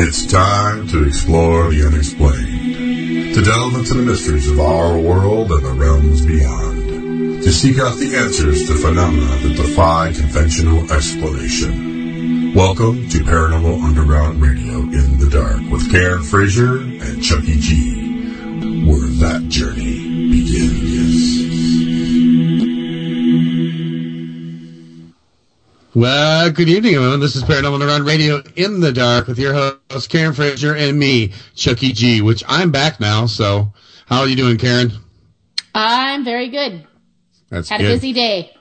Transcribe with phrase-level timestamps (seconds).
[0.00, 5.66] It's time to explore the unexplained, to delve into the mysteries of our world and
[5.66, 12.54] the realms beyond, to seek out the answers to phenomena that defy conventional explanation.
[12.54, 18.86] Welcome to Paranormal Underground Radio in the Dark with Karen Frazier and Chucky G.
[18.86, 19.77] We're that journey
[25.98, 27.18] Well, good evening, everyone.
[27.18, 31.32] This is Paranormal Underground Radio in the Dark with your host, Karen Frazier, and me,
[31.56, 33.26] Chucky G, which I'm back now.
[33.26, 33.72] So,
[34.06, 34.92] how are you doing, Karen?
[35.74, 36.86] I'm very good.
[37.50, 37.90] That's Had good.
[37.90, 38.56] a busy day.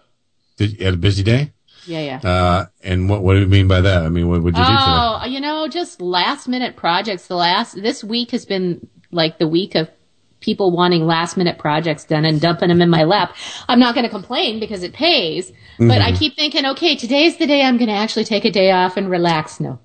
[0.58, 1.54] Did you had a busy day?
[1.86, 2.28] Yeah, yeah.
[2.28, 4.02] Uh, and what, what do you mean by that?
[4.02, 7.28] I mean, what would you do oh, you know, just last minute projects.
[7.28, 9.92] The last this week has been like the week of
[10.40, 13.36] people wanting last minute projects done and dumping them in my lap.
[13.68, 16.16] I'm not going to complain because it pays, but Mm-hmm.
[16.16, 18.98] I keep thinking, okay, today's the day I'm going to actually take a day off
[18.98, 19.59] and relax.
[19.59, 19.80] No,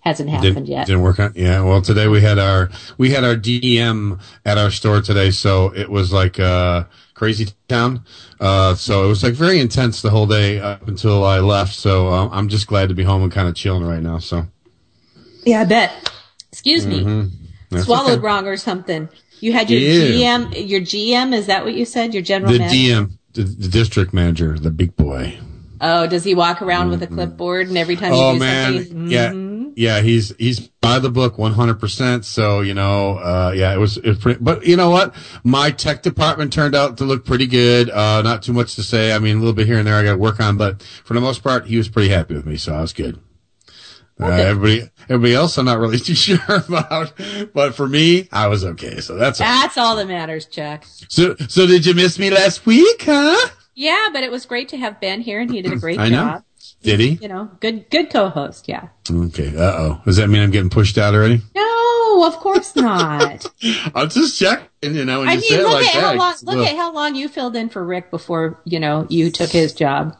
[0.00, 0.86] hasn't happened Didn't, yet.
[0.86, 1.36] didn't work out.
[1.36, 1.62] Yeah.
[1.62, 5.90] Well, today we had our we had our DEM at our store today, so it
[5.90, 8.04] was like uh, crazy town.
[8.38, 11.74] Uh, so it was like very intense the whole day up until I left.
[11.74, 14.18] So uh, I'm just glad to be home and kind of chilling right now.
[14.18, 14.46] So
[15.44, 16.12] Yeah, I bet.
[16.52, 17.00] Excuse me.
[17.00, 17.28] Mm-hmm.
[17.70, 18.20] That's Swallowed okay.
[18.20, 19.08] wrong or something.
[19.40, 20.38] You had your Yeah.
[20.38, 22.14] GM, your GM, is that what you said?
[22.14, 22.74] Your general the manager?
[22.76, 25.38] DM, the, the district manager, the big boy.
[25.80, 28.84] Oh, does he walk around with a clipboard and every time you Oh do man,
[28.86, 29.10] something?
[29.10, 29.32] yeah,
[29.76, 30.00] yeah.
[30.00, 32.24] He's he's by the book, one hundred percent.
[32.24, 34.40] So you know, uh, yeah, it was it was pretty.
[34.42, 35.14] But you know what?
[35.44, 37.90] My tech department turned out to look pretty good.
[37.90, 39.12] Uh, not too much to say.
[39.12, 41.12] I mean, a little bit here and there I got to work on, but for
[41.12, 43.20] the most part, he was pretty happy with me, so I was good.
[44.18, 47.12] Uh, everybody, everybody else, I'm not really too sure about,
[47.52, 49.00] but for me, I was okay.
[49.00, 49.46] So that's all.
[49.46, 50.84] That's all that matters, Chuck.
[51.08, 51.36] so.
[51.48, 53.48] So did you miss me last week, huh?
[53.74, 56.08] Yeah, but it was great to have Ben here and he did a great I
[56.08, 56.16] know.
[56.16, 56.42] job.
[56.82, 57.10] Did he?
[57.20, 58.88] You know, good good co-host, yeah.
[59.10, 59.48] Okay.
[59.54, 60.00] Uh oh.
[60.06, 61.42] Does that mean I'm getting pushed out already?
[61.54, 63.46] No, of course not.
[63.94, 64.68] I'll just check.
[64.82, 66.92] And you know, I you mean, look like at that, how long look at how
[66.92, 70.16] long you filled in for Rick before, you know, you took his job.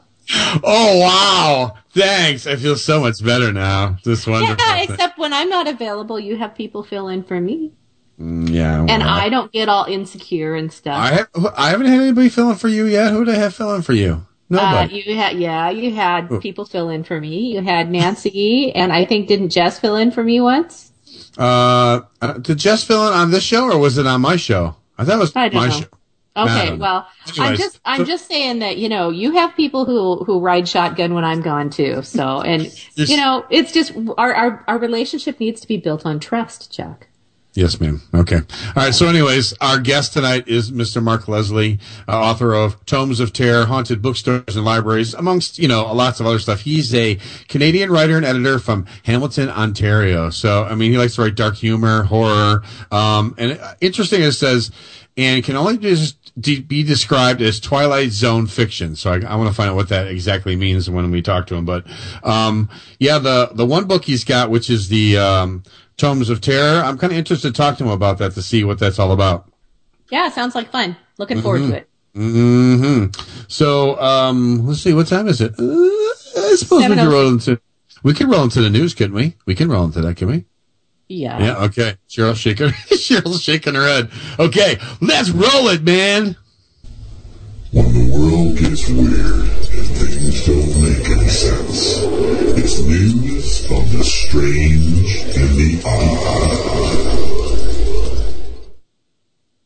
[0.64, 1.76] Oh wow!
[1.90, 2.46] Thanks.
[2.46, 3.98] I feel so much better now.
[4.04, 4.56] This wonderful.
[4.58, 4.90] Yeah, thing.
[4.90, 7.72] except when I'm not available, you have people fill in for me.
[8.20, 8.84] Mm, yeah.
[8.88, 10.96] And I don't get all insecure and stuff.
[10.98, 11.28] I have.
[11.56, 13.12] I haven't had anybody filling for you yet.
[13.12, 14.26] Who did I have filling for you?
[14.48, 15.02] Uh, Nobody.
[15.04, 16.38] you had, yeah, you had Oh.
[16.38, 17.52] people fill in for me.
[17.54, 20.92] You had Nancy, and I think didn't Jess fill in for me once?
[21.36, 24.76] uh, uh, did Jess fill in on this show or was it on my show?
[24.96, 25.68] I thought it was my know.
[25.70, 25.86] show.
[26.36, 27.08] Okay, Um, well,
[27.38, 30.68] I'm just I'm so- just saying that you know you have people who who ride
[30.68, 32.02] shotgun when I'm gone too.
[32.02, 32.62] So and
[32.94, 37.06] you know it's just our our our relationship needs to be built on trust, Chuck.
[37.54, 38.02] Yes, ma'am.
[38.12, 38.36] Okay.
[38.36, 38.42] All
[38.76, 38.94] right.
[38.94, 41.02] So, anyways, our guest tonight is Mr.
[41.02, 45.90] Mark Leslie, uh, author of Tomes of Terror, Haunted Bookstores and Libraries, amongst, you know,
[45.90, 46.60] lots of other stuff.
[46.60, 50.28] He's a Canadian writer and editor from Hamilton, Ontario.
[50.28, 52.62] So, I mean, he likes to write dark humor, horror.
[52.90, 54.70] Um, and uh, interesting, it says,
[55.16, 58.94] and can only just be described as Twilight Zone fiction.
[58.96, 61.54] So I, I want to find out what that exactly means when we talk to
[61.54, 61.64] him.
[61.64, 61.86] But,
[62.22, 62.68] um,
[62.98, 65.62] yeah, the, the one book he's got, which is the, um,
[65.96, 66.82] Tomes of Terror.
[66.82, 69.12] I'm kind of interested to talk to him about that to see what that's all
[69.12, 69.50] about.
[70.10, 70.96] Yeah, sounds like fun.
[71.16, 71.88] Looking forward to it.
[72.14, 73.06] hmm
[73.48, 75.54] So, um, let's see, what time is it?
[75.58, 77.58] Uh, I suppose we could oh roll into,
[78.02, 79.36] we could roll into the news, couldn't we?
[79.46, 80.44] We can roll into that, can we?
[81.08, 81.38] Yeah.
[81.38, 81.96] Yeah, okay.
[82.08, 84.10] Cheryl's shaking, Cheryl's shaking her head.
[84.38, 86.36] Okay, let's roll it, man.
[87.72, 92.02] When the world gets weird and things don't make any sense,
[92.58, 97.26] it's news of the strange and the odd.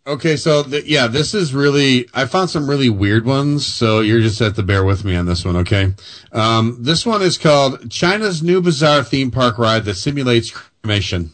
[0.06, 4.20] Okay, so th- yeah, this is really, I found some really weird ones, so you're
[4.20, 5.94] just have to bear with me on this one, okay?
[6.32, 11.30] Um, this one is called China's New Bizarre Theme Park Ride that simulates cremation.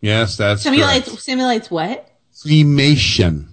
[0.00, 1.22] Yes, that's Simulates correct.
[1.22, 2.06] simulates what?
[2.42, 3.48] cremation.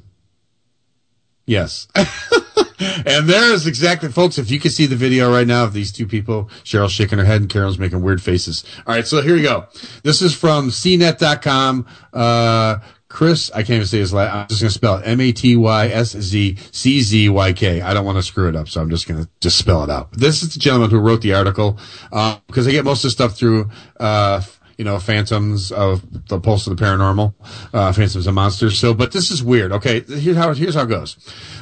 [1.45, 1.87] Yes.
[1.95, 5.91] and there is exactly, folks, if you can see the video right now of these
[5.91, 8.63] two people, Cheryl's shaking her head and Carol's making weird faces.
[8.85, 9.65] All right, so here we go.
[10.03, 11.87] This is from cnet.com.
[12.13, 12.79] Uh,
[13.09, 15.07] Chris, I can't even say his last, I'm just going to spell it.
[15.07, 17.81] M-A-T-Y-S-Z-C-Z-Y-K.
[17.81, 19.89] I don't want to screw it up, so I'm just going to just spell it
[19.89, 20.11] out.
[20.11, 21.79] This is the gentleman who wrote the article,
[22.11, 23.69] uh, because I get most of the stuff through,
[23.99, 24.41] uh,
[24.77, 27.33] you know, Phantoms of the Pulse of the Paranormal,
[27.73, 28.77] uh, Phantoms of Monsters.
[28.79, 29.71] So, but this is weird.
[29.71, 31.17] Okay, here's how here's how it goes.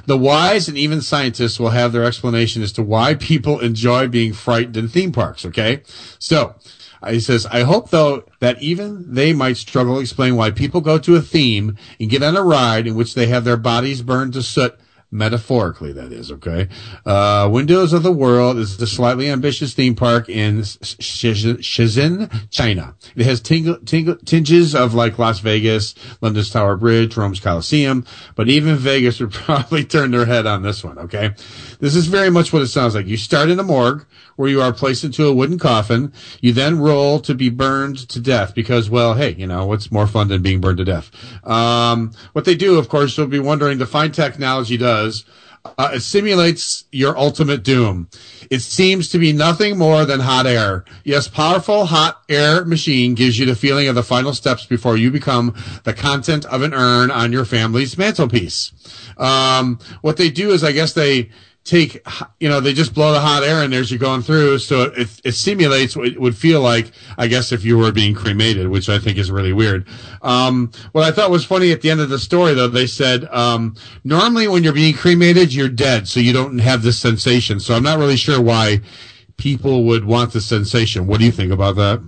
[0.05, 4.33] The wise and even scientists will have their explanation as to why people enjoy being
[4.33, 5.45] frightened in theme parks.
[5.45, 5.81] Okay,
[6.19, 6.55] so.
[7.01, 10.81] uh, He says, I hope though that even they might struggle to explain why people
[10.81, 14.01] go to a theme and get on a ride in which they have their bodies
[14.01, 14.75] burned to soot
[15.11, 16.67] Metaphorically, that is, okay?
[17.05, 22.95] Uh, Windows of the World is the slightly ambitious theme park in Shenzhen, China.
[23.15, 28.05] It has tingle, tingle, tinges of like Las Vegas, London's Tower Bridge, Rome's Coliseum,
[28.35, 31.33] but even Vegas would probably turn their head on this one, okay?
[31.79, 33.07] This is very much what it sounds like.
[33.07, 34.05] You start in a morgue
[34.35, 36.11] where you are placed into a wooden coffin.
[36.41, 40.07] You then roll to be burned to death because, well, hey, you know, what's more
[40.07, 41.11] fun than being burned to death?
[41.45, 45.25] Um, what they do, of course, you'll be wondering, the fine technology does
[45.77, 48.09] uh, it simulates your ultimate doom.
[48.51, 50.85] It seems to be nothing more than hot air.
[51.03, 55.11] Yes, powerful hot air machine gives you the feeling of the final steps before you
[55.11, 58.71] become the content of an urn on your family's mantelpiece.
[59.17, 61.31] Um, what they do is, I guess they
[61.65, 62.05] take,
[62.39, 64.59] you know, they just blow the hot air in there as you're going through.
[64.59, 68.13] So it, it simulates what it would feel like, I guess, if you were being
[68.13, 69.87] cremated, which I think is really weird.
[70.21, 73.25] Um, what I thought was funny at the end of the story, though, they said,
[73.25, 76.07] um, normally when you're being cremated, you're dead.
[76.07, 77.59] So you don't have this sensation.
[77.59, 78.81] So I'm not really sure why
[79.37, 81.07] people would want the sensation.
[81.07, 81.99] What do you think about that?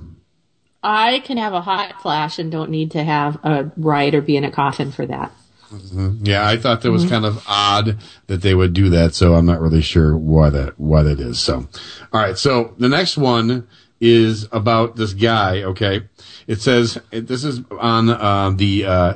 [0.84, 4.38] I can have a hot flash and don't need to have a ride or be
[4.38, 5.32] in a coffin for that.
[5.72, 6.26] Mm-hmm.
[6.26, 7.12] Yeah, I thought that was mm-hmm.
[7.12, 7.98] kind of odd
[8.28, 11.40] that they would do that, so I'm not really sure why that why that is.
[11.40, 11.68] So,
[12.14, 12.38] all right.
[12.38, 13.68] So the next one
[14.00, 15.64] is about this guy.
[15.64, 16.04] Okay,
[16.48, 19.14] it says this is on uh, the uh,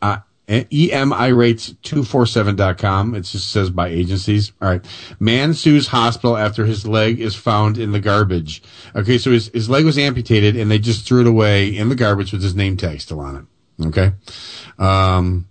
[0.00, 0.18] uh,
[0.48, 3.14] emirates247.com.
[3.14, 4.52] It just says by agencies.
[4.60, 4.84] All right.
[5.18, 8.62] Man sues hospital after his leg is found in the garbage.
[8.94, 9.16] Okay.
[9.18, 12.32] So his, his leg was amputated and they just threw it away in the garbage
[12.32, 13.44] with his name tag still on it.
[13.86, 14.12] Okay.
[14.78, 15.48] Um,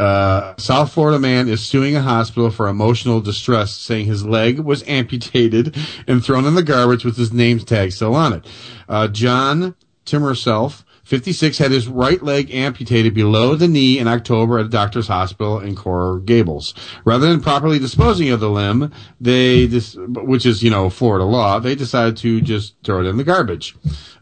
[0.00, 4.82] uh, South Florida man is suing a hospital for emotional distress, saying his leg was
[4.88, 5.76] amputated
[6.06, 8.46] and thrown in the garbage with his name tag still on it.
[8.88, 9.74] Uh, John
[10.06, 15.08] Timmerself, 56, had his right leg amputated below the knee in October at a doctor's
[15.08, 16.72] hospital in Coral Gables.
[17.04, 21.74] Rather than properly disposing of the limb, they, which is, you know, Florida law, they
[21.74, 23.76] decided to just throw it in the garbage.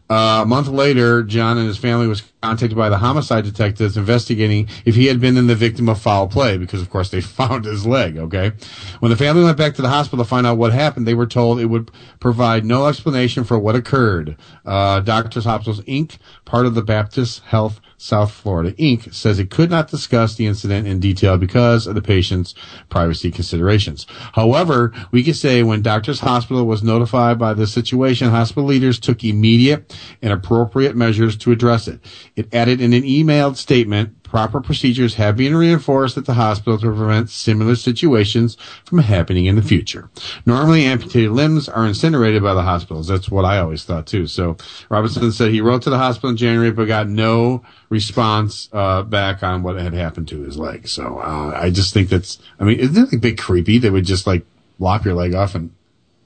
[0.09, 4.67] Uh, a month later, John and his family was contacted by the homicide detectives investigating
[4.83, 7.65] if he had been in the victim of foul play because, of course, they found
[7.65, 8.17] his leg.
[8.17, 8.53] Okay.
[8.99, 11.27] When the family went back to the hospital to find out what happened, they were
[11.27, 14.35] told it would provide no explanation for what occurred.
[14.65, 19.13] Uh, Doctors Hospitals Inc., part of the Baptist Health South Florida Inc.
[19.13, 22.55] says it could not discuss the incident in detail because of the patient's
[22.87, 24.07] privacy considerations.
[24.33, 29.23] However, we can say when Doctors Hospital was notified by the situation, hospital leaders took
[29.25, 31.99] immediate and appropriate measures to address it.
[32.37, 36.85] It added in an emailed statement proper procedures have been reinforced at the hospital to
[36.85, 38.55] prevent similar situations
[38.85, 40.09] from happening in the future.
[40.45, 43.07] Normally, amputated limbs are incinerated by the hospitals.
[43.07, 44.27] That's what I always thought too.
[44.27, 44.57] So
[44.89, 49.43] Robinson said he wrote to the hospital in January, but got no response uh, back
[49.43, 50.87] on what had happened to his leg.
[50.87, 52.39] So uh, I just think that's.
[52.59, 53.79] I mean, isn't it a bit creepy?
[53.79, 54.45] They would just like
[54.77, 55.71] lop your leg off and.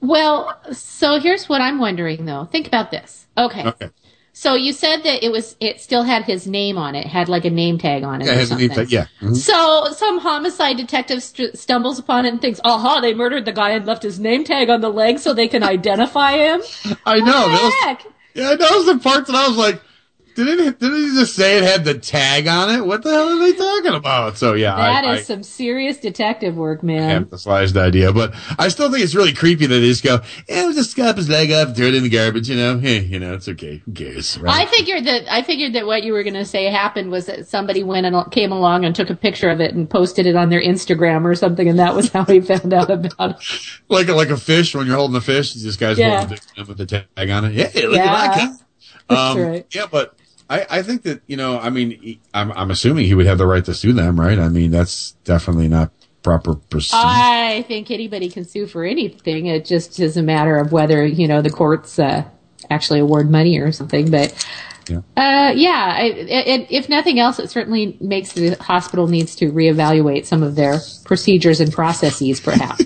[0.00, 2.44] Well, so here's what I'm wondering though.
[2.44, 3.26] Think about this.
[3.38, 3.66] Okay.
[3.66, 3.90] Okay.
[4.36, 7.44] So you said that it was it still had his name on it, had like
[7.44, 8.26] a name tag on it.
[8.26, 8.90] Yeah, a name tag.
[8.90, 9.06] Yeah.
[9.20, 9.34] Mm-hmm.
[9.34, 13.00] So some homicide detective st- stumbles upon it and thinks, "Aha!
[13.00, 15.62] They murdered the guy and left his name tag on the leg so they can
[15.62, 16.62] identify him."
[17.06, 17.46] I know.
[17.46, 18.04] What the heck?
[18.04, 19.80] Was, yeah, that was the part that I was like,
[20.34, 22.84] didn't it, didn't he just say it had the tag on it?
[22.84, 24.36] What the hell are they talking about?
[24.36, 27.02] So yeah, that I, is I, some serious detective work, man.
[27.02, 30.02] I have the slightest idea, but I still think it's really creepy that they just
[30.02, 32.78] go, "Yeah, we'll just scrap his leg up, throw it in the garbage." You know,
[32.80, 33.82] hey, you know, it's okay.
[33.84, 34.38] Who cares?
[34.38, 34.66] Right?
[34.66, 37.46] I figured that I figured that what you were going to say happened was that
[37.46, 40.50] somebody went and came along and took a picture of it and posted it on
[40.50, 43.36] their Instagram or something, and that was how he found out about it.
[43.88, 46.20] like a, like a fish when you're holding a fish, this guy's yeah.
[46.20, 47.52] holding a with the tag on it.
[47.52, 48.22] Yeah, look yeah.
[48.22, 48.64] at that.
[49.08, 49.66] Um, right.
[49.74, 50.16] Yeah, but
[50.48, 53.46] I, I think that you know, I mean, I'm, I'm assuming he would have the
[53.46, 54.38] right to sue them, right?
[54.38, 55.90] I mean, that's definitely not
[56.22, 57.02] proper procedure.
[57.02, 59.46] I think anybody can sue for anything.
[59.46, 62.24] It just is a matter of whether you know the courts uh,
[62.70, 64.10] actually award money or something.
[64.10, 64.46] But
[64.88, 69.52] yeah, uh, yeah it, it, if nothing else, it certainly makes the hospital needs to
[69.52, 72.84] reevaluate some of their procedures and processes, perhaps.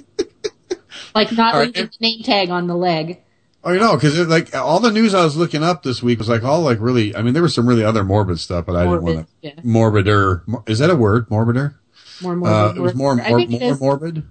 [1.15, 3.23] like not right, leaving the name tag on the leg.
[3.65, 6.29] Oh, you know, because like all the news I was looking up this week was
[6.29, 7.15] like all like really.
[7.15, 9.55] I mean, there was some really other morbid stuff, but I didn't want to yeah.
[9.57, 10.69] morbider.
[10.69, 11.29] Is that a word?
[11.29, 11.75] Morbider.
[12.23, 12.55] More morbid.
[12.55, 14.23] Uh, it was more more, more morbid.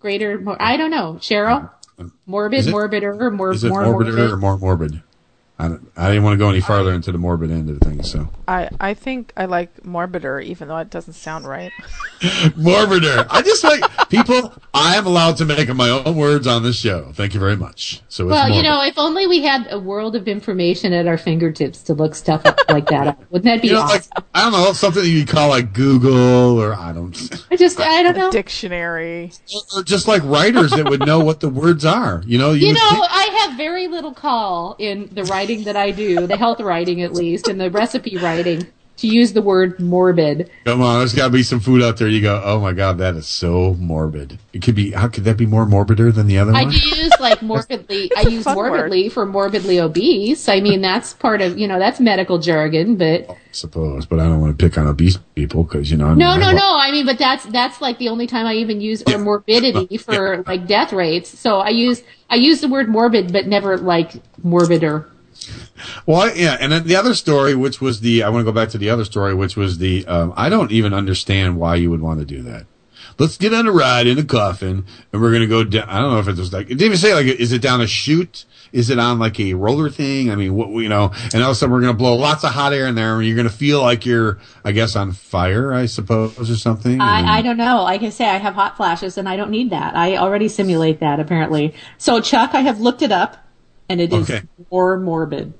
[0.00, 0.40] Greater.
[0.40, 1.70] More, I don't know, Cheryl.
[2.26, 3.52] Morbid, it, morbider, more.
[3.52, 4.30] Is it morbider morbid?
[4.30, 5.02] or more morbid?
[5.58, 8.02] I, I didn't want to go any farther into the morbid end of the thing,
[8.02, 8.28] so.
[8.52, 11.72] I I think I like morbider, even though it doesn't sound right.
[12.20, 13.26] morbider.
[13.30, 14.52] I just like people.
[14.74, 17.12] I am allowed to make my own words on this show.
[17.14, 18.02] Thank you very much.
[18.08, 21.82] So well, you know, if only we had a world of information at our fingertips
[21.84, 23.24] to look stuff up like that up.
[23.30, 24.10] Wouldn't that be you know, awesome?
[24.14, 27.46] Like, I don't know something you call like Google or I don't.
[27.50, 29.32] I just I don't know dictionary.
[29.74, 32.22] Or just like writers that would know what the words are.
[32.26, 32.52] You know.
[32.52, 36.26] You, you know, think- I have very little call in the writing that I do,
[36.26, 38.41] the health writing at least, and the recipe writing
[39.02, 40.50] to use the word morbid.
[40.64, 42.08] Come on, there's got to be some food out there.
[42.08, 44.38] You go, oh my god, that is so morbid.
[44.52, 44.92] It could be.
[44.92, 46.72] How could that be more morbider than the other I one?
[46.72, 48.10] I use like morbidly.
[48.16, 49.12] I use morbidly word.
[49.12, 50.48] for morbidly obese.
[50.48, 53.28] I mean, that's part of you know that's medical jargon, but.
[53.30, 56.06] I suppose, but I don't want to pick on obese people because you know.
[56.06, 56.76] I mean, no, no, no.
[56.78, 60.42] I mean, but that's that's like the only time I even use or morbidity for
[60.44, 61.36] like death rates.
[61.38, 65.06] So I use I use the word morbid, but never like morbider.
[66.06, 68.70] Well, yeah, and then the other story, which was the, I want to go back
[68.70, 72.00] to the other story, which was the, um, I don't even understand why you would
[72.00, 72.66] want to do that.
[73.18, 75.88] Let's get on a ride in a coffin, and we're gonna go down.
[75.88, 77.80] I don't know if it was like, it didn't even say like, is it down
[77.80, 78.44] a chute?
[78.72, 80.30] Is it on like a roller thing?
[80.30, 81.12] I mean, what you know?
[81.34, 83.26] And all of a sudden, we're gonna blow lots of hot air in there, and
[83.26, 87.00] you're gonna feel like you're, I guess, on fire, I suppose, or something.
[87.00, 87.82] I, I don't know.
[87.82, 89.94] Like I say, I have hot flashes, and I don't need that.
[89.94, 91.74] I already simulate that apparently.
[91.98, 93.36] So, Chuck, I have looked it up,
[93.88, 94.46] and it is okay.
[94.70, 95.52] more morbid.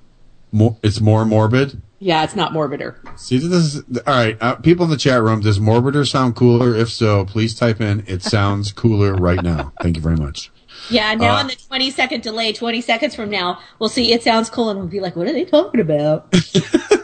[0.52, 1.80] More, it's more morbid.
[1.98, 2.96] Yeah, it's not morbider.
[3.18, 4.36] See, this is all right.
[4.40, 6.74] Uh, people in the chat room, does morbider sound cooler?
[6.74, 8.04] If so, please type in.
[8.06, 9.72] It sounds cooler right now.
[9.80, 10.50] Thank you very much.
[10.90, 14.22] Yeah, now uh, on the 20 second delay, 20 seconds from now, we'll see it
[14.22, 16.26] sounds cool and we'll be like, what are they talking about?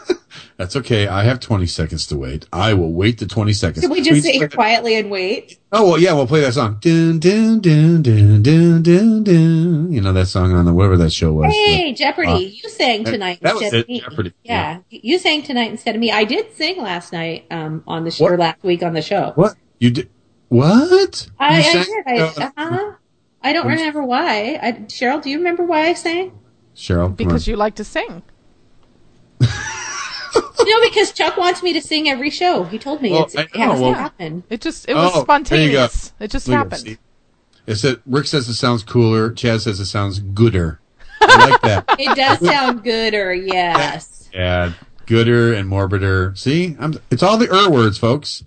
[0.59, 1.07] That's okay.
[1.07, 2.45] I have 20 seconds to wait.
[2.51, 3.79] I will wait the 20 seconds.
[3.79, 5.57] Can we just sit here quietly and wait?
[5.71, 6.79] Oh, well, yeah, we'll play that song.
[6.81, 9.89] Dun, dun, dun, dun, dun, dun, dun.
[9.89, 11.53] You know that song on the, whatever that show was.
[11.53, 13.99] Hey, Jeopardy, uh, you sang tonight that, instead was it, of me.
[14.01, 14.33] Jeopardy.
[14.43, 16.11] Yeah, yeah, you sang tonight instead of me.
[16.11, 19.31] I did sing last night, um, on the show, or last week on the show.
[19.35, 19.55] What?
[19.77, 20.09] You did?
[20.49, 21.29] What?
[21.39, 21.87] I, I did.
[22.05, 22.91] I, uh-huh.
[23.41, 24.59] I don't remember why.
[24.61, 26.37] I, Cheryl, do you remember why I sang?
[26.75, 27.15] Cheryl?
[27.15, 28.23] Because you like to sing.
[30.65, 32.63] no, because Chuck wants me to sing every show.
[32.63, 34.43] He told me well, it's, it has well, to happen.
[34.49, 36.13] It just it was oh, spontaneous.
[36.19, 36.97] It just happened.
[37.65, 39.31] It said Rick says it sounds cooler.
[39.31, 40.81] Chad says it sounds gooder.
[41.21, 41.85] I like that.
[41.99, 43.33] it does sound gooder.
[43.33, 44.15] Yes.
[44.31, 44.73] Yeah,
[45.07, 46.37] gooder and morbider.
[46.37, 48.43] See, I'm, it's all the er words, folks.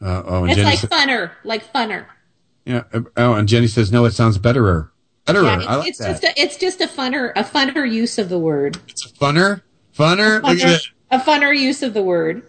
[0.00, 2.06] Uh, oh, and it's Jenny like says, funner, like funner.
[2.64, 2.84] Yeah.
[2.92, 4.04] Uh, oh, and Jenny says no.
[4.04, 4.92] It sounds betterer.
[5.24, 5.42] Betterer.
[5.42, 6.08] Yeah, it's, I like it's that.
[6.08, 8.78] just a, it's just a funner, a funner use of the word.
[8.86, 10.38] It's a funner, funner.
[10.38, 10.80] A funner,
[11.14, 12.42] a funner use of the word.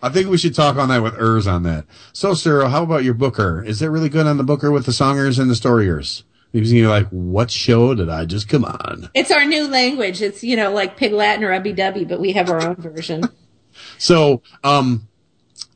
[0.00, 1.86] I think we should talk on that with ers on that.
[2.12, 3.62] So, Cyril, how about your booker?
[3.62, 6.24] Is it really good on the booker with the songers and the storyers?
[6.52, 9.10] Because you're like, what show did I just come on?
[9.14, 10.20] It's our new language.
[10.20, 13.22] It's, you know, like Pig Latin or Ubby Dubby, but we have our own version.
[13.98, 15.08] so, um,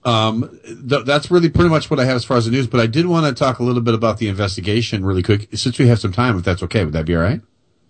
[0.04, 2.80] um, th- that's really pretty much what I have as far as the news, but
[2.80, 5.88] I did want to talk a little bit about the investigation really quick, since we
[5.88, 6.84] have some time, if that's okay.
[6.84, 7.40] Would that be all right?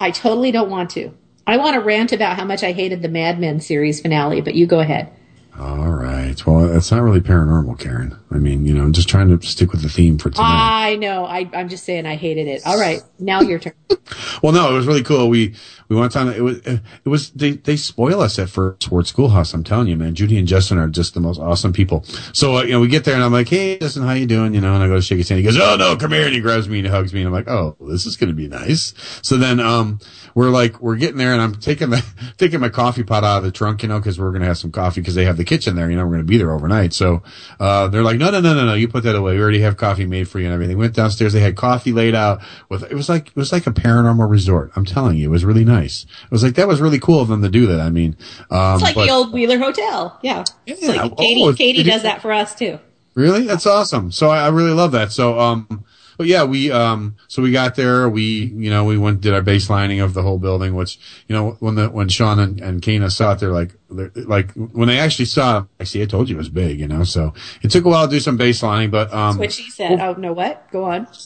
[0.00, 1.12] I totally don't want to.
[1.46, 4.54] I want to rant about how much I hated the Mad Men series finale, but
[4.54, 5.12] you go ahead.
[5.58, 6.46] All right.
[6.46, 8.18] Well, it's not really paranormal, Karen.
[8.30, 10.44] I mean, you know, I'm just trying to stick with the theme for tonight.
[10.44, 11.24] I know.
[11.24, 12.66] I, am just saying I hated it.
[12.66, 13.02] All right.
[13.18, 13.72] Now your turn.
[14.42, 15.30] well, no, it was really cool.
[15.30, 15.54] We,
[15.88, 19.54] we went on, it was, it was, they, they spoil us at first Sports Schoolhouse.
[19.54, 22.02] I'm telling you, man, Judy and Justin are just the most awesome people.
[22.34, 24.52] So, uh, you know, we get there and I'm like, Hey, Justin, how you doing?
[24.52, 25.38] You know, and I go to shake his hand.
[25.38, 26.26] He goes, Oh no, come here.
[26.26, 27.20] And he grabs me and he hugs me.
[27.20, 28.92] And I'm like, Oh, this is going to be nice.
[29.22, 30.00] So then, um,
[30.34, 32.04] we're like, we're getting there and I'm taking the,
[32.36, 34.58] taking my coffee pot out of the trunk, you know, cause we're going to have
[34.58, 36.52] some coffee because they have the kitchen there, you know, we're going to be there
[36.52, 36.92] overnight.
[36.92, 37.22] So,
[37.58, 39.34] uh, they're like, no, no, no, no, no, you put that away.
[39.34, 40.76] We already have coffee made for you and everything.
[40.76, 41.32] Went downstairs.
[41.32, 44.72] They had coffee laid out with, it was like, it was like a paranormal resort.
[44.76, 46.04] I'm telling you, it was really nice.
[46.24, 47.80] It was like, that was really cool of them to do that.
[47.80, 48.16] I mean,
[48.50, 50.18] um, it's like but, the old Wheeler Hotel.
[50.22, 50.44] Yeah.
[50.66, 52.78] yeah like Katie, oh, Katie does that for us too.
[53.14, 53.46] Really?
[53.46, 54.12] That's awesome.
[54.12, 55.12] So I, I really love that.
[55.12, 55.84] So, um,
[56.16, 58.08] but yeah, we um so we got there.
[58.08, 61.56] We you know we went did our baselining of the whole building, which you know
[61.60, 64.98] when the when Sean and, and Kana saw it, they're like they're, like when they
[64.98, 67.04] actually saw, I see, I told you it was big, you know.
[67.04, 69.36] So it took a while to do some baselining, but um.
[69.36, 70.00] That's what she said.
[70.00, 70.70] Oh no, what?
[70.70, 71.06] Go on.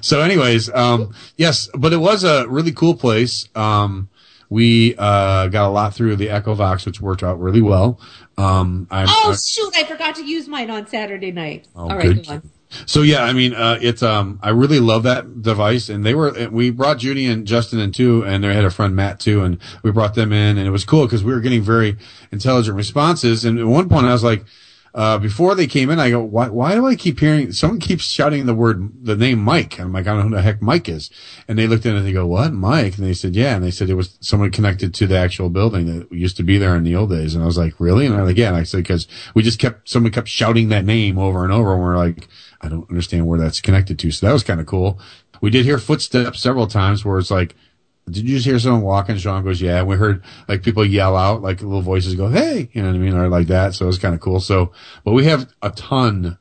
[0.00, 3.48] so anyways, um, yes, but it was a really cool place.
[3.54, 4.08] Um,
[4.50, 8.00] we uh, got a lot through the Echovox, which worked out really well.
[8.36, 9.76] Um, oh shoot!
[9.76, 11.66] I forgot to use mine on Saturday night.
[11.74, 12.42] Oh, All right, good.
[12.86, 16.48] So yeah, I mean, uh, it's um, I really love that device, and they were
[16.50, 19.58] we brought Judy and Justin in too, and they had a friend Matt too, and
[19.82, 21.96] we brought them in, and it was cool because we were getting very
[22.30, 23.44] intelligent responses.
[23.44, 24.44] And at one point, I was like,
[24.94, 28.04] uh, before they came in, I go, why, why do I keep hearing, someone keeps
[28.04, 29.78] shouting the word, the name Mike.
[29.78, 31.10] And I'm like, I don't know who the heck Mike is.
[31.46, 32.96] And they looked at it and they go, what, Mike?
[32.96, 33.54] And they said, yeah.
[33.54, 36.58] And they said it was someone connected to the actual building that used to be
[36.58, 37.34] there in the old days.
[37.34, 38.06] And I was like, really?
[38.06, 38.48] And they're like, yeah.
[38.48, 41.74] And I said, cause we just kept, someone kept shouting that name over and over.
[41.74, 42.28] And we're like,
[42.60, 44.10] I don't understand where that's connected to.
[44.10, 45.00] So that was kind of cool.
[45.40, 47.54] We did hear footsteps several times where it's like,
[48.10, 49.16] did you just hear someone walking?
[49.16, 49.78] Sean goes, yeah.
[49.78, 52.96] And we heard like people yell out, like little voices go, hey, you know what
[52.96, 53.14] I mean?
[53.14, 53.74] Or like that.
[53.74, 54.40] So it was kind of cool.
[54.40, 54.72] So,
[55.04, 56.38] but we have a ton,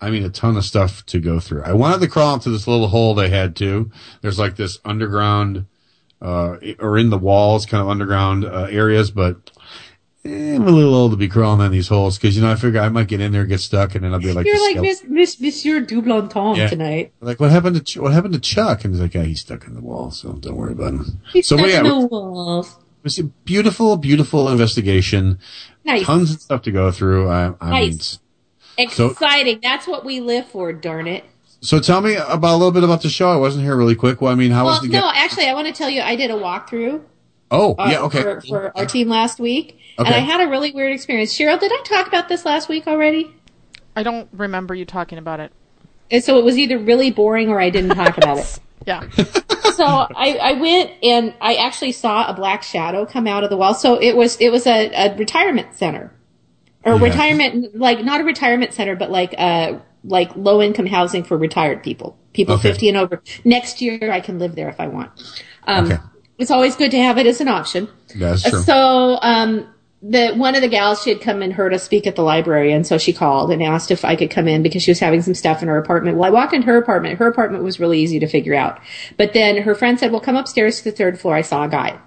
[0.00, 1.62] I mean, a ton of stuff to go through.
[1.62, 3.90] I wanted to crawl into this little hole they had too.
[4.22, 5.66] There's like this underground,
[6.22, 9.50] uh, or in the walls, kind of underground uh, areas, but
[10.22, 12.80] I'm a little old to be crawling in these holes because you know I figure
[12.80, 14.80] I might get in there, and get stuck, and then I'll be like, you're like
[14.80, 16.68] Miss, Miss Monsieur Dublanton yeah.
[16.68, 17.12] tonight.
[17.20, 18.84] Like what happened to Ch- what happened to Chuck?
[18.84, 21.20] And he's like, yeah, he's stuck in the wall, so don't worry about him.
[21.32, 22.76] He's so stuck yeah, in the walls.
[23.02, 25.38] It's a beautiful, beautiful investigation.
[25.84, 26.04] Nice.
[26.04, 27.30] Tons of stuff to go through.
[27.30, 28.18] I, I nice.
[28.18, 29.56] Mean, Exciting.
[29.56, 30.72] So, That's what we live for.
[30.72, 31.24] Darn it.
[31.62, 33.30] So tell me about a little bit about the show.
[33.30, 34.20] I wasn't here really quick.
[34.20, 34.88] Well, I mean, how well, was the?
[34.88, 37.02] No, get- actually, I want to tell you, I did a walkthrough.
[37.50, 38.22] Oh, uh, yeah, okay.
[38.22, 39.78] For, for our team last week.
[39.98, 40.06] Okay.
[40.06, 41.36] And I had a really weird experience.
[41.36, 43.34] Cheryl, did I talk about this last week already?
[43.96, 45.52] I don't remember you talking about it.
[46.10, 48.58] And so it was either really boring or I didn't talk about it.
[48.86, 49.06] Yeah.
[49.74, 53.56] so I, I went and I actually saw a black shadow come out of the
[53.58, 53.74] wall.
[53.74, 56.10] So it was it was a, a retirement center,
[56.82, 57.04] or yeah.
[57.04, 61.82] retirement like not a retirement center, but like uh like low income housing for retired
[61.82, 62.70] people, people okay.
[62.70, 63.22] fifty and over.
[63.44, 65.10] Next year I can live there if I want.
[65.66, 65.98] Um, okay.
[66.40, 67.86] It's always good to have it as an option.
[68.16, 68.60] That's true.
[68.62, 69.68] So um,
[70.02, 72.72] the one of the gals she had come and heard us speak at the library
[72.72, 75.20] and so she called and asked if I could come in because she was having
[75.20, 76.16] some stuff in her apartment.
[76.16, 77.18] Well, I walked into her apartment.
[77.18, 78.80] Her apartment was really easy to figure out.
[79.18, 81.34] But then her friend said, "Well, come upstairs to the third floor.
[81.34, 81.98] I saw a guy."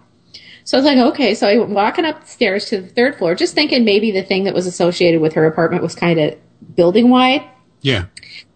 [0.63, 3.53] So I was like, "Okay." So I went walking upstairs to the third floor, just
[3.53, 6.35] thinking maybe the thing that was associated with her apartment was kind of
[6.75, 7.43] building wide.
[7.81, 8.05] Yeah.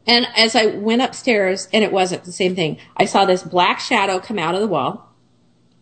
[0.08, 3.80] And as I went upstairs, and it wasn't the same thing, I saw this black
[3.80, 5.07] shadow come out of the wall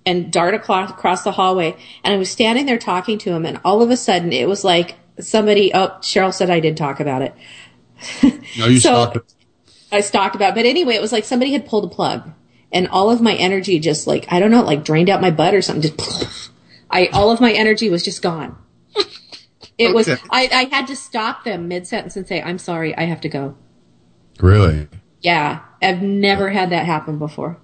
[0.05, 1.75] and dart across the hallway.
[2.03, 4.63] And I was standing there talking to him, and all of a sudden it was
[4.63, 5.73] like somebody.
[5.73, 7.33] Oh, Cheryl said I did talk about it.
[8.57, 9.35] No, you so stalked
[9.91, 10.55] I stalked about, it.
[10.55, 12.31] but anyway, it was like somebody had pulled a plug,
[12.71, 15.53] and all of my energy just like I don't know, like drained out my butt
[15.53, 15.95] or something.
[15.95, 16.51] Just
[16.91, 18.57] I all of my energy was just gone.
[19.77, 19.93] It okay.
[19.93, 23.19] was I, I had to stop them mid sentence and say, "I'm sorry, I have
[23.19, 23.57] to go."
[24.39, 24.87] Really?
[25.19, 27.57] Yeah, I've never had that happen before.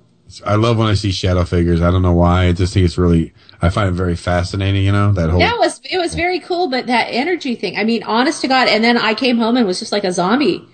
[0.46, 1.82] I love when I see shadow figures.
[1.82, 2.46] I don't know why.
[2.46, 5.40] I just think it's really, I find it very fascinating, you know, that whole.
[5.40, 8.68] That was, it was very cool, but that energy thing, I mean, honest to God.
[8.68, 10.66] And then I came home and was just like a zombie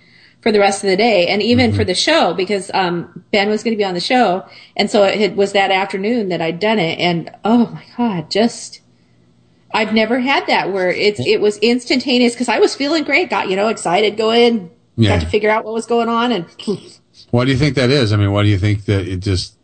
[0.41, 1.77] for the rest of the day and even mm-hmm.
[1.77, 4.45] for the show because, um, Ben was going to be on the show.
[4.75, 6.99] And so it was that afternoon that I'd done it.
[6.99, 8.81] And oh my God, just,
[9.73, 13.49] I've never had that where it's, it was instantaneous because I was feeling great, got,
[13.49, 15.17] you know, excited, going, in, yeah.
[15.17, 16.45] got to figure out what was going on and
[17.31, 18.13] Why do you think that is?
[18.13, 19.56] I mean, why do you think that it just?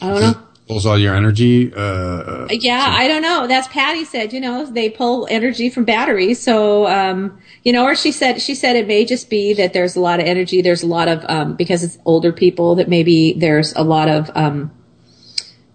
[0.00, 0.46] I don't know.
[0.68, 1.74] Pulls all your energy.
[1.74, 2.90] Uh, uh, yeah, so.
[2.92, 3.48] I don't know.
[3.48, 4.32] That's Patty said.
[4.32, 6.40] You know, they pull energy from batteries.
[6.40, 9.96] So, um, you know, or she said she said it may just be that there's
[9.96, 10.62] a lot of energy.
[10.62, 14.30] There's a lot of um, because it's older people that maybe there's a lot of
[14.36, 14.70] um,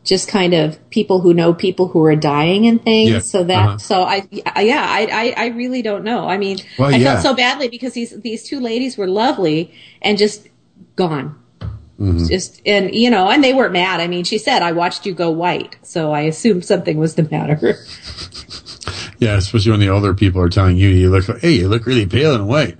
[0.06, 3.12] just kind of people who know people who are dying and things.
[3.12, 3.20] Yeah.
[3.20, 3.78] So that, uh-huh.
[3.80, 6.28] so I, yeah, I, I, I, really don't know.
[6.28, 7.14] I mean, well, I yeah.
[7.14, 10.48] felt so badly because these, these two ladies were lovely and just
[10.96, 11.38] gone.
[12.00, 12.28] Mm-hmm.
[12.28, 14.02] Just and you know, and they weren't mad.
[14.02, 17.24] I mean, she said, "I watched you go white," so I assumed something was the
[17.24, 17.58] matter.
[19.20, 22.06] yeah, especially when the older people are telling you, "You look, hey, you look really
[22.06, 22.78] pale and white."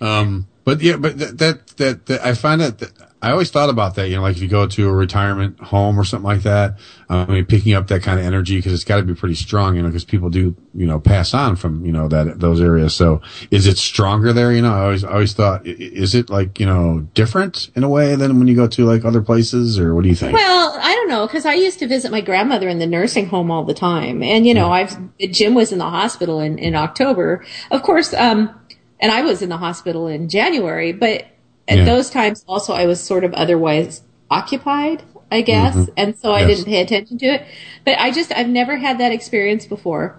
[0.00, 3.70] Um, but yeah, but that, that that, that I find that, that I always thought
[3.70, 6.42] about that, you know, like if you go to a retirement home or something like
[6.42, 9.14] that, um, I mean, picking up that kind of energy because it's got to be
[9.14, 12.40] pretty strong, you know, because people do, you know, pass on from, you know, that,
[12.40, 12.96] those areas.
[12.96, 14.52] So is it stronger there?
[14.52, 17.88] You know, I always, I always thought, is it like, you know, different in a
[17.88, 20.32] way than when you go to like other places or what do you think?
[20.32, 23.52] Well, I don't know because I used to visit my grandmother in the nursing home
[23.52, 24.24] all the time.
[24.24, 24.88] And, you know, yeah.
[25.20, 27.46] I've, Jim was in the hospital in, in October.
[27.70, 28.52] Of course, um,
[28.98, 31.26] and I was in the hospital in January, but
[31.68, 31.84] at yeah.
[31.84, 35.92] those times also I was sort of otherwise occupied, I guess, mm-hmm.
[35.96, 36.48] and so I yes.
[36.48, 37.46] didn't pay attention to it.
[37.84, 40.18] But I just I've never had that experience before.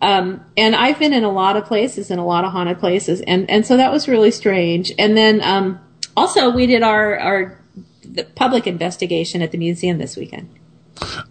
[0.00, 3.20] Um, and I've been in a lot of places, in a lot of haunted places,
[3.22, 4.92] and and so that was really strange.
[4.98, 5.80] And then um,
[6.16, 7.58] also we did our our
[8.02, 10.48] the public investigation at the museum this weekend.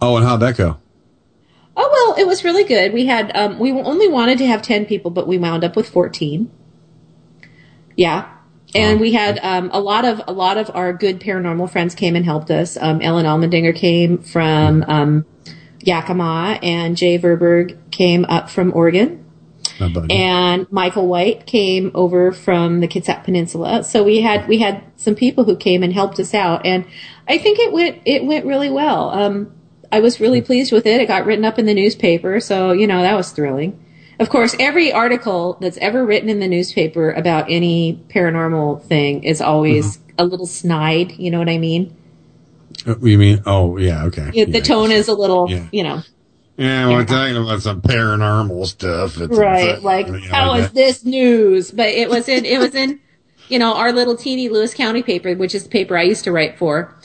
[0.00, 0.78] Oh, and how'd that go?
[1.76, 2.92] Oh well, it was really good.
[2.92, 5.88] We had um, we only wanted to have ten people, but we wound up with
[5.88, 6.50] fourteen.
[7.96, 8.28] Yeah,
[8.74, 12.16] and we had um, a lot of a lot of our good paranormal friends came
[12.16, 12.76] and helped us.
[12.76, 15.26] Um, Ellen Almendinger came from um,
[15.80, 19.24] Yakima, and Jay Verberg came up from Oregon.
[20.10, 23.84] And Michael White came over from the Kitsap Peninsula.
[23.84, 26.84] So we had we had some people who came and helped us out, and
[27.26, 29.10] I think it went it went really well.
[29.10, 29.52] Um,
[29.90, 31.00] I was really pleased with it.
[31.00, 33.82] It got written up in the newspaper, so you know that was thrilling.
[34.18, 39.40] Of course, every article that's ever written in the newspaper about any paranormal thing is
[39.40, 41.12] always a little snide.
[41.18, 41.94] You know what I mean?
[42.86, 43.42] Uh, you mean?
[43.46, 44.04] Oh, yeah.
[44.06, 44.30] Okay.
[44.34, 44.60] Yeah, the Yeah.
[44.60, 45.66] tone is a little, Yeah.
[45.70, 46.02] you know,
[46.56, 49.20] Yeah, we're talking about some paranormal stuff.
[49.20, 52.44] It's, right it's, like you know, how like is this news but it was in
[52.44, 52.98] it was in
[53.48, 56.32] you know our little teeny lewis county paper which is the paper i used to
[56.32, 56.96] write for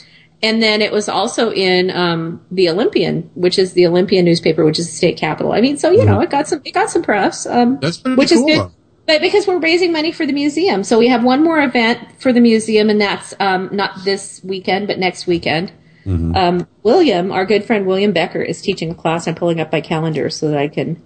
[0.44, 4.78] and then it was also in um, the olympian which is the olympian newspaper which
[4.78, 7.02] is the state capital i mean so you know it got some it got some
[7.02, 7.80] press um, Mm-hmm.
[7.82, 8.48] That's pretty which cool.
[8.50, 8.72] is good
[9.08, 12.32] but because we're raising money for the museum so we have one more event for
[12.32, 15.72] the museum and that's um, not this weekend but next weekend
[16.06, 16.36] Mm-hmm.
[16.36, 19.80] um, william our good friend william becker is teaching a class i'm pulling up my
[19.80, 21.02] calendar so that i can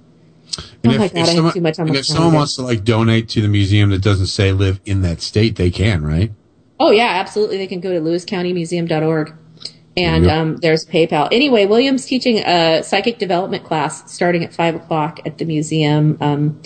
[0.83, 2.83] And Oh my God, I have too much on my if someone wants to like
[2.83, 6.31] donate to the museum that doesn't say live in that state, they can, right?
[6.79, 7.57] Oh yeah, absolutely.
[7.57, 9.33] They can go to lewiscountymuseum.org.
[9.95, 10.29] And go.
[10.29, 11.27] um, there's PayPal.
[11.31, 16.61] Anyway, William's teaching a psychic development class starting at five o'clock at the museum um,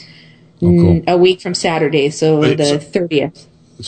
[0.63, 1.01] Oh, cool.
[1.07, 3.37] a week from Saturday, so Wait, the thirtieth.
[3.37, 3.47] So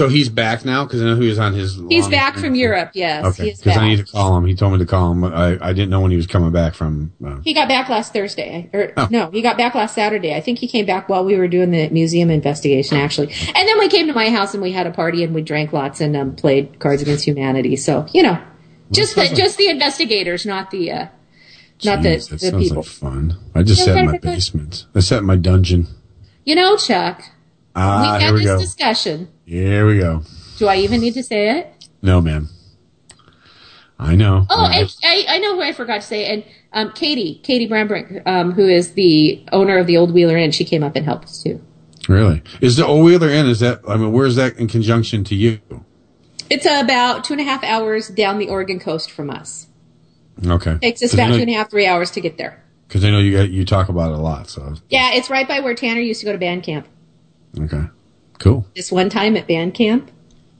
[0.09, 1.75] he's back now because I know he was on his.
[1.89, 2.91] He's back from Europe.
[2.93, 3.77] Yes, Okay, because.
[3.77, 4.45] I need to call him.
[4.45, 5.23] He told me to call him.
[5.23, 7.13] I, I didn't know when he was coming back from.
[7.25, 8.69] Uh, He got back last Thursday.
[8.73, 9.07] Or Oh.
[9.11, 10.33] no, he got back last Saturday.
[10.35, 13.33] I think he came back while we were doing the museum investigation, actually.
[13.55, 15.73] And then we came to my house and we had a party and we drank
[15.73, 17.75] lots and um, played Cards Against Humanity.
[17.75, 18.37] So you know,
[18.91, 21.07] just the like- just the investigators, not the uh,
[21.83, 22.77] not the, that the sounds people.
[22.83, 23.37] like fun.
[23.53, 24.85] I just sat in my basement.
[24.95, 25.87] I sat in my dungeon.
[26.45, 27.21] You know, Chuck,
[27.75, 28.59] Ah, we here had we this go.
[28.59, 29.27] discussion.
[29.45, 30.23] Here we go.
[30.57, 31.87] Do I even need to say it?
[32.01, 32.49] No, ma'am.
[33.99, 34.45] I know.
[34.49, 36.25] Oh, I- I, I, know who I forgot to say.
[36.25, 40.51] And um, Katie, Katie Brambrink, um, who is the owner of the Old Wheeler Inn,
[40.51, 41.61] she came up and helped us too.
[42.09, 43.47] really is the Old Wheeler Inn?
[43.47, 43.81] Is that?
[43.87, 45.59] I mean, where's that in conjunction to you?
[46.49, 49.67] It's about two and a half hours down the Oregon coast from us.
[50.45, 50.77] Okay.
[50.81, 52.61] Takes us about know- two and a half, three hours to get there.
[52.87, 54.49] Because I know you got, you talk about it a lot.
[54.49, 56.87] So Yeah, it's right by where Tanner used to go to band camp.
[57.59, 57.85] okay,
[58.39, 58.65] cool.
[58.75, 60.11] Just one time at band camp.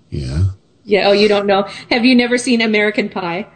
[0.09, 0.43] Yeah.
[0.83, 1.07] Yeah.
[1.07, 1.63] Oh, you don't know?
[1.89, 3.47] Have you never seen American Pie?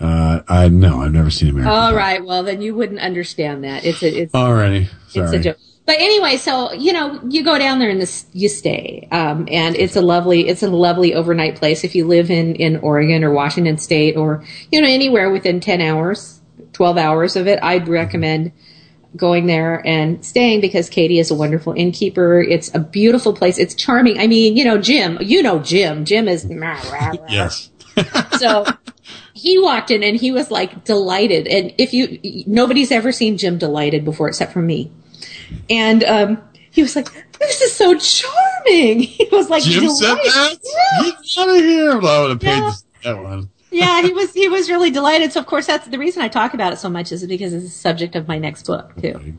[0.00, 1.72] Uh, I no, I've never seen American.
[1.72, 1.96] All Pie.
[1.96, 2.24] right.
[2.24, 3.84] Well, then you wouldn't understand that.
[3.84, 4.88] It's a, it's Alrighty.
[5.08, 5.26] Sorry.
[5.26, 5.58] It's a joke.
[5.86, 9.76] But anyway, so you know, you go down there and this, you stay, um, and
[9.76, 11.84] it's a lovely, it's a lovely overnight place.
[11.84, 15.82] If you live in in Oregon or Washington State or you know anywhere within ten
[15.82, 16.40] hours,
[16.72, 18.52] twelve hours of it, I'd recommend
[19.16, 22.40] going there and staying because Katie is a wonderful innkeeper.
[22.40, 23.58] It's a beautiful place.
[23.58, 24.18] It's charming.
[24.18, 26.04] I mean, you know, Jim, you know Jim.
[26.04, 26.44] Jim is
[27.28, 27.70] Yes.
[28.38, 28.64] so
[29.34, 31.46] he walked in and he was like delighted.
[31.46, 34.90] And if you, nobody's ever seen Jim delighted before except for me.
[35.70, 39.00] And, um, he was like, this is so charming.
[39.02, 40.56] He was like, Jim said that.
[40.64, 41.02] Yeah.
[41.02, 41.98] Get out of here!
[42.00, 42.72] Well, I would have paid Yeah.
[43.04, 43.50] that one.
[43.74, 45.32] Yeah, he was, he was really delighted.
[45.32, 47.64] So of course that's the reason I talk about it so much is because it's
[47.64, 49.38] the subject of my next book too.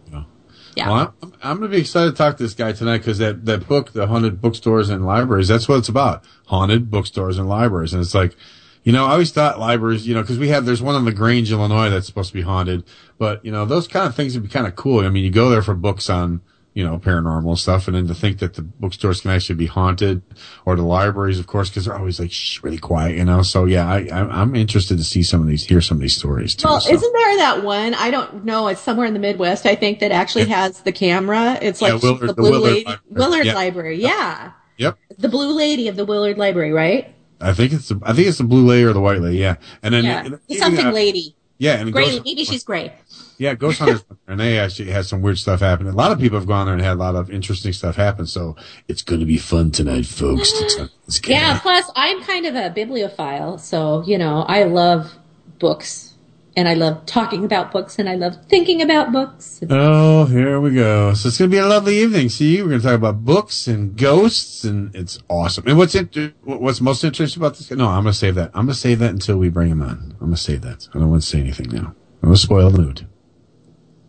[0.76, 0.90] Yeah.
[0.90, 3.46] Well, I'm, I'm going to be excited to talk to this guy tonight because that,
[3.46, 6.26] that book, The Haunted Bookstores and Libraries, that's what it's about.
[6.48, 7.94] Haunted bookstores and libraries.
[7.94, 8.36] And it's like,
[8.84, 11.50] you know, I always thought libraries, you know, because we have, there's one in LaGrange,
[11.50, 12.84] Illinois that's supposed to be haunted.
[13.18, 15.06] But, you know, those kind of things would be kind of cool.
[15.06, 16.42] I mean, you go there for books on,
[16.76, 17.88] you know, paranormal stuff.
[17.88, 20.22] And then to think that the bookstores can actually be haunted
[20.66, 23.42] or the libraries, of course, because they're always like shh, really quiet, you know.
[23.42, 26.54] So yeah, I, I'm interested to see some of these, hear some of these stories
[26.54, 26.68] too.
[26.68, 26.94] Well, so.
[26.94, 27.94] isn't there that one?
[27.96, 28.68] I don't know.
[28.68, 29.66] It's somewhere in the Midwest.
[29.66, 31.58] I think that actually has the camera.
[31.62, 33.00] It's Yeah, like Willard- the the Blue Willard Lady, Library.
[33.10, 33.56] Willard Yeah.
[33.56, 34.02] Library.
[34.02, 34.98] Yeah, Yep.
[35.18, 37.16] the Blue Lady of the Willard Library, right?
[37.40, 39.38] I think it's the, I think it's the blue lady or the white lady.
[39.38, 39.56] Yeah.
[39.84, 41.36] And then, Yeah, something lady.
[41.58, 42.06] Yeah, and Gray.
[42.12, 42.94] Ghost, Maybe she's gray.
[43.38, 45.88] Yeah, Ghost Hunters, and they actually had some weird stuff happen.
[45.88, 48.26] A lot of people have gone there and had a lot of interesting stuff happen.
[48.26, 48.56] So
[48.88, 50.52] it's going to be fun tonight, folks.
[50.52, 51.34] to talk this guy.
[51.34, 51.60] Yeah.
[51.60, 55.14] Plus, I'm kind of a bibliophile, so you know, I love
[55.60, 56.14] books,
[56.56, 59.62] and I love talking about books, and I love thinking about books.
[59.70, 61.14] Oh, here we go.
[61.14, 62.30] So it's going to be a lovely evening.
[62.30, 65.66] See, we're going to talk about books and ghosts, and it's awesome.
[65.68, 66.34] And what's it?
[66.44, 67.70] What's most interesting about this?
[67.72, 68.52] No, I'm going to save that.
[68.54, 70.14] I'm going to save that until we bring him on.
[70.14, 70.88] I'm going to save that.
[70.94, 71.94] I don't want to say anything now.
[72.24, 73.08] I'm going to spoil the mood.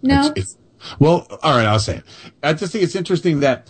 [0.07, 0.59] No, It's, it's,
[0.99, 2.05] well, all right, I'll say it.
[2.42, 3.69] I just think it's interesting that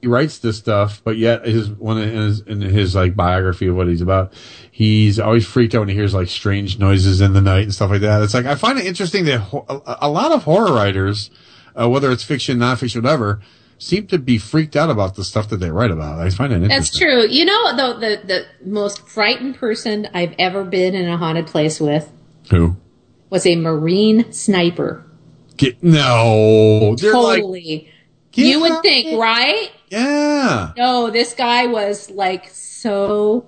[0.00, 3.76] he writes this stuff, but yet his one in his, in his like biography of
[3.76, 4.32] what he's about,
[4.70, 7.90] he's always freaked out when he hears like strange noises in the night and stuff
[7.90, 8.22] like that.
[8.22, 11.30] It's like I find it interesting that ho- a, lot of horror writers,
[11.74, 13.40] uh, whether it's fiction, nonfiction, whatever,
[13.78, 16.18] seem to be freaked out about the stuff that they write about.
[16.18, 16.68] I find it interesting.
[16.68, 17.26] that's true.
[17.26, 21.80] You know, though the the most frightened person I've ever been in a haunted place
[21.80, 22.10] with
[22.50, 22.76] Who?
[23.30, 25.05] was a Marine sniper.
[25.56, 27.92] Get, no, they're like Totally.
[28.32, 28.44] Yeah.
[28.44, 29.70] You would think, right?
[29.88, 30.72] Yeah.
[30.76, 33.46] No, this guy was like so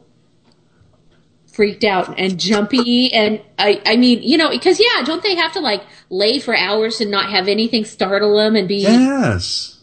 [1.52, 5.52] freaked out and jumpy and I I mean, you know, because yeah, don't they have
[5.54, 9.82] to like lay for hours and not have anything startle them and be Yes.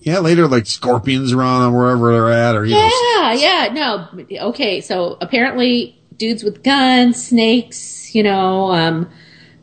[0.00, 4.48] Yeah, later like scorpions around them wherever they're at or you know Yeah, yeah, no.
[4.50, 9.10] Okay, so apparently dudes with guns, snakes, you know, um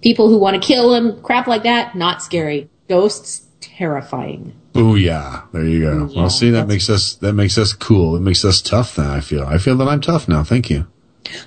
[0.05, 2.69] people who want to kill them, crap like that, not scary.
[2.87, 4.53] Ghosts terrifying.
[4.75, 6.05] Oh yeah, There you go.
[6.05, 6.15] Booyah.
[6.15, 8.15] Well see that makes us that makes us cool.
[8.15, 9.43] It makes us tough Then I feel.
[9.43, 10.43] I feel that I'm tough now.
[10.43, 10.85] Thank you.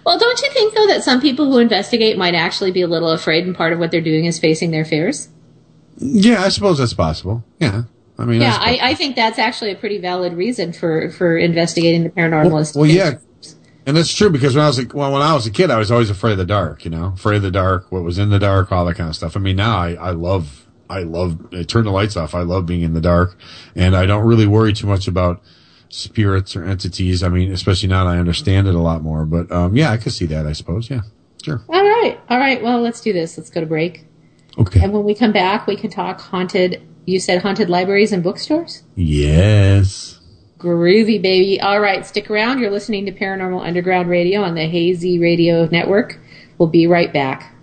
[0.04, 3.10] Well, don't you think though that some people who investigate might actually be a little
[3.10, 5.28] afraid and part of what they're doing is facing their fears?
[5.98, 7.44] Yeah, I suppose that's possible.
[7.60, 7.82] Yeah.
[8.18, 11.36] I mean Yeah, suppose- I, I think that's actually a pretty valid reason for, for
[11.36, 12.50] investigating the paranormal.
[12.50, 13.18] Well, well, yeah,
[13.88, 15.78] and that's true because when I was a, well, when I was a kid, I
[15.78, 16.84] was always afraid of the dark.
[16.84, 19.16] You know, afraid of the dark, what was in the dark, all that kind of
[19.16, 19.34] stuff.
[19.36, 22.34] I mean, now I, I love, I love, I turn the lights off.
[22.34, 23.36] I love being in the dark,
[23.74, 25.42] and I don't really worry too much about
[25.88, 27.22] spirits or entities.
[27.22, 29.24] I mean, especially now that I understand it a lot more.
[29.24, 30.46] But um, yeah, I could see that.
[30.46, 30.90] I suppose.
[30.90, 31.00] Yeah,
[31.42, 31.62] sure.
[31.68, 32.62] All right, all right.
[32.62, 33.38] Well, let's do this.
[33.38, 34.04] Let's go to break,
[34.58, 34.80] Okay.
[34.82, 36.82] and when we come back, we can talk haunted.
[37.06, 38.82] You said haunted libraries and bookstores.
[38.94, 40.20] Yes.
[40.58, 41.60] Groovy, baby.
[41.60, 42.58] All right, stick around.
[42.58, 46.18] You're listening to Paranormal Underground Radio on the Hazy Radio Network.
[46.58, 47.54] We'll be right back.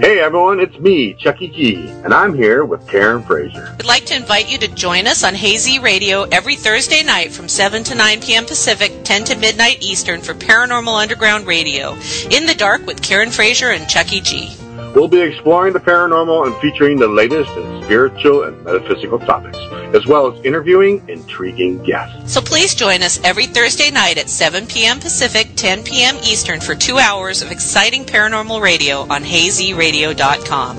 [0.00, 3.74] Hey everyone, it's me, Chucky G, and I'm here with Karen Frazier.
[3.78, 7.48] We'd like to invite you to join us on Hazy Radio every Thursday night from
[7.48, 8.44] 7 to 9 p.m.
[8.46, 11.92] Pacific, 10 to midnight Eastern for Paranormal Underground Radio.
[12.30, 14.56] In the Dark with Karen Frazier and Chucky G.
[14.94, 19.58] We'll be exploring the paranormal and featuring the latest in spiritual and metaphysical topics,
[19.94, 22.32] as well as interviewing intriguing guests.
[22.32, 24.98] So please join us every Thursday night at 7 p.m.
[24.98, 26.16] Pacific, 10 p.m.
[26.16, 30.78] Eastern for two hours of exciting paranormal radio on hazyradio.com.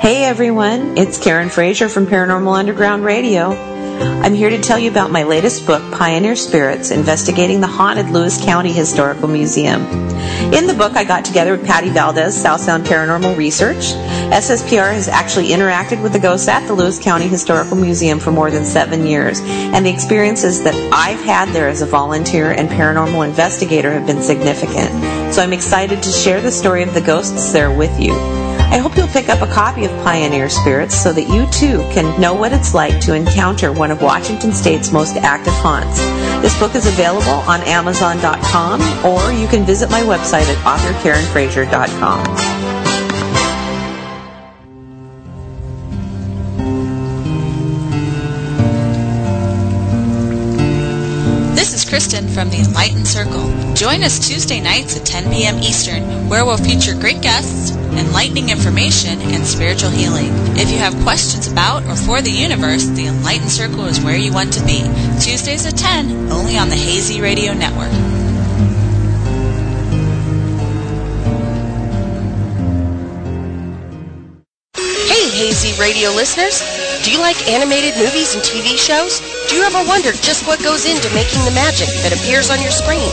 [0.00, 3.69] Hey everyone, it's Karen Frazier from Paranormal Underground Radio.
[4.00, 8.42] I'm here to tell you about my latest book, Pioneer Spirits Investigating the Haunted Lewis
[8.42, 9.82] County Historical Museum.
[10.54, 13.92] In the book, I got together with Patty Valdez, South Sound Paranormal Research.
[14.32, 18.50] SSPR has actually interacted with the ghosts at the Lewis County Historical Museum for more
[18.50, 23.28] than seven years, and the experiences that I've had there as a volunteer and paranormal
[23.28, 25.34] investigator have been significant.
[25.34, 28.49] So I'm excited to share the story of the ghosts there with you.
[28.70, 32.20] I hope you'll pick up a copy of Pioneer Spirits so that you too can
[32.20, 35.98] know what it's like to encounter one of Washington State's most active haunts.
[36.40, 42.59] This book is available on Amazon.com or you can visit my website at authorkarenfrazier.com.
[51.90, 53.74] Kristen from the Enlightened Circle.
[53.74, 55.58] Join us Tuesday nights at 10 p.m.
[55.58, 60.30] Eastern, where we'll feature great guests, enlightening information, and spiritual healing.
[60.56, 64.32] If you have questions about or for the universe, the Enlightened Circle is where you
[64.32, 64.82] want to be.
[65.20, 68.19] Tuesdays at 10, only on the Hazy Radio Network.
[75.80, 76.60] Radio listeners!
[77.00, 79.24] Do you like animated movies and TV shows?
[79.48, 82.70] Do you ever wonder just what goes into making the magic that appears on your
[82.70, 83.08] screen?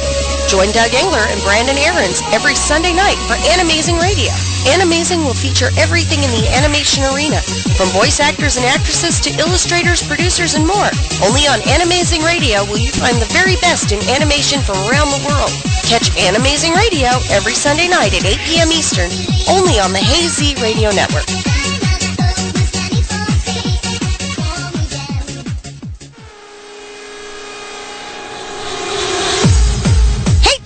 [0.52, 4.36] Join Doug Engler and Brandon Aarons every Sunday night for Animazing Radio.
[4.68, 7.40] Animazing will feature everything in the animation arena,
[7.80, 10.92] from voice actors and actresses to illustrators, producers, and more.
[11.24, 15.24] Only on Animazing Radio will you find the very best in animation from around the
[15.24, 15.56] world.
[15.88, 18.76] Catch Animazing Radio every Sunday night at 8 p.m.
[18.76, 19.08] Eastern,
[19.48, 21.32] only on the Hazy Radio Network.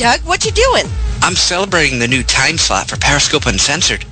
[0.01, 0.85] Doug, what you doing?
[1.21, 4.03] I'm celebrating the new time slot for Periscope Uncensored.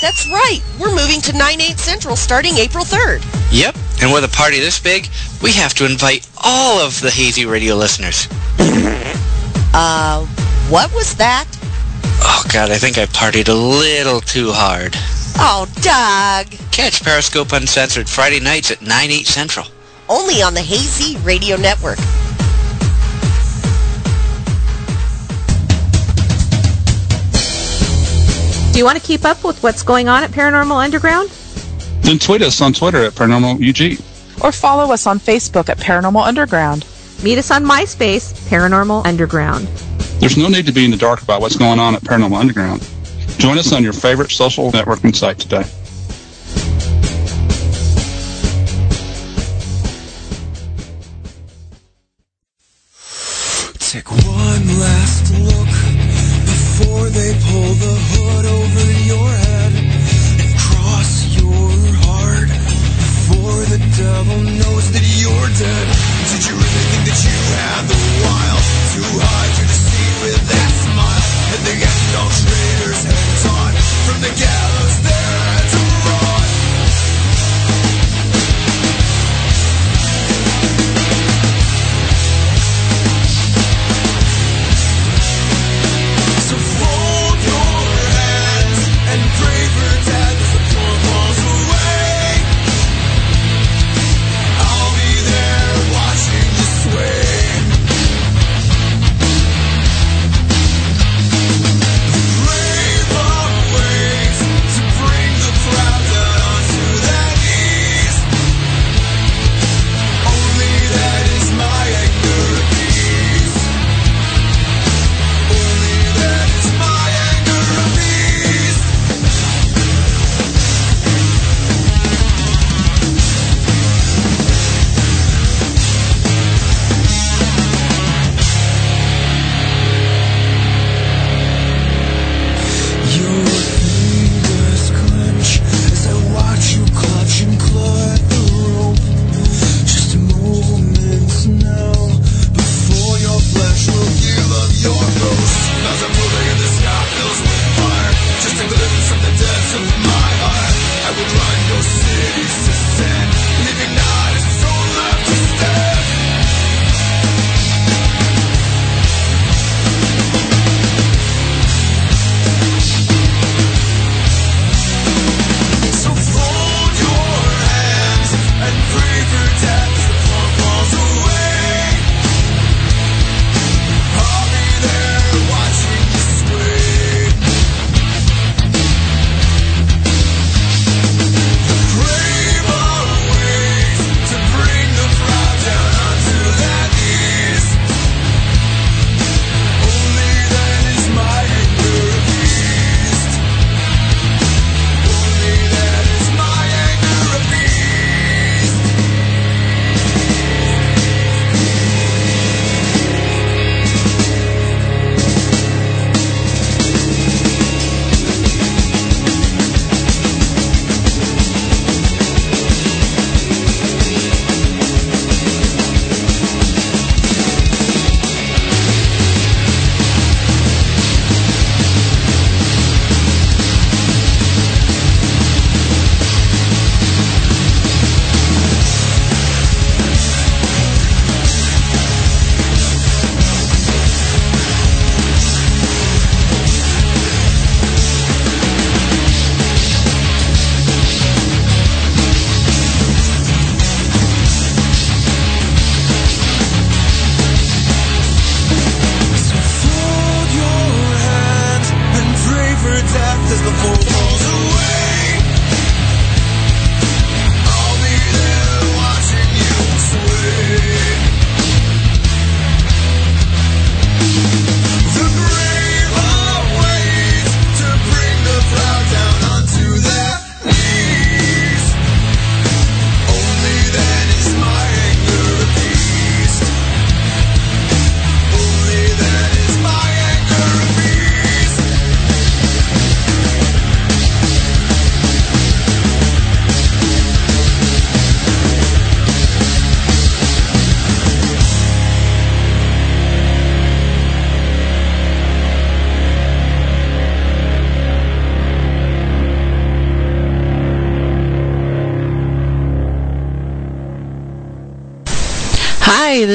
[0.00, 0.60] That's right.
[0.80, 3.22] We're moving to 9-8 Central starting April 3rd.
[3.52, 5.10] Yep, and with a party this big,
[5.42, 8.28] we have to invite all of the Hazy Radio listeners.
[9.76, 10.24] Uh,
[10.70, 11.46] what was that?
[12.20, 14.94] Oh god, I think I partied a little too hard.
[15.36, 16.46] Oh, Doug.
[16.70, 19.66] Catch Periscope Uncensored Friday nights at 9, 8 Central.
[20.08, 21.98] Only on the Hazy Radio Network.
[28.74, 31.30] Do you want to keep up with what's going on at Paranormal Underground?
[32.00, 34.42] Then tweet us on Twitter at ParanormalUG.
[34.42, 36.84] Or follow us on Facebook at Paranormal Underground.
[37.22, 39.68] Meet us on MySpace, Paranormal Underground.
[40.18, 42.84] There's no need to be in the dark about what's going on at Paranormal Underground.
[43.38, 45.62] Join us on your favorite social networking site today.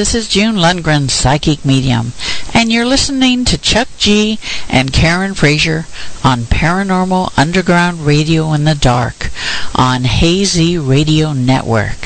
[0.00, 2.14] This is June Lundgren, Psychic Medium,
[2.54, 5.84] and you're listening to Chuck G and Karen Frazier
[6.24, 9.28] on Paranormal Underground Radio in the Dark
[9.74, 12.02] on Hazy Radio Network.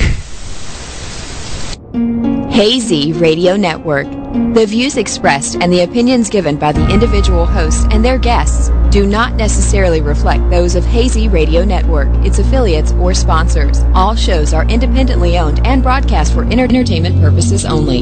[2.51, 8.03] Hazy Radio Network the views expressed and the opinions given by the individual hosts and
[8.03, 13.79] their guests do not necessarily reflect those of Hazy Radio Network, its affiliates, or sponsors.
[13.93, 18.01] All shows are independently owned and broadcast for entertainment purposes only.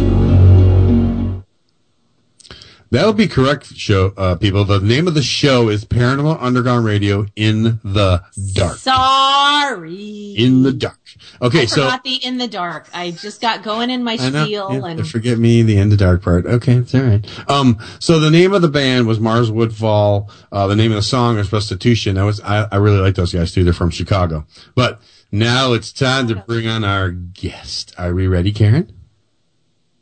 [2.89, 4.65] That would be correct, show uh, people.
[4.65, 8.23] The name of the show is Paranormal Underground Radio in the
[8.53, 8.77] Dark.
[8.77, 10.35] Sorry.
[10.35, 11.02] In the Dark.
[11.41, 12.87] Okay, I so the in the dark.
[12.93, 16.21] I just got going in my spiel Yeah, and forget me the in the dark
[16.21, 16.45] part.
[16.45, 17.49] Okay, it's all right.
[17.49, 20.29] Um, so the name of the band was Mars Woodfall.
[20.51, 22.15] Uh, the name of the song is Restitution.
[22.15, 23.63] That was I, I really like those guys too.
[23.63, 24.45] They're from Chicago.
[24.75, 27.93] But now it's time to bring on our guest.
[27.97, 28.93] Are we ready, Karen?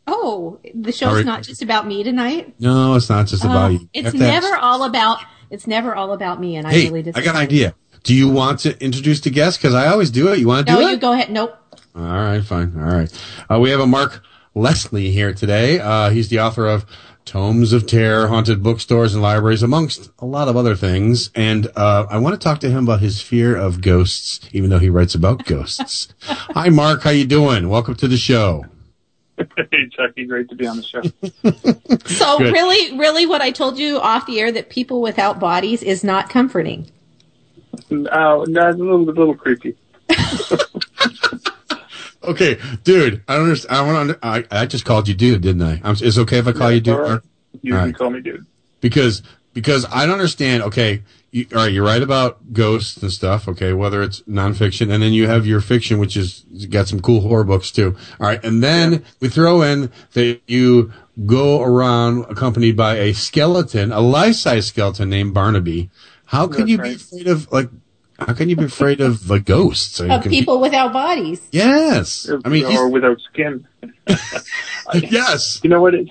[0.07, 1.25] oh, the show's right.
[1.25, 2.53] not just about me tonight.
[2.59, 3.89] No, it's not just about Uh, you.
[3.93, 5.19] It's never all about.
[5.49, 7.75] It's never all about me, and I Hey, really I got an idea.
[8.03, 9.59] Do you want to introduce the guest?
[9.59, 10.39] Because I always do it.
[10.39, 10.85] You want to No, do it?
[10.87, 11.29] No, you go ahead.
[11.31, 11.55] Nope.
[11.95, 12.73] All right, fine.
[12.75, 13.23] All right.
[13.49, 14.23] Uh, we have a Mark
[14.55, 15.79] Leslie here today.
[15.79, 16.85] Uh, he's the author of
[17.25, 21.29] Tomes of Terror, Haunted Bookstores and Libraries, amongst a lot of other things.
[21.35, 24.79] And uh, I want to talk to him about his fear of ghosts, even though
[24.79, 26.13] he writes about ghosts.
[26.21, 27.03] Hi, Mark.
[27.03, 27.69] How you doing?
[27.69, 28.65] Welcome to the show.
[29.37, 31.01] hey, Chucky, great to be on the show.
[32.05, 32.53] So Good.
[32.53, 36.29] really, really, what I told you off the air that people without bodies is not
[36.29, 36.89] comforting.
[37.73, 39.75] Uh, that's a little, a little creepy.
[42.23, 43.23] Okay, dude.
[43.27, 43.75] I don't understand.
[43.75, 44.19] I want to.
[44.21, 45.81] I, I just called you dude, didn't I?
[45.83, 46.93] I'm, is it okay if I call you dude?
[46.93, 47.11] all right.
[47.13, 47.23] Or-
[47.63, 47.97] You all can right.
[47.97, 48.45] call me dude.
[48.79, 50.61] because because I don't understand.
[50.63, 51.01] Okay,
[51.31, 53.47] you, all right, you're right about ghosts and stuff.
[53.47, 57.21] Okay, whether it's nonfiction, and then you have your fiction, which is got some cool
[57.21, 57.95] horror books too.
[58.19, 60.93] All right, and then we throw in that you
[61.25, 65.89] go around accompanied by a skeleton, a life-size skeleton named Barnaby.
[66.31, 67.69] How can That's you be afraid of like?
[68.17, 69.95] How can you be afraid of the ghosts?
[69.97, 71.41] So you Of can be- people without bodies.
[71.51, 73.67] yes, I mean, he's- or without skin.
[74.93, 75.59] yes.
[75.63, 75.93] You know what?
[75.95, 76.07] It,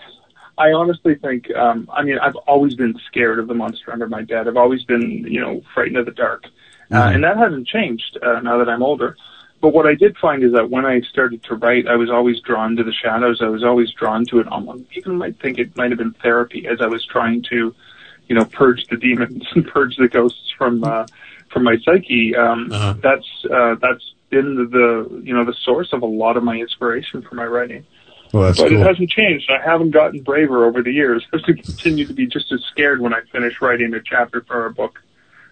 [0.59, 1.51] I honestly think.
[1.55, 4.47] Um, I mean, I've always been scared of the monster under my bed.
[4.47, 6.45] I've always been, you know, frightened of the dark,
[6.91, 7.15] uh, Mhm.
[7.15, 9.17] and that hasn't changed uh, now that I'm older.
[9.63, 12.41] But what I did find is that when I started to write, I was always
[12.41, 13.41] drawn to the shadows.
[13.43, 14.49] I was always drawn to it.
[14.49, 17.75] Almost even might think it might have been therapy as I was trying to,
[18.31, 21.05] you know, purge the demons and purge the ghosts from uh,
[21.53, 22.35] from my psyche.
[22.37, 22.95] Um, Uh-huh.
[23.03, 26.57] That's uh, that's been the, the you know the source of a lot of my
[26.57, 27.85] inspiration for my writing.
[28.33, 29.51] Well, that's but it hasn't changed.
[29.51, 31.27] I haven't gotten braver over the years.
[31.35, 34.73] I continue to be just as scared when I finish writing a chapter for a
[34.73, 35.03] book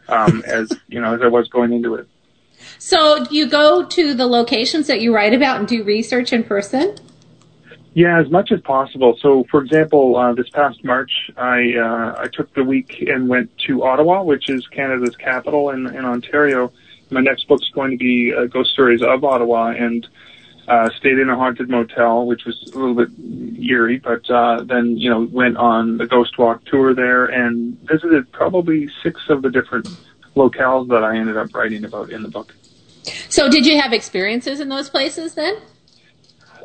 [0.09, 2.07] um, as you know as I was going into it.
[2.79, 6.45] So do you go to the locations that you write about and do research in
[6.45, 6.97] person?
[7.99, 9.19] Yeah, as much as possible.
[9.21, 13.51] So, for example, uh, this past March, I uh, I took the week and went
[13.67, 16.73] to Ottawa, which is Canada's capital, in, in Ontario.
[17.11, 20.07] My next book's going to be uh, Ghost Stories of Ottawa, and
[20.69, 23.09] uh, stayed in a haunted motel, which was a little bit
[23.61, 23.99] eerie.
[23.99, 28.89] But uh, then, you know, went on the Ghost Walk tour there and visited probably
[29.03, 29.89] six of the different
[30.37, 32.55] locales that I ended up writing about in the book.
[33.29, 35.57] So did you have experiences in those places then?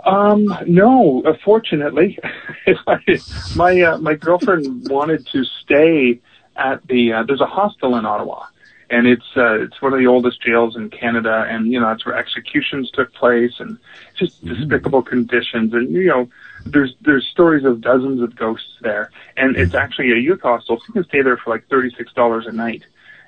[0.05, 2.19] Um, no, uh, fortunately,
[3.55, 6.19] my uh, my girlfriend wanted to stay
[6.55, 7.13] at the.
[7.13, 8.45] Uh, there's a hostel in Ottawa,
[8.89, 12.05] and it's uh, it's one of the oldest jails in Canada, and you know that's
[12.05, 13.77] where executions took place, and
[14.15, 16.29] just despicable conditions, and you know
[16.65, 20.83] there's there's stories of dozens of ghosts there, and it's actually a youth hostel, so
[20.89, 22.83] you can stay there for like thirty six dollars a night,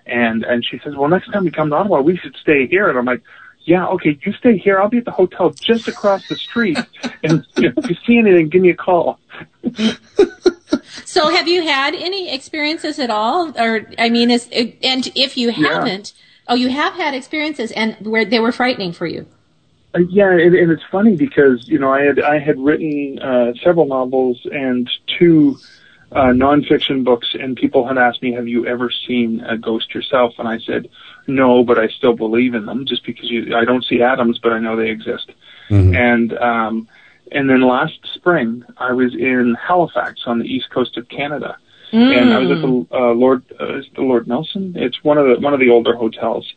[0.06, 2.90] and and she says, well, next time we come to Ottawa, we should stay here,
[2.90, 3.24] and I'm like
[3.66, 4.80] yeah, okay, you stay here.
[4.80, 6.78] I'll be at the hotel just across the street.
[7.24, 9.20] And if you see anything, give me a call.
[11.06, 13.52] So have you had any experiences at all?
[13.60, 16.14] Or, I mean, is, and if you haven't,
[16.48, 19.26] oh, you have had experiences and where they were frightening for you.
[19.96, 23.54] Uh, yeah, and, and it's funny because you know I had I had written uh,
[23.64, 25.58] several novels and two
[26.12, 30.34] uh, nonfiction books, and people had asked me, "Have you ever seen a ghost yourself?"
[30.38, 30.90] And I said,
[31.28, 34.54] "No, but I still believe in them, just because you, I don't see atoms, but
[34.54, 35.32] I know they exist."
[35.96, 36.88] And um,
[37.32, 41.58] and then last spring, I was in Halifax on the east coast of Canada,
[41.92, 44.74] and I was at the uh, Lord uh, the Lord Nelson.
[44.76, 46.52] It's one of the one of the older hotels,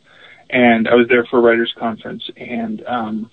[0.51, 3.31] and I was there for a writers' conference, and um,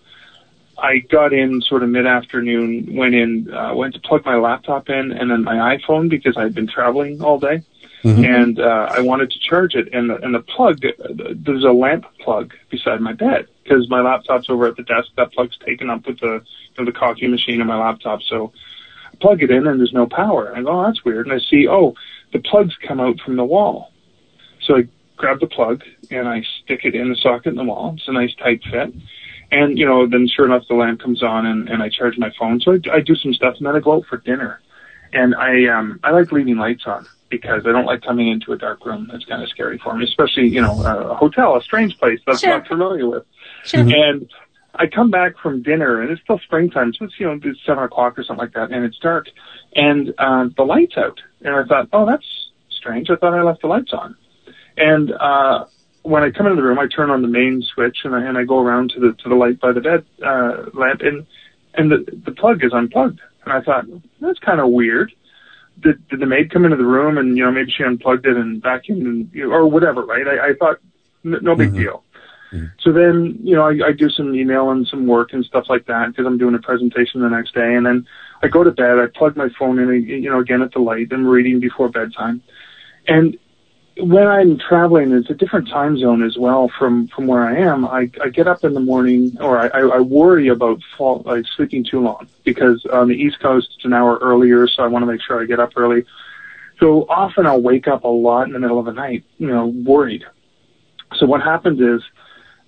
[0.78, 4.90] I got in sort of mid afternoon, went in, uh, went to plug my laptop
[4.90, 7.64] in, and then my iPhone because I'd been traveling all day,
[8.06, 10.82] and uh, I wanted to charge it, and the, and the plug
[11.36, 15.10] there's a lamp plug beside my bed because my laptop's over at the desk.
[15.18, 18.54] That plug's taken up with the you know, the coffee machine and my laptop, so
[19.12, 20.56] I plug it in and there's no power.
[20.56, 21.96] I go, oh, that's weird, and I see, oh,
[22.32, 23.92] the plugs come out from the wall.
[24.62, 24.88] So I
[25.18, 27.94] grab the plug and I stick it in the socket in the wall.
[27.98, 28.94] It's a nice tight fit.
[29.52, 32.32] And, you know, then sure enough, the lamp comes on and, and I charge my
[32.38, 32.60] phone.
[32.60, 34.60] So I, I do some stuff and then I go out for dinner.
[35.16, 38.58] And I, um, I like leaving lights on because I don't like coming into a
[38.58, 39.10] dark room.
[39.12, 42.44] That's kind of scary for me, especially, you know, a hotel, a strange place that
[42.44, 43.24] I'm not familiar with.
[43.64, 43.80] Sure.
[43.82, 44.30] And
[44.76, 47.84] I come back from dinner and it's still springtime, so it's, you know, it's seven
[47.84, 49.28] o'clock or something like that and it's dark
[49.76, 51.20] and, uh, the light's out.
[51.42, 52.26] And I thought, oh, that's
[52.70, 53.10] strange.
[53.10, 54.16] I thought I left the lights on.
[54.78, 55.66] And, uh,
[56.06, 58.38] when I come into the room, I turn on the main switch and I and
[58.38, 61.26] I go around to the to the light by the bed uh, lamp, and
[61.74, 63.20] and the the plug is unplugged.
[63.46, 63.86] And I thought
[64.20, 65.12] that's kind of weird.
[65.80, 68.38] Did did the maid come into the room and you know maybe she unplugged it
[68.38, 70.28] and vacuumed and you know, or whatever, right?
[70.28, 70.80] I, I thought
[71.26, 71.80] n- no big mm-hmm.
[71.80, 72.04] deal.
[72.52, 72.66] Mm-hmm.
[72.80, 75.86] So then, you know, I, I do some email and some work and stuff like
[75.88, 77.76] that because I'm doing a presentation the next day.
[77.76, 78.08] And then
[78.42, 79.00] I go to bed.
[79.00, 81.12] I plug my phone in, you know, again at the light.
[81.12, 82.42] I'm reading before bedtime.
[83.08, 83.38] And
[83.98, 87.86] when I'm traveling, it's a different time zone as well from from where I am.
[87.86, 91.84] I, I get up in the morning, or I, I worry about fall, like sleeping
[91.84, 95.08] too long because on the East Coast it's an hour earlier, so I want to
[95.08, 96.06] make sure I get up early.
[96.80, 99.68] So often I'll wake up a lot in the middle of the night, you know,
[99.68, 100.26] worried.
[101.16, 102.06] So what happens is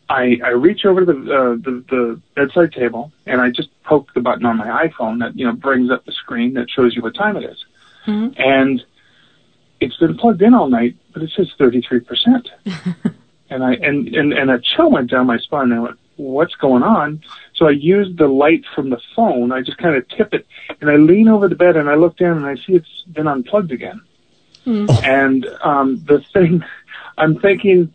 [0.09, 4.13] I, I reach over to the, uh, the the bedside table and I just poke
[4.13, 7.01] the button on my iPhone that you know brings up the screen that shows you
[7.01, 7.65] what time it is.
[8.37, 8.85] And
[9.79, 12.47] it's been plugged in all night, but it says 33%.
[13.49, 15.71] and I, and, and, and a chill went down my spine.
[15.71, 17.21] and I went, what's going on?
[17.55, 19.51] So I used the light from the phone.
[19.51, 20.45] I just kind of tip it
[20.81, 23.27] and I lean over the bed and I look down and I see it's been
[23.27, 24.01] unplugged again.
[25.03, 26.63] And, um, the thing,
[27.17, 27.93] I'm thinking,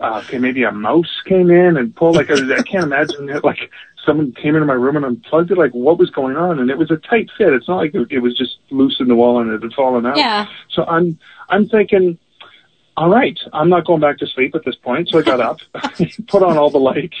[0.00, 3.70] uh, okay, maybe a mouse came in and pulled like, I can't imagine it like
[4.04, 5.58] someone came into my room and unplugged it.
[5.58, 6.58] Like what was going on?
[6.58, 7.52] And it was a tight fit.
[7.52, 10.06] It's not like it, it was just loose in the wall and it had fallen
[10.06, 10.16] out.
[10.16, 10.46] Yeah.
[10.70, 12.18] So I'm, I'm thinking,
[12.96, 15.08] all right, I'm not going back to sleep at this point.
[15.08, 15.60] So I got up,
[16.28, 17.16] put on all the lights,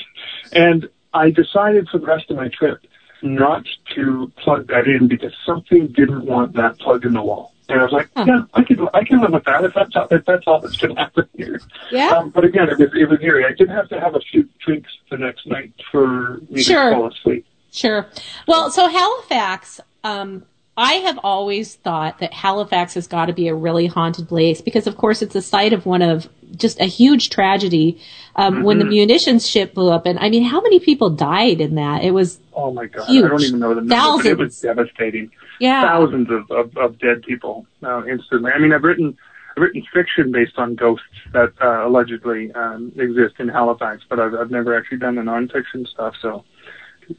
[0.52, 2.84] and I decided for the rest of my trip
[3.22, 3.64] not
[3.94, 7.53] to plug that in because something didn't want that plugged in the wall.
[7.68, 10.06] And I was like, yeah, I can, I can live with that if that's all,
[10.10, 11.60] if that's all that's going to happen here.
[11.90, 12.08] Yeah.
[12.08, 13.46] Um, but again, it was, it was eerie.
[13.46, 16.90] I did have to have a few drinks the next night for me Sure.
[16.90, 17.46] to fall asleep.
[17.72, 18.06] Sure.
[18.46, 20.44] Well, so Halifax, um,
[20.76, 24.86] I have always thought that Halifax has got to be a really haunted place because,
[24.88, 28.00] of course, it's the site of one of just a huge tragedy
[28.36, 28.88] um, when the Mhm.
[28.90, 30.06] munitions ship blew up.
[30.06, 32.02] And I mean, how many people died in that?
[32.02, 33.24] It was Oh my god, Huge.
[33.24, 35.30] I don't even know the number, but it was devastating.
[35.60, 35.82] Yeah.
[35.82, 38.50] Thousands of, of, of dead people uh, instantly.
[38.52, 39.16] I mean, I've written
[39.56, 44.34] I've written fiction based on ghosts that uh, allegedly um, exist in Halifax, but I've,
[44.34, 46.44] I've never actually done the nonfiction stuff, so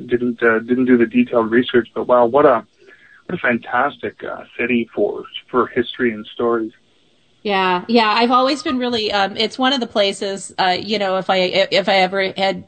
[0.06, 1.88] didn't uh, didn't do the detailed research.
[1.93, 2.66] But wow, what a
[3.26, 6.72] what a fantastic uh, city for for history and stories.
[7.44, 8.10] Yeah, yeah.
[8.10, 9.12] I've always been really.
[9.12, 10.54] Um, it's one of the places.
[10.58, 12.66] Uh, you know, if I if I ever head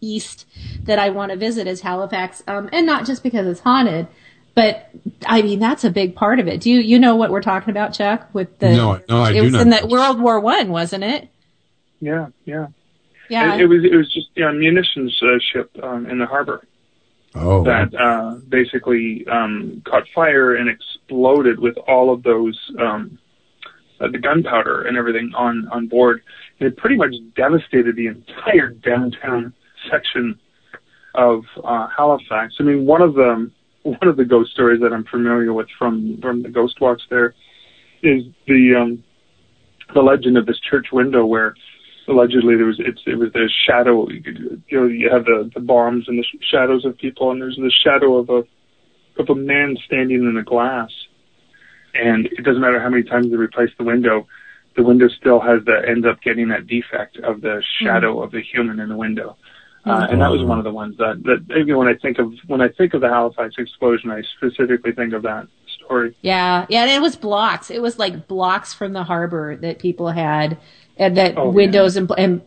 [0.00, 0.46] east,
[0.84, 4.08] that I want to visit is Halifax, um, and not just because it's haunted,
[4.54, 4.88] but
[5.26, 6.60] I mean that's a big part of it.
[6.60, 8.28] Do you you know what we're talking about, Chuck?
[8.32, 9.62] With the No, no, I it do was not.
[9.62, 11.28] in the World War One, wasn't it?
[12.00, 12.68] Yeah, yeah.
[13.28, 13.54] Yeah.
[13.54, 16.66] It, it was it was just yeah, a munitions uh, ship um, in the harbor.
[17.34, 17.62] Oh.
[17.62, 23.18] that uh, basically um, caught fire and exploded with all of those um,
[24.00, 26.22] uh, the gunpowder and everything on on board.
[26.58, 29.54] And it pretty much devastated the entire downtown
[29.90, 30.38] section
[31.14, 32.54] of uh, Halifax.
[32.58, 33.50] I mean, one of the
[33.82, 37.34] one of the ghost stories that I'm familiar with from from the ghost walks there
[38.02, 39.04] is the um,
[39.94, 41.54] the legend of this church window where
[42.10, 46.04] allegedly there was it's it was the shadow you know you have the the bombs
[46.08, 48.42] and the sh- shadows of people and there's the shadow of a
[49.18, 50.90] of a man standing in the glass.
[51.94, 54.26] And it doesn't matter how many times they replace the window
[54.76, 58.40] the window still has the ends up getting that defect of the shadow of the
[58.40, 59.36] human in the window.
[59.84, 62.32] Uh, and that was one of the ones that that maybe when I think of
[62.46, 65.48] when I think of the Halifax explosion I specifically think of that
[65.82, 66.14] story.
[66.20, 67.70] Yeah, yeah, and it was blocks.
[67.70, 70.58] It was like blocks from the harbor that people had,
[71.00, 72.42] and that Oh, windows and, and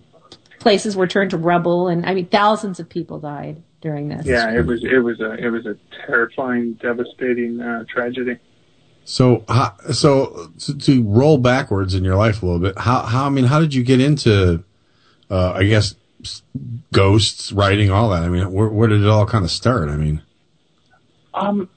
[0.59, 1.89] places were turned to rubble.
[1.89, 4.25] And I mean, thousands of people died during this.
[4.25, 5.75] yeah it was it was a it was a
[6.05, 8.37] terrifying devastating uh, tragedy
[9.03, 13.25] So, how, so to, to roll backwards in your life a little bit, how, how,
[13.25, 14.63] I mean, how did you get into,
[15.29, 15.95] uh, I guess,
[16.93, 18.23] ghosts, writing, all that?
[18.23, 19.89] I mean, where, where did it all kind of start?
[19.89, 20.21] I mean,
[21.33, 21.67] Um,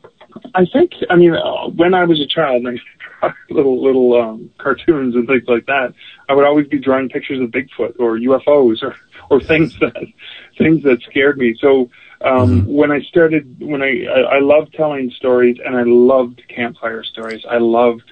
[0.54, 3.32] I think, I mean, uh, when I was a child, and I used to draw
[3.50, 5.94] little little um, cartoons and things like that.
[6.28, 8.96] I would always be drawing pictures of Bigfoot or UFOs or
[9.30, 10.06] or things that
[10.58, 11.56] things that scared me.
[11.60, 11.90] So
[12.22, 17.04] um, when I started, when I, I I loved telling stories and I loved campfire
[17.04, 17.44] stories.
[17.48, 18.04] I loved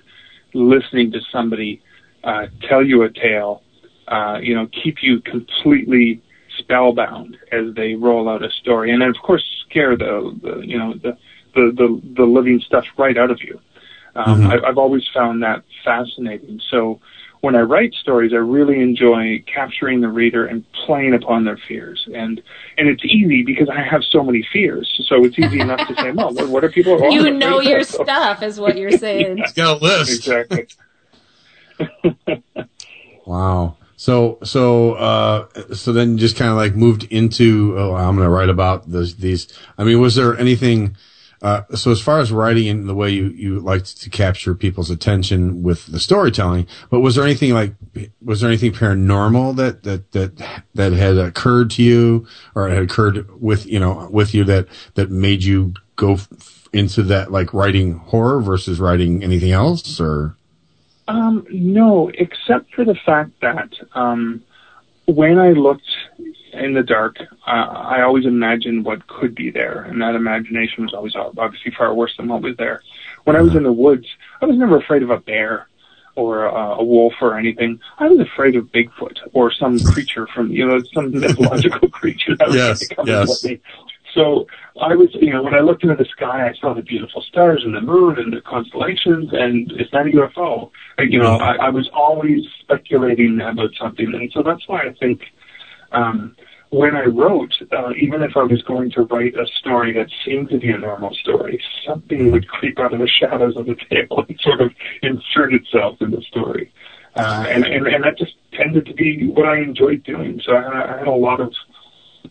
[0.52, 1.82] listening to somebody
[2.22, 3.62] uh, tell you a tale.
[4.06, 6.20] Uh, you know, keep you completely
[6.58, 10.78] spellbound as they roll out a story, and then of course scare the, the you
[10.78, 11.16] know the,
[11.54, 13.60] the the the living stuff right out of you.
[14.16, 14.64] Um, Mhm.
[14.64, 16.60] I, I've always found that fascinating.
[16.70, 17.00] So
[17.40, 22.06] when I write stories, I really enjoy capturing the reader and playing upon their fears.
[22.14, 22.40] And
[22.78, 24.88] and it's easy because I have so many fears.
[25.08, 26.98] So it's easy enough to say, well, what, what are people?
[26.98, 29.42] what You are know your So- stuff, is what you're saying.
[29.56, 30.26] got a list.
[30.26, 30.66] Exactly.
[33.26, 33.76] wow.
[33.96, 38.30] So so uh, so then just kind of like moved into oh I'm going to
[38.30, 39.48] write about this, these.
[39.78, 40.96] I mean, was there anything?
[41.44, 44.90] Uh, so as far as writing and the way you you liked to capture people's
[44.90, 47.74] attention with the storytelling, but was there anything like
[48.24, 53.28] was there anything paranormal that that that that had occurred to you or had occurred
[53.42, 57.98] with you know with you that that made you go f- into that like writing
[57.98, 60.36] horror versus writing anything else or?
[61.08, 64.42] Um, no, except for the fact that um,
[65.04, 65.82] when I looked
[66.58, 70.94] in the dark, uh, I always imagined what could be there, and that imagination was
[70.94, 72.82] always obviously far worse than what was there.
[73.24, 74.06] When I was in the woods,
[74.40, 75.68] I was never afraid of a bear
[76.16, 77.80] or uh, a wolf or anything.
[77.98, 82.48] I was afraid of Bigfoot or some creature from you know some mythological creature that
[82.48, 83.44] was Yes, gonna yes.
[83.44, 83.60] me.
[84.14, 84.46] So
[84.80, 87.62] I was, you know, when I looked into the sky, I saw the beautiful stars
[87.64, 90.70] and the moon and the constellations, and is that a UFO?
[90.98, 95.22] You know, I, I was always speculating about something, and so that's why I think
[95.94, 96.36] um,
[96.70, 100.48] when I wrote, uh, even if I was going to write a story that seemed
[100.50, 104.24] to be a normal story, something would creep out of the shadows of the table
[104.28, 104.72] and sort of
[105.02, 106.72] insert itself in the story.
[107.14, 110.40] Uh, and, and, and that just tended to be what I enjoyed doing.
[110.44, 111.54] So I, I had a lot of,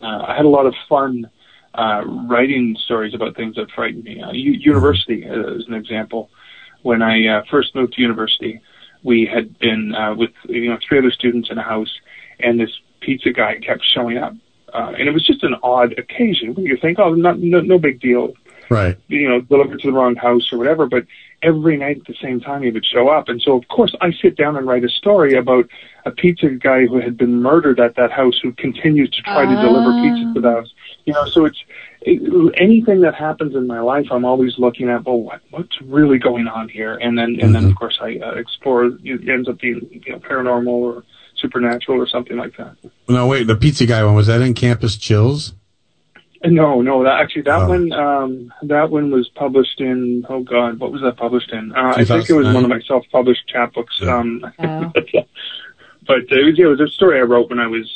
[0.02, 1.30] uh, I had a lot of fun,
[1.74, 4.22] uh, writing stories about things that frightened me.
[4.22, 6.30] Uh, university uh, is an example.
[6.82, 8.60] When I uh, first moved to university,
[9.02, 11.92] we had been uh, with you know three other students in a house,
[12.40, 12.70] and this
[13.04, 14.34] pizza guy kept showing up,
[14.72, 16.54] uh, and it was just an odd occasion.
[16.56, 18.34] You think, oh, not, no, no big deal,
[18.70, 20.86] right you know, delivered to the wrong house or whatever.
[20.86, 21.04] But
[21.42, 24.12] every night at the same time, he would show up, and so of course I
[24.12, 25.68] sit down and write a story about
[26.06, 29.56] a pizza guy who had been murdered at that house, who continues to try to
[29.62, 30.72] deliver pizza to the house.
[31.04, 31.62] You know, so it's
[32.02, 36.18] it, anything that happens in my life, I'm always looking at, well, what, what's really
[36.18, 36.96] going on here?
[36.96, 38.86] And then, and then of course I uh, explore.
[39.02, 41.04] It ends up being, you know, paranormal or
[41.44, 42.74] supernatural or something like that.
[43.08, 45.52] no wait the pizza guy one was that in Campus Chills
[46.62, 47.68] No, no, that actually that Oh.
[47.74, 50.26] one, um, that one was published in.
[50.28, 51.72] Oh God, what was that published in?
[51.72, 53.96] Uh, I think it was one of my self-published chapbooks.
[54.14, 54.28] Um,
[54.58, 54.92] Oh.
[56.06, 57.86] but it was, yeah, it was a story I wrote when I was,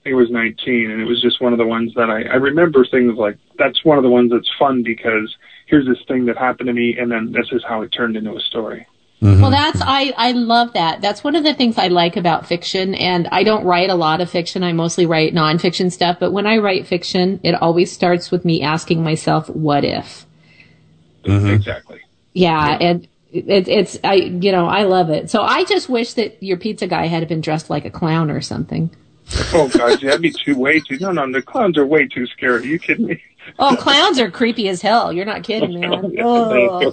[0.02, 2.36] think it was 19, and it was just one of the ones that I, I
[2.50, 5.28] remember things like that's one of the ones that's fun because
[5.66, 8.34] here's this thing that happened to me, and then this is how it turned into
[8.34, 8.86] a story.
[9.22, 9.42] Mm-hmm.
[9.42, 11.02] Well, that's I I love that.
[11.02, 12.94] That's one of the things I like about fiction.
[12.94, 14.64] And I don't write a lot of fiction.
[14.64, 16.18] I mostly write nonfiction stuff.
[16.18, 20.24] But when I write fiction, it always starts with me asking myself, "What if?"
[21.24, 21.48] Mm-hmm.
[21.48, 22.00] Exactly.
[22.32, 25.30] Yeah, and it, it's I you know I love it.
[25.30, 28.40] So I just wish that your pizza guy had been dressed like a clown or
[28.40, 28.90] something.
[29.52, 30.98] Oh God, that'd be too way too.
[30.98, 32.60] No, no, the clowns are way too scary.
[32.62, 33.22] Are you kidding me?
[33.58, 35.12] Oh, clowns are creepy as hell.
[35.12, 35.84] You're not kidding,
[36.22, 36.92] oh, man.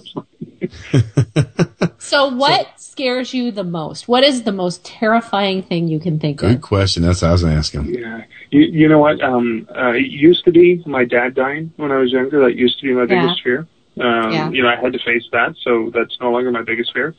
[0.93, 1.63] Oh.
[2.07, 4.07] So, what scares you the most?
[4.07, 6.55] What is the most terrifying thing you can think good of?
[6.55, 8.23] Good question that's what I was gonna ask him Yeah.
[8.49, 9.21] You, you know what?
[9.21, 12.39] Um, uh, it used to be my dad dying when I was younger.
[12.45, 13.07] That used to be my Yeah.
[13.07, 13.67] biggest fear.
[13.99, 14.49] Um, Yeah.
[14.51, 17.13] You know, I had to face that, so that's no longer my biggest fear.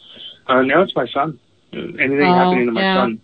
[0.47, 1.39] Uh, now it's my son.
[1.75, 2.95] Anything Oh, happening to my yeah.
[2.95, 3.21] son.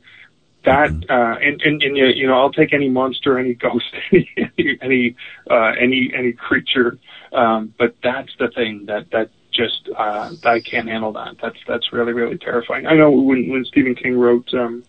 [0.65, 4.79] That uh, and, and and you you know I'll take any monster, any ghost, any
[4.83, 5.17] any
[5.51, 6.99] uh, any any creature,
[7.33, 11.37] um, but that's the thing that that just uh, I can't handle that.
[11.41, 12.87] That's that's really really terrifying.
[12.87, 14.83] I know when when Stephen King wrote um,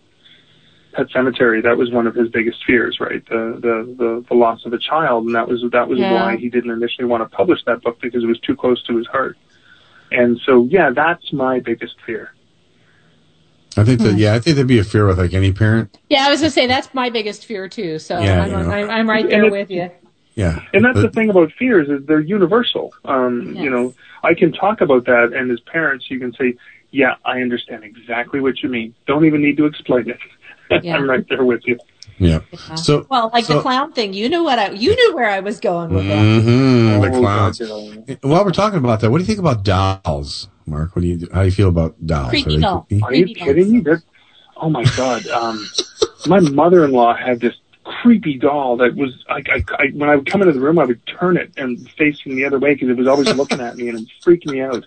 [0.92, 3.24] Pet Sematary, that was one of his biggest fears, right?
[3.28, 6.12] The the the, the loss of a child, and that was that was Yeah.
[6.14, 8.96] why he didn't initially want to publish that book because it was too close to
[8.96, 9.36] his heart.
[10.12, 12.30] And so, yeah, that's my biggest fear.
[13.76, 14.06] I think Hmm.
[14.06, 16.40] that yeah I think that'd be a fear with like any parent Yeah, I was
[16.40, 17.98] gonna say that's my biggest fear too.
[17.98, 18.70] So Yeah, I'm, you know.
[18.70, 19.90] I'm, I'm right And there it- with you.
[20.36, 22.86] Yeah And that's the thing about fears is they're universal.
[23.04, 23.64] Um, Yes.
[23.64, 26.48] You know, I can talk about that, and as parents, you can say,
[26.90, 28.94] "Yeah, I understand exactly what you mean.
[29.10, 30.20] Don't even need to explain it.
[30.82, 30.96] Yeah.
[30.96, 31.76] I'm right there with you."
[32.18, 32.40] yeah
[32.76, 35.60] so Well, like the clown thing, you knew what I you knew where I was
[35.60, 36.24] going with that.
[36.42, 39.58] hmm the Oh, clowns God, while we're talking about that what do you think about
[39.64, 42.86] dolls Mark what do you how do you feel about dolls Creepy Are they doll.
[42.88, 43.02] creepy?
[43.04, 43.80] Are you Creepy kidding me?
[43.80, 44.00] That,
[44.56, 45.26] oh my god!
[45.28, 45.56] Um,
[46.26, 47.54] my mother-in-law had this
[47.86, 50.84] creepy doll that was I, I, I when I would come into the room, I
[50.84, 53.88] would turn it and facing the other way because it was always looking at me
[53.88, 54.84] and it freaked me out.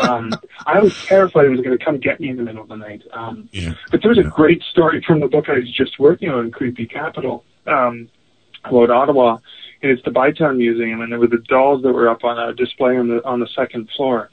[0.00, 0.32] Um,
[0.66, 2.76] I was terrified it was going to come get me in the middle of the
[2.76, 3.02] night.
[3.12, 6.30] Um, yeah but there was a great story from the book I was just working
[6.30, 8.08] on, Creepy Capital, um,
[8.64, 9.38] about Ottawa,
[9.82, 12.54] and it's the Bytown Museum, and there were the dolls that were up on a
[12.54, 14.30] display on the on the second floor,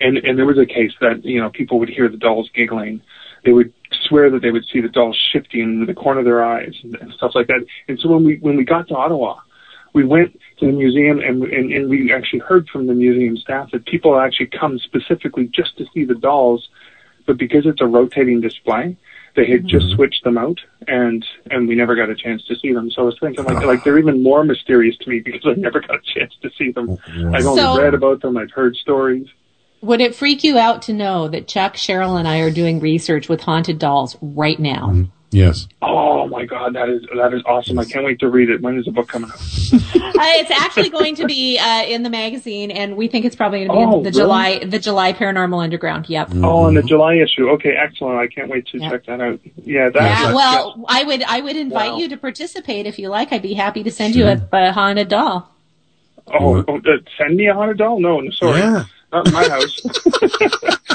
[0.00, 3.00] and and there was a case that you know people would hear the dolls giggling,
[3.46, 3.72] they would
[4.06, 6.96] swear that they would see the dolls shifting in the corner of their eyes and,
[6.96, 7.64] and stuff like that.
[7.88, 9.38] And so when we when we got to Ottawa,
[9.94, 13.70] we went to the museum and, and and we actually heard from the museum staff
[13.70, 16.68] that people actually come specifically just to see the dolls,
[17.24, 18.96] but because it's a rotating display,
[19.36, 19.94] they had just mm-hmm.
[19.94, 22.90] switched them out, and and we never got a chance to see them.
[22.90, 23.66] So I was thinking like ah.
[23.66, 26.72] like they're even more mysterious to me because I never got a chance to see
[26.72, 26.98] them.
[27.06, 28.36] I've only So- read about them.
[28.36, 29.28] I've heard stories.
[29.82, 33.28] Would it freak you out to know that Chuck, Cheryl, and I are doing research
[33.28, 35.06] with haunted dolls right now?
[35.30, 35.66] Yes.
[35.82, 37.78] Oh my god, that is that is awesome!
[37.78, 38.62] I can't wait to read it.
[38.62, 39.36] When is the book coming out?
[39.74, 43.66] uh, it's actually going to be uh, in the magazine, and we think it's probably
[43.66, 44.20] going to be Oh, in the really?
[44.22, 46.08] July the July Paranormal Underground.
[46.08, 46.30] Yep.
[46.36, 47.50] Oh, in the July issue.
[47.50, 48.18] Okay, excellent.
[48.18, 49.40] I can't wait to check that out.
[49.56, 50.02] Yeah, that.
[50.02, 51.98] Yeah, that- well, I would I would invite Wow.
[51.98, 53.32] you to participate if you like.
[53.32, 55.50] I'd be happy to send you a, a haunted doll.
[56.28, 58.00] Oh, oh uh, send me a haunted doll?
[58.00, 58.60] No, no, sorry.
[58.60, 58.84] Yeah.
[59.16, 59.80] Not in my house.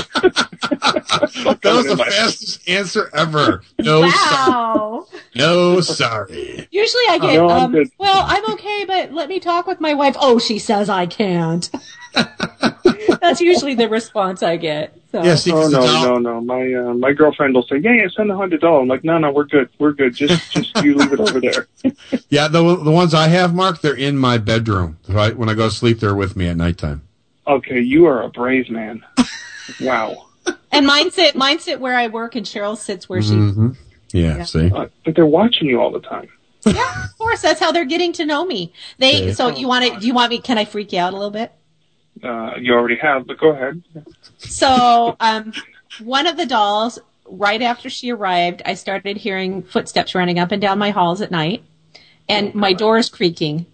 [1.61, 3.63] That was the fastest answer ever.
[3.79, 5.05] No, sorry.
[5.35, 6.67] No, sorry.
[6.71, 9.93] Usually I get, No, I'm um, well, I'm okay, but let me talk with my
[9.93, 10.15] wife.
[10.19, 11.69] Oh, she says I can't.
[12.13, 14.95] That's usually the response I get.
[15.11, 15.19] So.
[15.19, 16.41] oh no, no, no.
[16.41, 19.17] My uh, my girlfriend will say, "Yeah, yeah, send the haunted doll." I'm like, "No,
[19.17, 19.69] no, we're good.
[19.77, 20.15] We're good.
[20.15, 21.67] Just just you leave it over there."
[22.29, 24.97] Yeah, the the ones I have, Mark, they're in my bedroom.
[25.07, 27.01] Right when I go to sleep, they're with me at nighttime.
[27.47, 29.03] Okay, you are a brave man.
[29.79, 30.25] Wow.
[30.71, 33.29] And mine sit, mine sit where I work, and Cheryl sits where she.
[33.33, 33.77] Mhm.
[34.11, 34.43] Yeah, Yeah.
[34.43, 34.69] see.
[34.71, 36.27] Uh, but they're watching you all the time.
[36.65, 37.41] Yeah, of course.
[37.41, 38.73] That's how they're getting to know me.
[38.97, 39.21] They.
[39.21, 39.33] Okay.
[39.33, 39.99] So you want to?
[39.99, 40.39] Do you want me?
[40.39, 41.51] Can I freak you out a little bit?
[42.21, 43.81] Uh, you already have, but go ahead.
[44.39, 45.53] So, um,
[46.03, 50.61] one of the dolls, right after she arrived, I started hearing footsteps running up and
[50.61, 51.63] down my halls at night,
[52.27, 53.67] and my doors creaking.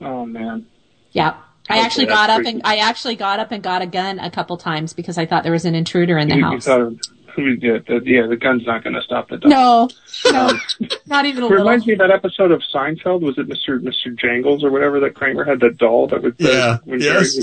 [0.00, 0.66] Oh man.
[1.12, 1.34] Yeah.
[1.70, 2.50] I actually that's got up freaky.
[2.52, 5.42] and I actually got up and got a gun a couple times because I thought
[5.42, 6.64] there was an intruder in the You- you house.
[6.64, 6.92] thought
[7.38, 9.50] yeah, the, yeah, the gun's not going to stop the dog.
[9.50, 9.88] No,
[10.32, 10.60] no, um,
[11.06, 11.64] not even a It little.
[11.64, 13.22] reminds me of that episode of Seinfeld.
[13.22, 13.78] Was it Mr.
[13.80, 14.14] Mr.
[14.18, 17.34] Jangles or whatever that Kramer had that doll that was Yeah, when yes.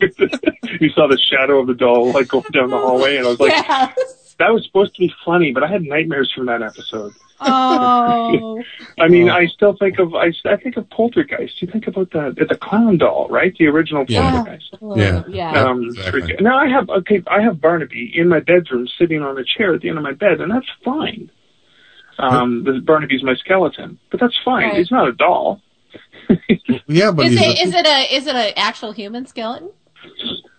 [0.00, 0.12] Jerry-
[0.80, 3.40] you saw the shadow of the doll like going down the hallway, and I was
[3.40, 3.66] like,
[4.42, 7.12] that was supposed to be funny, but I had nightmares from that episode.
[7.40, 8.62] Oh,
[9.00, 11.62] I mean, I still think of I, I think of Poltergeist.
[11.62, 13.54] You think about the the clown doll, right?
[13.56, 14.30] The original Yeah.
[14.32, 14.76] Poltergeist.
[14.96, 15.22] Yeah.
[15.28, 15.62] yeah.
[15.62, 16.36] Um, Exactly.
[16.40, 19.80] Now I have okay, I have Barnaby in my bedroom, sitting on a chair at
[19.80, 21.30] the end of my bed, and that's fine.
[22.18, 24.64] Um, the Barnaby's my skeleton, but that's fine.
[24.64, 24.76] Right.
[24.78, 25.60] He's not a doll.
[26.86, 29.70] Yeah, but Is he's it is it a is it an actual human skeleton?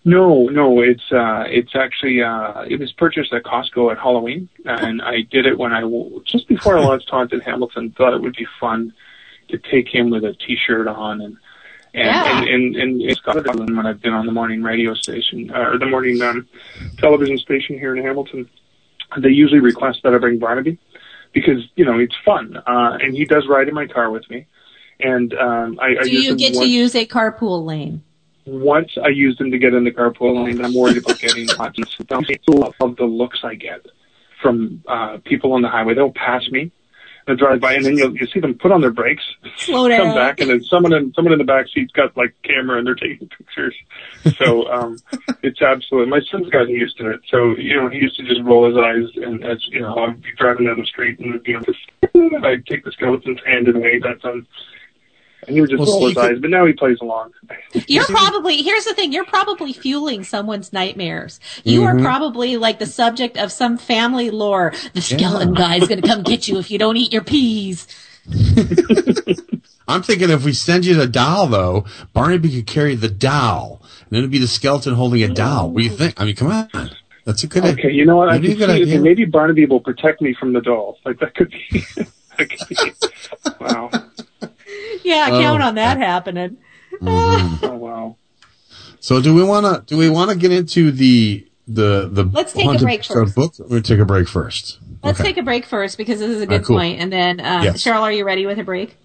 [0.04, 5.00] No, no, it's uh, it's actually uh, it was purchased at Costco at Halloween, and
[5.00, 7.94] I did it when I w- just before I launched Haunted Hamilton.
[7.96, 8.92] Thought it would be fun
[9.48, 11.36] to take him with a T-shirt on and.
[11.96, 12.38] And, Yeah.
[12.40, 15.78] and, and, and it's on when I've been on the morning radio station, uh, or
[15.78, 16.48] the morning um,
[16.98, 18.50] television station here in Hamilton.
[19.16, 20.76] They usually request that I bring Barnaby
[21.32, 22.56] because, you know, it's fun.
[22.56, 24.48] Uh, and he does ride in my car with me.
[24.98, 28.02] And um, I, I Do use you get to use a carpool lane?
[28.46, 31.78] Once I use them to get in the carpool lane, I'm worried about getting lots
[32.80, 33.86] of the looks I get
[34.42, 35.94] from uh, people on the highway.
[35.94, 36.70] They'll pass me
[37.26, 39.24] and drive by, and then you'll you see them put on their brakes,
[39.56, 39.98] Slow down.
[39.98, 42.86] come back, and then someone in someone in the back seat's got like camera and
[42.86, 43.74] they're taking pictures.
[44.36, 44.98] So um,
[45.42, 46.08] it's absolute.
[46.08, 47.20] My son's gotten used to it.
[47.30, 50.20] So you know, he used to just roll his eyes, and as you know, I'd
[50.20, 51.60] be driving down the street, and you
[52.14, 54.46] know, I'd take the skeleton's hand and wave at them.
[55.46, 57.32] And he would just Well, roll see, his could- eyes, but now he plays along.
[57.86, 59.12] You're probably here's the thing.
[59.12, 61.40] You're probably fueling someone's nightmares.
[61.64, 61.86] You Mhm.
[61.86, 64.72] are probably like the subject of some family lore.
[64.94, 67.86] The skeleton guy's going to come get you if you don't eat your peas.
[69.86, 71.84] I'm thinking if we send you the doll, though,
[72.14, 75.70] Barnaby could carry the doll, and then it'd be the skeleton holding a doll.
[75.70, 76.18] What do you think?
[76.18, 76.70] I mean, come on,
[77.26, 77.64] that's a good.
[77.64, 77.84] Idea.
[77.84, 78.30] Okay, you know what?
[78.30, 79.00] I Maybe can a see idea.
[79.00, 80.96] maybe Barnaby will protect me from the doll.
[81.04, 81.84] Like that could be.
[82.38, 82.76] that could be
[83.60, 83.90] wow.
[85.04, 85.40] Yeah, Oh.
[85.40, 86.56] count on that happening.
[87.02, 88.16] Oh wow.
[89.00, 92.52] So do we want to do we want to get into the the the Let's
[92.52, 93.34] take a haunted break bookstore first.
[93.58, 93.68] book?
[93.70, 94.78] We're take a break first.
[95.02, 95.30] Let's Okay.
[95.30, 96.78] take a break first because this is a All right, good cool.
[96.78, 97.00] point.
[97.00, 97.82] And then, um, Yes.
[97.82, 98.96] Cheryl, are you ready with a break?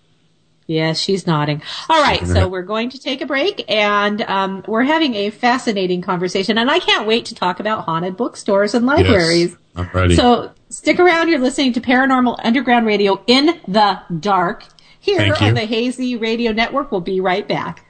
[0.68, 1.64] Yes, she's nodding.
[1.90, 6.04] All right, so we're going to take a break, and um, we're having a fascinating
[6.04, 9.50] conversation, and I can't wait to talk about haunted bookstores and libraries.
[9.50, 10.16] Yes, I'm ready.
[10.16, 11.30] So stick around.
[11.30, 14.64] You're listening to Paranormal Underground Radio in the dark
[15.00, 15.48] here Thank you.
[15.48, 16.92] on the Hazy Radio Network.
[16.92, 17.86] We'll be right back.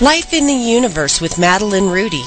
[0.00, 2.24] Life in the Universe with Madeline Rudy,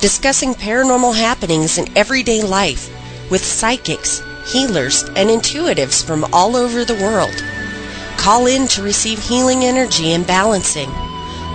[0.00, 2.90] discussing paranormal happenings in everyday life
[3.30, 7.34] with psychics, healers, and intuitives from all over the world.
[8.18, 10.90] Call in to receive healing energy and balancing.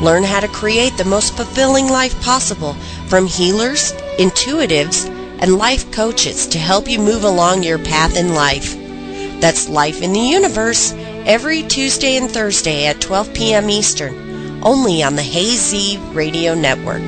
[0.02, 2.74] Learn how to create the most fulfilling life possible
[3.08, 5.08] from healers, intuitives,
[5.44, 8.78] and life coaches to help you move along your path in life.
[9.42, 10.94] That's Life in the Universe
[11.26, 13.70] every Tuesday and Thursday at 12 p.m.
[13.70, 17.04] Eastern, only on the Hazy Radio Network.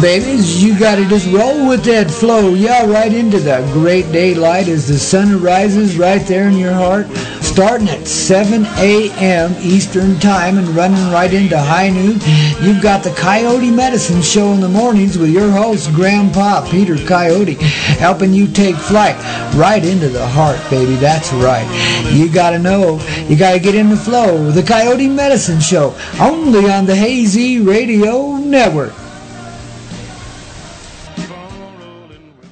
[0.00, 0.64] babies.
[0.64, 2.54] You got to just roll with that flow.
[2.54, 7.06] Yeah, right into the great daylight as the sun rises right there in your heart.
[7.50, 9.54] Starting at 7 a.m.
[9.60, 12.20] Eastern Time and running right into high noon.
[12.62, 17.54] You've got the Coyote Medicine Show in the mornings with your host, Grandpa Peter Coyote,
[17.54, 19.16] helping you take flight
[19.56, 20.94] right into the heart, baby.
[20.94, 21.66] That's right.
[22.12, 24.52] You gotta know, you gotta get in the flow.
[24.52, 28.94] The Coyote Medicine Show, only on the Hazy Radio Network.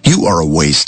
[0.05, 0.88] You are a waste.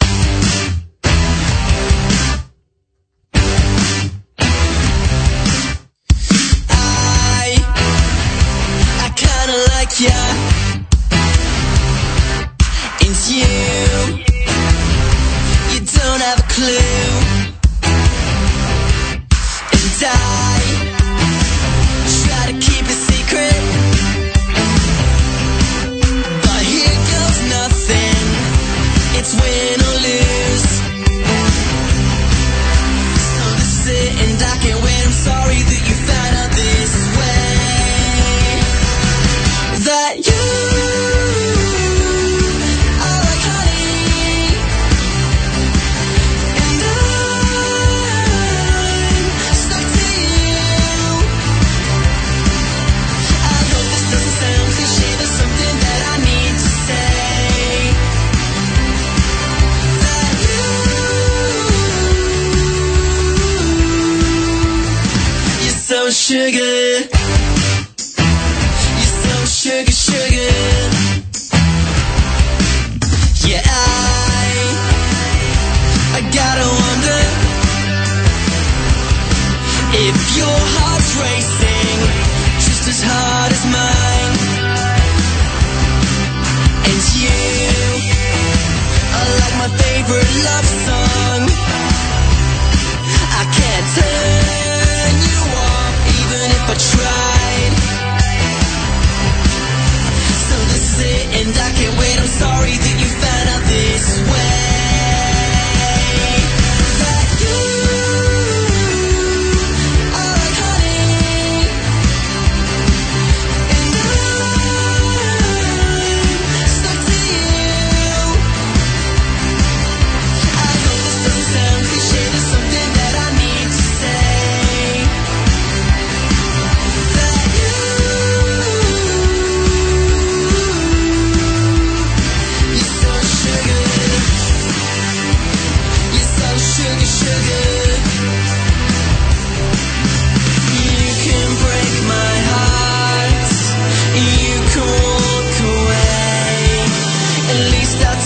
[96.83, 97.40] Even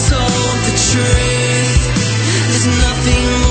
[0.09, 1.83] told the truth.
[2.47, 3.44] There's nothing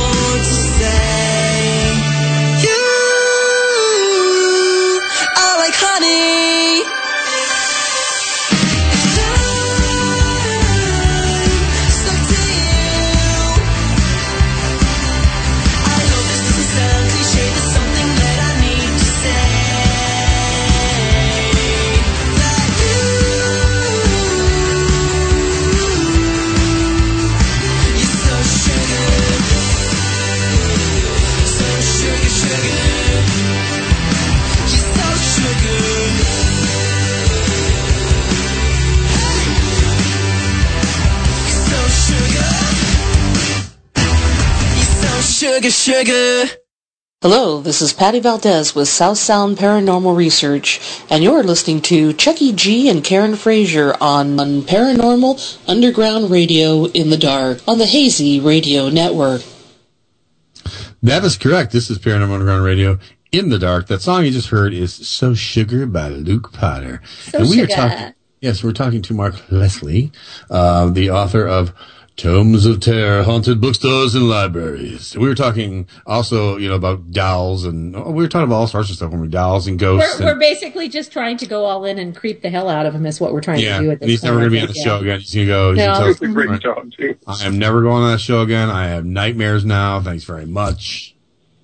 [46.05, 46.61] sugar, sugar.
[47.23, 50.79] Hello, this is Patty Valdez with South Sound Paranormal Research,
[51.09, 57.09] and you're listening to Chucky G and Karen Frazier on, on Paranormal Underground Radio in
[57.09, 59.43] the Dark on the Hazy Radio Network.
[61.03, 61.73] That is correct.
[61.73, 62.99] This is Paranormal Underground Radio
[63.33, 63.89] in the dark.
[63.89, 67.01] That song you just heard is "So Sugar" by Luke Potter,
[67.31, 67.73] So and we Sugar.
[67.73, 68.15] are talking.
[68.41, 70.13] Yes, we're talking to Mark Leslie,
[70.51, 71.73] uh, the author of
[72.17, 75.17] Tomes of Terror, haunted bookstores and libraries.
[75.17, 78.67] We were talking also, you know, about dolls and oh, we were talking about all
[78.69, 80.21] sorts of stuff when we dolls and ghosts.
[80.21, 82.95] We're, we're basically just trying to go all in and creep the hell out of
[82.95, 83.05] him.
[83.05, 84.61] Is what we're trying yeah, to do at and this he's never going to be
[84.61, 85.19] on the think, show again.
[85.21, 85.71] He's going to go.
[85.73, 85.87] he's No.
[85.87, 87.17] gonna It's tell a us- great job too.
[87.27, 88.71] I am never going on that show again.
[88.71, 90.01] I have nightmares now.
[90.01, 91.17] Thanks very much.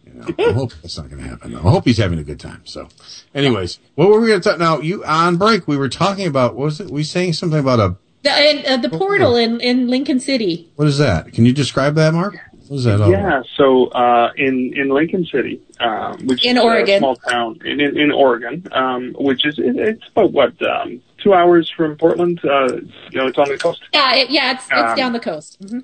[0.04, 1.54] You know, I hope that's not going to happen.
[1.54, 2.62] I hope he's having a good time.
[2.64, 2.88] So,
[3.36, 4.80] anyways, what were we going to talk now?
[4.80, 5.68] You on break?
[5.68, 6.56] We were talking about.
[6.56, 6.90] What was it?
[6.90, 7.96] We saying something about a.
[8.22, 10.70] The, and, uh, the portal in, in Lincoln City.
[10.76, 11.32] What is that?
[11.32, 12.36] Can you describe that, Mark?
[12.68, 13.00] What is that?
[13.00, 13.22] all about?
[13.22, 16.96] Yeah, so uh, in in Lincoln City, um, which In is Oregon.
[16.96, 21.00] a small town in in, in Oregon, um, which is it, it's about what um,
[21.22, 22.40] two hours from Portland.
[22.44, 22.76] Uh,
[23.10, 23.82] you know, it's on the coast.
[23.92, 25.56] Yeah, it, yeah, it's, it's Um, down the coast.
[25.68, 25.80] hmm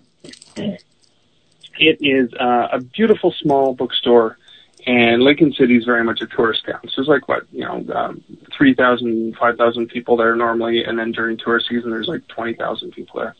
[1.78, 4.38] It is uh, a beautiful small bookstore,
[4.86, 6.80] and Lincoln City is very much a tourist town.
[6.84, 8.22] So there's like what you know, um,
[8.56, 13.20] 3,000, 5,000 people there normally, and then during tourist season, there's like twenty thousand people
[13.20, 13.34] there.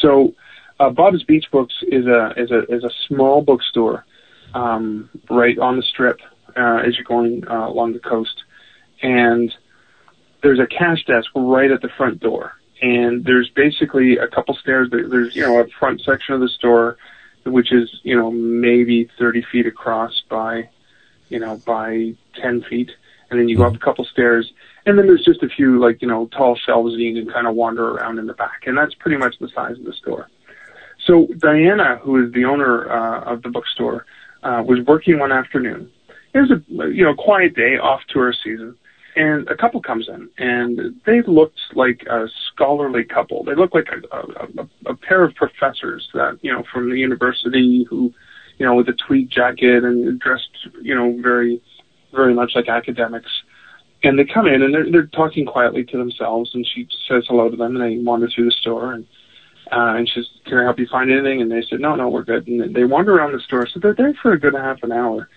[0.00, 0.34] So
[0.80, 4.04] uh, Bob's Beach Books is a is a is a small bookstore
[4.54, 6.20] um, right on the strip
[6.56, 8.42] uh, as you're going uh, along the coast,
[9.02, 9.54] and
[10.42, 12.52] there's a cash desk right at the front door,
[12.82, 14.88] and there's basically a couple stairs.
[14.90, 16.96] There's you know a front section of the store,
[17.44, 20.68] which is you know maybe 30 feet across by
[21.28, 22.90] you know by 10 feet,
[23.30, 24.52] and then you go up a couple stairs,
[24.86, 27.46] and then there's just a few like you know tall shelves that you can kind
[27.46, 30.28] of wander around in the back, and that's pretty much the size of the store.
[31.06, 34.06] So Diana, who is the owner uh, of the bookstore,
[34.42, 35.90] uh, was working one afternoon.
[36.32, 38.76] It was a you know quiet day off tourist season,
[39.16, 43.44] and a couple comes in, and they looked like a scholarly couple.
[43.44, 47.86] They looked like a, a, a, pair of professors that you know from the university
[47.88, 48.12] who,
[48.58, 51.62] you know, with a tweed jacket and dressed you know very,
[52.12, 53.30] very much like academics.
[54.02, 57.48] And they come in and they're they're talking quietly to themselves, and she says hello
[57.48, 59.06] to them, and they wander through the store and
[59.72, 61.40] uh, and she's, can I help you find anything?
[61.40, 62.46] And they said, no, no, we're good.
[62.46, 63.66] And they wander around the store.
[63.66, 65.28] So they're there for a good half an hour.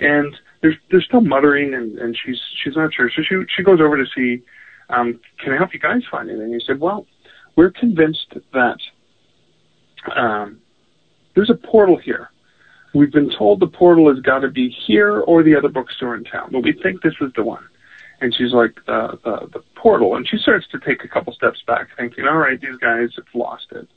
[0.00, 3.10] And they're, they're still muttering and, and she's, she's not sure.
[3.14, 4.42] So she, she goes over to see,
[4.88, 6.52] um, can I help you guys find anything?
[6.52, 7.06] He said, well,
[7.56, 8.78] we're convinced that,
[10.14, 10.60] um,
[11.34, 12.30] there's a portal here.
[12.94, 16.24] We've been told the portal has got to be here or the other bookstore in
[16.24, 17.64] town, but we think this is the one.
[18.20, 20.16] And she's like, the, the, the portal.
[20.16, 23.26] And she starts to take a couple steps back, thinking, all right, these guys have
[23.32, 23.88] lost it.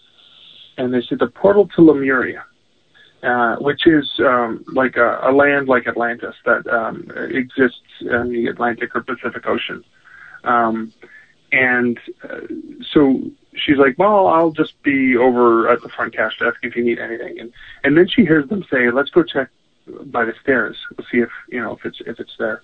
[0.78, 2.46] And they said, the portal to Lemuria,
[3.24, 8.48] uh, which is um, like a, a land like Atlantis that um, exists in the
[8.48, 9.84] Atlantic or Pacific Ocean.
[10.44, 10.92] Um,
[11.52, 12.42] and uh,
[12.92, 13.22] so
[13.56, 17.00] she's like, well, I'll just be over at the front cash desk if you need
[17.00, 17.40] anything.
[17.40, 17.54] And,
[17.84, 19.50] and then she hears them say, let's go check
[20.06, 20.76] by the stairs.
[20.98, 22.62] We'll see if, you know, if it's, if it's there.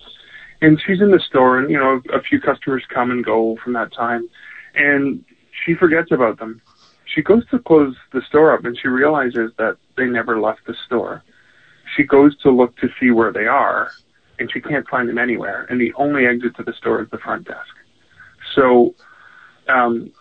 [0.61, 3.73] And she's in the store and, you know, a few customers come and go from
[3.73, 4.27] that time
[4.75, 5.23] and
[5.63, 6.61] she forgets about them.
[7.13, 10.75] She goes to close the store up and she realizes that they never left the
[10.85, 11.23] store.
[11.95, 13.91] She goes to look to see where they are
[14.37, 15.65] and she can't find them anywhere.
[15.69, 17.73] And the only exit to the store is the front desk.
[18.55, 18.95] So,
[19.67, 20.11] um,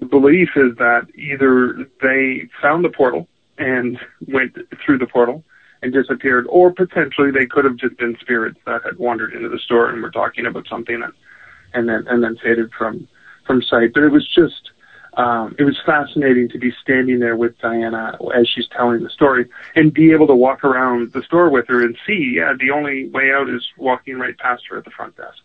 [0.00, 3.26] the belief is that either they found the portal
[3.58, 3.98] and
[4.28, 5.42] went through the portal
[5.82, 9.58] and disappeared, or potentially they could have just been spirits that had wandered into the
[9.58, 11.12] store and were talking about something and,
[11.74, 13.08] and then and then faded from
[13.46, 13.92] from sight.
[13.92, 14.70] But it was just
[15.14, 19.46] um, it was fascinating to be standing there with Diana as she's telling the story
[19.74, 23.08] and be able to walk around the store with her and see, yeah, the only
[23.08, 25.38] way out is walking right past her at the front desk.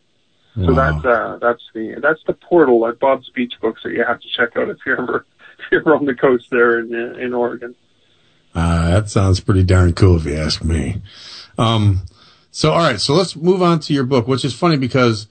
[0.56, 4.20] So that's uh that's the that's the portal at Bob's Beach Books that you have
[4.20, 5.26] to check out if you're ever
[5.72, 7.74] if you're on the coast there in in Oregon.
[8.54, 11.02] Uh, that sounds pretty darn cool if you ask me.
[11.58, 12.04] Um,
[12.52, 15.26] so all right, so let's move on to your book, which is funny because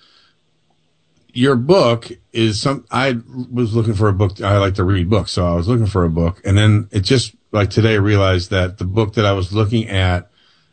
[1.32, 3.18] your book is some, I
[3.50, 4.40] was looking for a book.
[4.40, 5.32] I like to read books.
[5.32, 8.50] So I was looking for a book and then it just like today I realized
[8.50, 10.30] that the book that I was looking at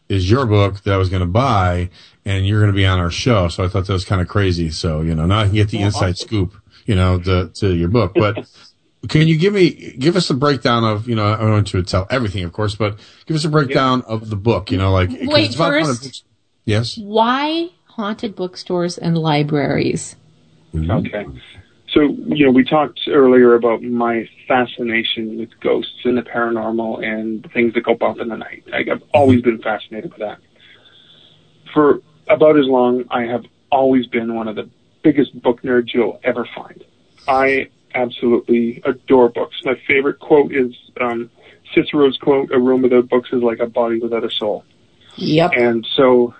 [0.08, 1.90] is your book that I was going to buy
[2.26, 3.48] and you're going to be on our show.
[3.48, 4.70] So I thought that was kind of crazy.
[4.70, 6.56] So, you know, now I can get the inside scoop,
[6.86, 8.48] you know, to, to your book, but
[9.08, 11.84] can you give me, give us a breakdown of, you know, I don't want to
[11.84, 15.10] tell everything, of course, but give us a breakdown of the book, you know, like
[15.10, 16.26] Wait, it's about first-
[16.66, 16.98] Yes.
[16.98, 20.16] Why haunted bookstores and libraries?
[20.76, 21.26] Okay.
[21.92, 27.52] So, you know, we talked earlier about my fascination with ghosts and the paranormal and
[27.52, 28.64] things that go bump in the night.
[28.72, 30.38] I- I've always been fascinated with that.
[31.74, 34.70] For about as long, I have always been one of the
[35.02, 36.84] biggest book nerds you'll ever find.
[37.28, 39.56] I absolutely adore books.
[39.66, 41.30] My favorite quote is um,
[41.74, 44.64] Cicero's quote, "A room without books is like a body without a soul."
[45.16, 45.52] Yep.
[45.56, 46.34] And so,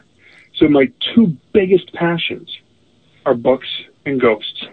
[0.56, 2.56] so my two biggest passions
[3.26, 3.68] are books
[4.10, 4.66] and ghosts.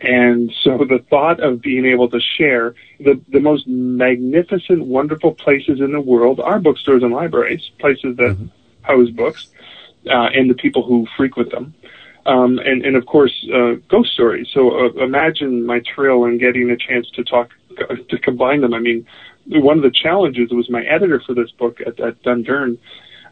[0.00, 5.80] And so the thought of being able to share the, the most magnificent, wonderful places
[5.80, 8.36] in the world are bookstores and libraries, places that
[8.82, 9.48] house books,
[10.06, 11.74] uh, and the people who frequent them.
[12.26, 14.48] Um, and, and of course, uh, ghost stories.
[14.52, 17.50] So uh, imagine my thrill in getting a chance to talk,
[18.10, 18.74] to combine them.
[18.74, 19.06] I mean,
[19.46, 22.78] one of the challenges was my editor for this book at, at Dundurn.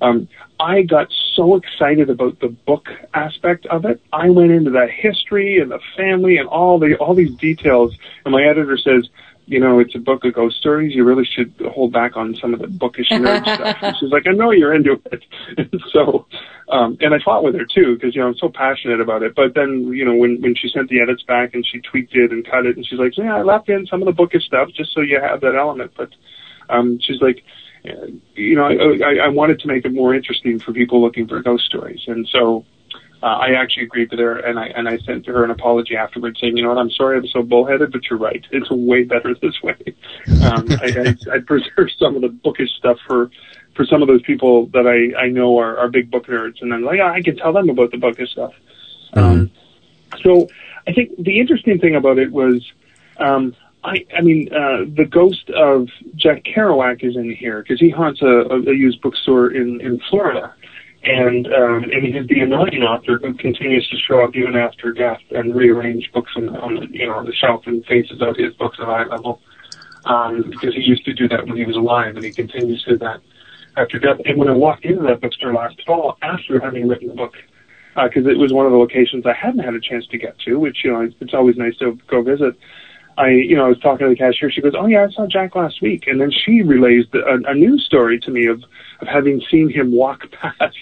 [0.00, 0.28] Um,
[0.58, 4.00] I got so excited about the book aspect of it.
[4.12, 7.94] I went into the history and the family and all the all these details.
[8.24, 9.08] And my editor says,
[9.46, 10.94] you know, it's a book of ghost stories.
[10.94, 13.76] You really should hold back on some of the bookish nerd stuff.
[13.80, 15.24] And she's like, I know you're into it.
[15.58, 16.26] And so,
[16.68, 19.34] um, and I fought with her too because you know I'm so passionate about it.
[19.34, 22.32] But then, you know, when when she sent the edits back and she tweaked it
[22.32, 24.70] and cut it, and she's like, yeah, I left in some of the bookish stuff
[24.74, 25.92] just so you have that element.
[25.96, 26.10] But
[26.68, 27.44] um, she's like,
[28.34, 28.74] you know, I,
[29.04, 32.26] I, I wanted to make it more interesting for people looking for ghost stories, and
[32.28, 32.64] so
[33.22, 35.96] uh, I actually agreed with her, and I and I sent to her an apology
[35.96, 39.04] afterwards, saying, you know what, I'm sorry I'm so bullheaded, but you're right, it's way
[39.04, 39.76] better this way.
[40.44, 43.30] Um, I, I, I preserved some of the bookish stuff for
[43.74, 46.70] for some of those people that I I know are, are big book nerds, and
[46.70, 48.52] then like I can tell them about the bookish stuff.
[49.14, 49.50] Um,
[50.22, 50.48] so
[50.86, 52.64] I think the interesting thing about it was.
[53.18, 53.56] Um,
[53.86, 58.20] I, I mean, uh, the ghost of Jack Kerouac is in here because he haunts
[58.20, 60.52] a, a, used bookstore in, in Florida.
[61.04, 65.20] And, um, and he's the annoying author who continues to show up even after death
[65.30, 68.78] and rearrange books on, on the, you know, the shelf and faces out his books
[68.80, 69.40] at eye level.
[70.04, 72.90] Um, because he used to do that when he was alive and he continues to
[72.90, 73.20] do that
[73.76, 74.18] after death.
[74.24, 77.34] And when I walked into that bookstore last fall after having written the book,
[77.94, 80.58] because it was one of the locations I hadn't had a chance to get to,
[80.58, 82.56] which, you know, it's always nice to go visit.
[83.18, 84.50] I, you know, I was talking to the cashier.
[84.50, 87.52] She goes, "Oh yeah, I saw Jack last week," and then she relays the, a,
[87.52, 88.62] a news story to me of
[89.00, 90.76] of having seen him walk past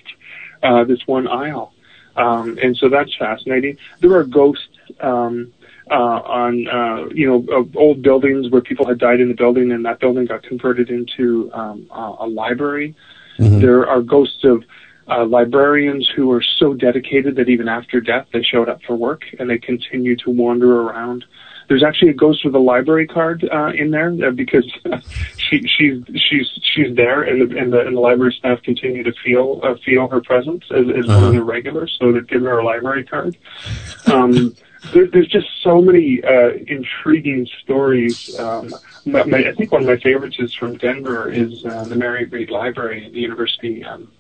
[0.62, 1.72] uh, this one aisle,
[2.16, 3.78] um, and so that's fascinating.
[4.01, 4.68] There are ghosts
[5.01, 5.53] um,
[5.91, 9.85] uh, on, uh, you know, old buildings where people had died in the building, and
[9.85, 12.95] that building got converted into um, a, a library.
[13.39, 14.64] There are ghosts of
[15.09, 19.22] uh, librarians who are so dedicated that even after death they showed up for work
[19.39, 21.24] and they continue to wander around.
[21.69, 24.65] There's actually a ghost with a library card uh, in there uh, because
[25.37, 29.12] she she's she's she's there and the and the, and the library staff continue to
[29.25, 32.59] feel uh, feel her presence as, as one of the regulars, so they've given her
[32.59, 33.37] a library card.
[34.12, 34.55] Um,
[34.93, 38.39] there, there's just so many uh, intriguing stories.
[38.39, 38.75] Um,
[39.07, 42.27] my, my, I think one of my favorites is from Denver is uh, the Mary
[42.27, 44.11] Reed Library at the University um,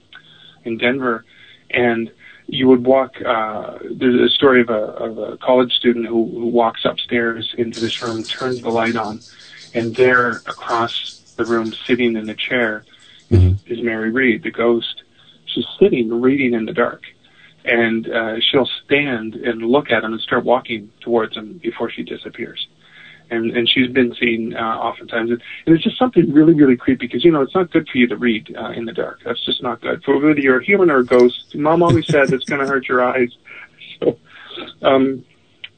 [0.64, 1.24] in Denver,
[1.70, 2.10] and
[2.46, 3.20] you would walk.
[3.24, 7.80] Uh, there's a story of a, of a college student who, who walks upstairs into
[7.80, 9.20] this room, turns the light on,
[9.74, 12.84] and there across the room, sitting in a chair,
[13.30, 15.02] is, is Mary Reed, the ghost.
[15.46, 17.02] She's sitting reading in the dark,
[17.64, 22.02] and uh, she'll stand and look at him and start walking towards him before she
[22.02, 22.66] disappears.
[23.30, 27.06] And and she's been seen uh, oftentimes, and, and it's just something really really creepy
[27.06, 29.20] because you know it's not good for you to read uh, in the dark.
[29.24, 31.54] That's just not good for whether you're a human or a ghost.
[31.54, 33.30] Mom always said it's going to hurt your eyes.
[34.00, 34.18] So,
[34.82, 35.24] um,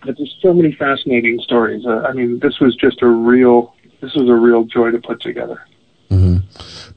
[0.05, 1.85] but there's so many fascinating stories.
[1.85, 5.21] Uh, I mean, this was just a real this was a real joy to put
[5.21, 5.61] together.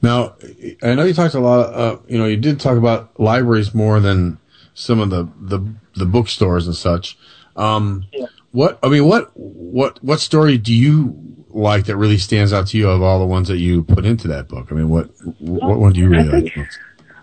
[0.02, 0.36] Now,
[0.82, 1.74] I know you talked a lot.
[1.74, 4.40] Uh, you know, you did talk about libraries more than
[4.74, 7.18] some of the the, the bookstores and such.
[7.56, 8.06] Um,
[8.52, 11.16] What I mean, what what what story do you
[11.50, 14.28] like that really stands out to you of all the ones that you put into
[14.30, 14.68] that book?
[14.72, 16.54] I mean, what what one do you really like?
[16.54, 16.80] the most?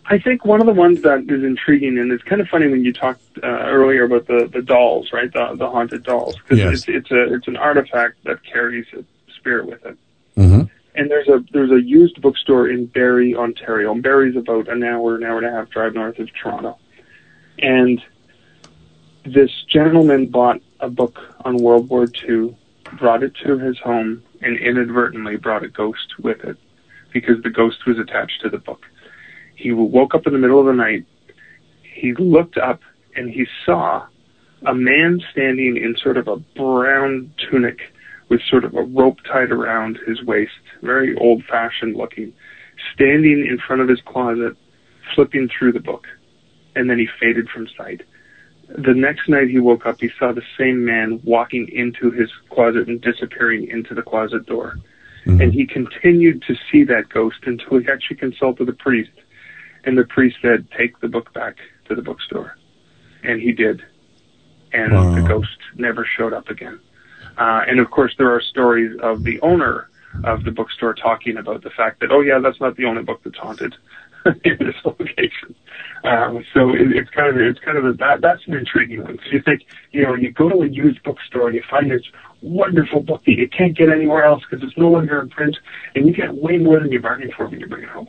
[0.08, 2.84] I think one of the ones that is intriguing, and it's kind of funny when
[2.84, 5.32] you talked uh, earlier about the, the dolls, right?
[5.32, 6.72] The, the haunted dolls, because Yes.
[6.74, 9.04] it's it's a it's an artifact that carries a
[9.36, 9.98] spirit with it.
[10.36, 10.62] Mm-hmm.
[10.94, 13.90] And there's a there's a used bookstore in Barrie, Ontario.
[13.92, 16.78] And Barrie's about an hour, an hour and a half drive north of Toronto.
[17.58, 18.00] And
[19.24, 22.56] this gentleman bought a book on World War II,
[22.98, 26.56] brought it to his home, and inadvertently brought a ghost with it
[27.12, 28.84] because the ghost was attached to the book.
[29.54, 31.06] He woke up in the middle of the night.
[31.82, 32.80] He looked up
[33.14, 34.06] and he saw
[34.66, 37.80] a man standing in sort of a brown tunic
[38.28, 40.52] with sort of a rope tied around his waist,
[40.82, 42.32] very old fashioned looking,
[42.92, 44.56] standing in front of his closet,
[45.14, 46.06] flipping through the book.
[46.74, 48.02] And then he faded from sight.
[48.68, 52.88] The next night he woke up, he saw the same man walking into his closet
[52.88, 54.76] and disappearing into the closet door.
[55.26, 59.10] And he continued to see that ghost until he actually consulted a priest.
[59.84, 61.56] And the priest said, Take the book back
[61.86, 62.56] to the bookstore.
[63.24, 63.82] And he did.
[64.72, 66.78] And the ghost never showed up again.
[67.38, 69.88] Uh, and of course, there are stories of the owner
[70.24, 73.20] of the bookstore talking about the fact that, oh yeah, that's not the only book
[73.24, 73.74] that's haunted
[74.44, 75.54] in this location.
[76.04, 79.18] Um, so it, it's kind of it's kind of a, that that's an intriguing one.
[79.24, 79.62] So you think
[79.92, 82.02] you know you go to a used bookstore and you find this
[82.42, 85.56] wonderful book that you can't get anywhere else because it's no longer in print,
[85.94, 88.08] and you get way more than you bargained for when you bring it home.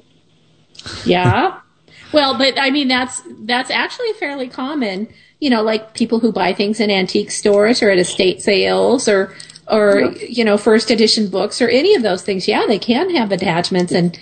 [1.05, 1.59] Yeah.
[2.13, 5.09] Well, but I mean that's that's actually fairly common.
[5.41, 9.33] You know, like people who buy things in antique stores or at estate sales or
[9.69, 10.25] or Yeah.
[10.29, 12.47] you know first edition books or any of those things.
[12.47, 14.17] Yeah, they can have attachments, and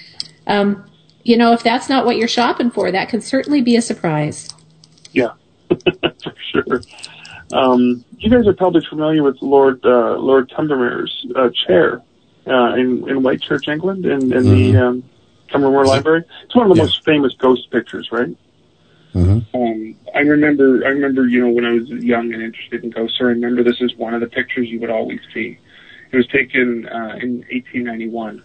[0.47, 0.83] um,
[1.25, 4.47] you know if that's not what you're shopping for, that can certainly be a surprise.
[5.11, 5.33] Yeah,
[5.67, 6.81] for sure.
[7.51, 12.01] Um, you guys are probably familiar with Lord uh, Lord Combermere's uh, chair
[12.47, 15.03] uh, in in Whitchurch, England, in, in the um,
[15.51, 16.23] Cumbermere Library.
[16.45, 18.35] It's one of the most famous ghost pictures, right?
[19.15, 23.17] Um, I remember, I remember, you know, when I was young and interested in ghosts,
[23.21, 25.57] I remember this is one of the pictures you would always see.
[26.11, 28.43] It was taken uh, in 1891,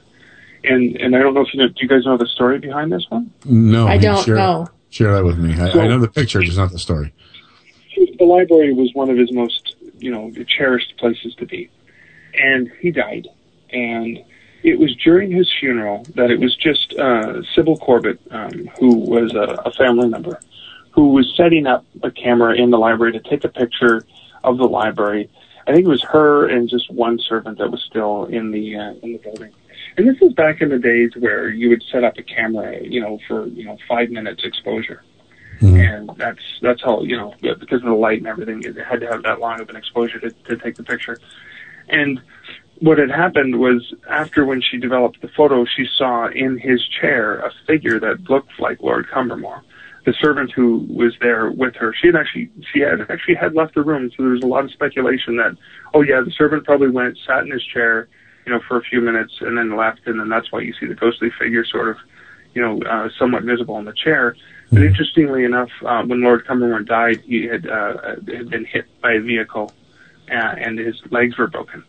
[0.65, 1.69] and and I don't know if you know.
[1.69, 3.31] Do you guys know the story behind this one?
[3.45, 4.69] No, I don't share, know.
[4.91, 5.53] Share that with me.
[5.55, 7.13] I, So- I know the picture, just not the story.
[8.19, 11.71] the library was one of his most, you know, cherished places to be.
[12.35, 13.29] And he died.
[13.73, 14.19] And
[14.63, 19.35] it was during his funeral that it was just uh, Sybil Corbett, um, who was
[19.35, 20.39] a, a family member,
[20.91, 24.05] who was setting up a camera in the library to take a picture
[24.45, 25.31] of the library.
[25.67, 28.93] I think it was her and just one servant that was still in the uh,
[29.03, 29.53] in the building.
[29.97, 33.01] And this was back in the days where you would set up a camera, you
[33.01, 35.03] know, for you know five minutes exposure.
[35.61, 35.77] Mm-hmm.
[35.77, 39.07] And that's that's how you know because of the light and everything it had to
[39.07, 41.19] have that long of an exposure to, to take the picture.
[41.89, 42.21] And
[42.81, 47.41] what had happened was after when she developed the photo she saw in his chair
[47.41, 49.61] a figure that looked like lord Combermere.
[50.07, 53.75] The servant who was there with her she had actually she had actually had left
[53.75, 55.57] the room so there was a lot of speculation that
[55.93, 58.09] oh yeah the servant probably went sat in his chair
[58.51, 60.87] you know for a few minutes and then left and then that's why you see
[60.87, 61.97] the ghostly figure sort of
[62.55, 64.35] you know uh, somewhat visible in the chair
[64.73, 69.15] but interestingly enough, uh, when Lord Combermere died, he had uh, had been hit by
[69.15, 69.73] a vehicle,
[70.31, 71.85] uh, and his legs were broken.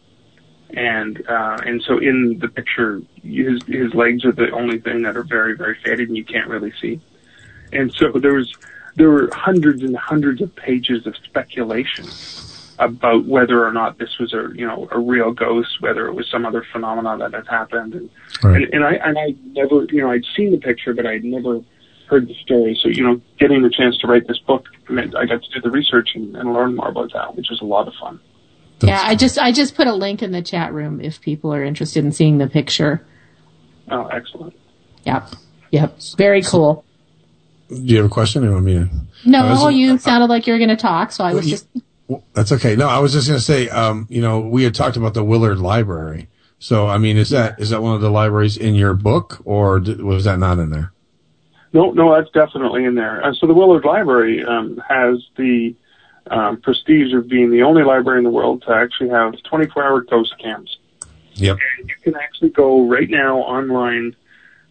[0.71, 5.15] And uh, and so in the picture, his his legs are the only thing that
[5.15, 6.99] are very very faded, and you can't really see.
[7.71, 8.51] And so there was
[8.95, 12.05] there were hundreds and hundreds of pages of speculation
[12.81, 16.27] about whether or not this was a you know a real ghost, whether it was
[16.29, 18.09] some other phenomenon that had happened, and
[18.43, 18.63] Right.
[18.63, 21.61] and, and I and I never you know I'd seen the picture, but I'd never
[22.07, 22.77] heard the story.
[22.81, 25.61] So you know, getting the chance to write this book meant I got to do
[25.61, 28.19] the research and, and learn more about that, which was a lot of fun.
[28.81, 31.63] yeah, I just I just put a link in the chat room if people are
[31.63, 33.05] interested in seeing the picture.
[33.89, 34.53] Oh, excellent.
[35.05, 35.29] Yep.
[35.71, 35.99] Yep.
[36.17, 36.83] Very cool.
[37.69, 38.43] Do you have a question?
[38.43, 38.89] You want me to?
[39.25, 41.67] No, was- you sounded like you were going to talk, so I was Well, just
[41.73, 41.83] Well,
[42.33, 42.75] That's okay.
[42.75, 45.23] No, I was just going to say, um, you know, we had talked about the
[45.23, 46.27] Willard Library.
[46.59, 49.79] So, I mean, is that is that one of the libraries in your book, or
[49.79, 50.93] was that not in there?
[51.73, 53.23] No, no, that's definitely in there.
[53.25, 55.73] Uh, so the Willard Library um, has the
[56.29, 60.35] um, prestige of being the only library in the world to actually have 24-hour ghost
[60.37, 60.77] cams.
[61.33, 61.57] Yep.
[61.79, 64.15] And you can actually go right now online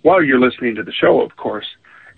[0.02, 1.66] while you're listening to the show, of course,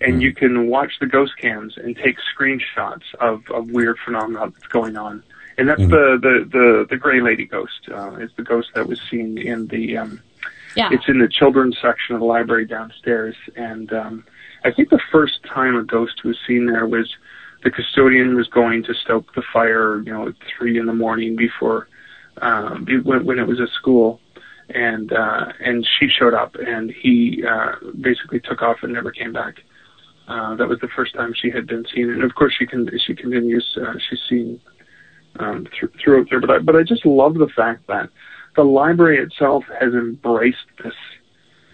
[0.03, 4.67] and you can watch the ghost cams and take screenshots of, of weird phenomena that's
[4.67, 5.23] going on.
[5.57, 7.87] And that's the, the, the, the gray lady ghost.
[7.91, 10.21] Uh, it's the ghost that was seen in the, um,
[10.75, 10.89] yeah.
[10.91, 13.35] it's in the children's section of the library downstairs.
[13.55, 14.25] And, um,
[14.65, 17.15] I think the first time a ghost was seen there was
[17.63, 21.35] the custodian was going to stoke the fire, you know, at three in the morning
[21.35, 21.87] before,
[22.41, 24.19] um, when, when it was a school.
[24.69, 29.33] And, uh, and she showed up and he, uh, basically took off and never came
[29.33, 29.61] back.
[30.27, 32.09] Uh, that was the first time she had been seen.
[32.09, 34.61] And of course she can, she continues, uh, she's seen,
[35.39, 36.39] um, th- throughout there.
[36.39, 38.09] But I, but I just love the fact that
[38.55, 40.93] the library itself has embraced this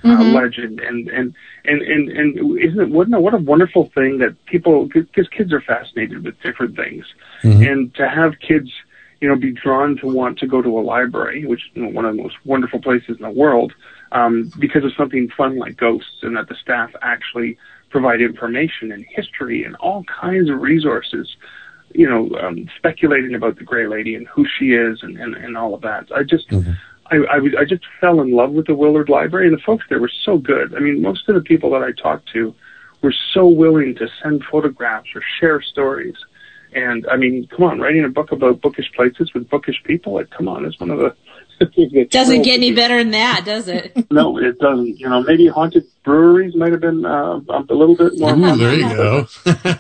[0.06, 0.34] uh, Mm-hmm.
[0.34, 1.36] legend and and
[1.66, 5.52] and and and isn't it wouldn't it what a wonderful thing that people because kids
[5.52, 7.04] are fascinated with different things
[7.44, 8.72] and to have kids
[9.20, 11.90] you know be drawn to want to go to a library which is you know,
[11.90, 13.74] one of the most wonderful places in the world
[14.14, 17.58] um, because of something fun like ghosts and that the staff actually
[17.90, 21.36] provide information and history and all kinds of resources
[21.94, 25.58] you know um, speculating about the gray lady and who she is and and, and
[25.58, 26.52] all of that i just
[27.12, 30.00] I, I, I just fell in love with the Willard Library, and the folks there
[30.00, 30.76] were so good.
[30.76, 32.54] I mean, most of the people that I talked to
[33.02, 36.16] were so willing to send photographs or share stories.
[36.74, 40.30] And I mean, come on, writing a book about bookish places with bookish people, like,
[40.30, 41.16] come on, it's one of the
[41.68, 43.96] things that doesn't get any better than that, does it?
[44.12, 45.00] No, it doesn't.
[45.00, 48.34] You know, maybe haunted breweries might have been uh, a little bit more.
[48.34, 49.28] Ooh, there you go.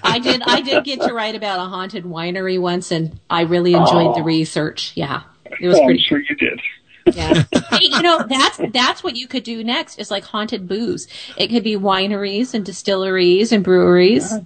[0.03, 3.73] I did I did get to write about a haunted winery once, and I really
[3.73, 4.23] enjoyed the Oh.
[4.23, 4.91] research.
[4.95, 5.23] Yeah,
[5.59, 6.03] it was Oh, I'm pretty.
[6.03, 6.61] sure you did.
[7.15, 7.43] Yeah.
[7.71, 11.07] hey, you know, that's that's what you could do next is like haunted booze.
[11.37, 14.31] It could be wineries and distilleries and breweries.
[14.31, 14.39] I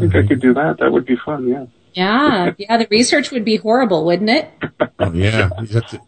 [0.00, 0.78] think I could do that.
[0.80, 1.46] That would be fun.
[1.46, 1.66] Yeah.
[1.94, 2.52] Yeah.
[2.58, 4.50] Yeah, the research would be horrible, wouldn't it?
[4.98, 5.48] Oh, yeah.
[5.60, 6.00] You have to-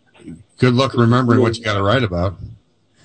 [0.63, 2.37] good luck remembering what you got to write about.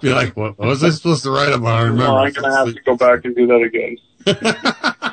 [0.00, 1.78] Be like, what, what was I supposed to write about?
[1.78, 2.04] I remember.
[2.04, 3.98] Well, I'm gonna have to go back and do that again.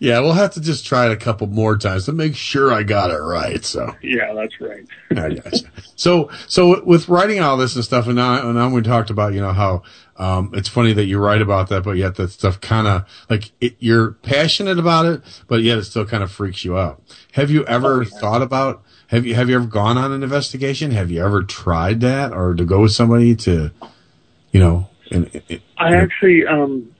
[0.00, 2.82] Yeah, we'll have to just try it a couple more times to make sure I
[2.82, 3.64] got it right.
[3.64, 3.94] So.
[4.02, 4.86] Yeah, that's right.
[5.10, 5.70] I gotcha.
[5.96, 9.34] So, so with writing all this and stuff, and now, and now we talked about,
[9.34, 9.82] you know, how,
[10.16, 13.50] um, it's funny that you write about that, but yet that stuff kind of, like,
[13.60, 17.02] it, you're passionate about it, but yet it still kind of freaks you out.
[17.32, 20.90] Have you ever thought about, have you, have you ever gone on an investigation?
[20.92, 23.70] Have you ever tried that or to go with somebody to,
[24.52, 26.90] you know, and, and- I actually, um,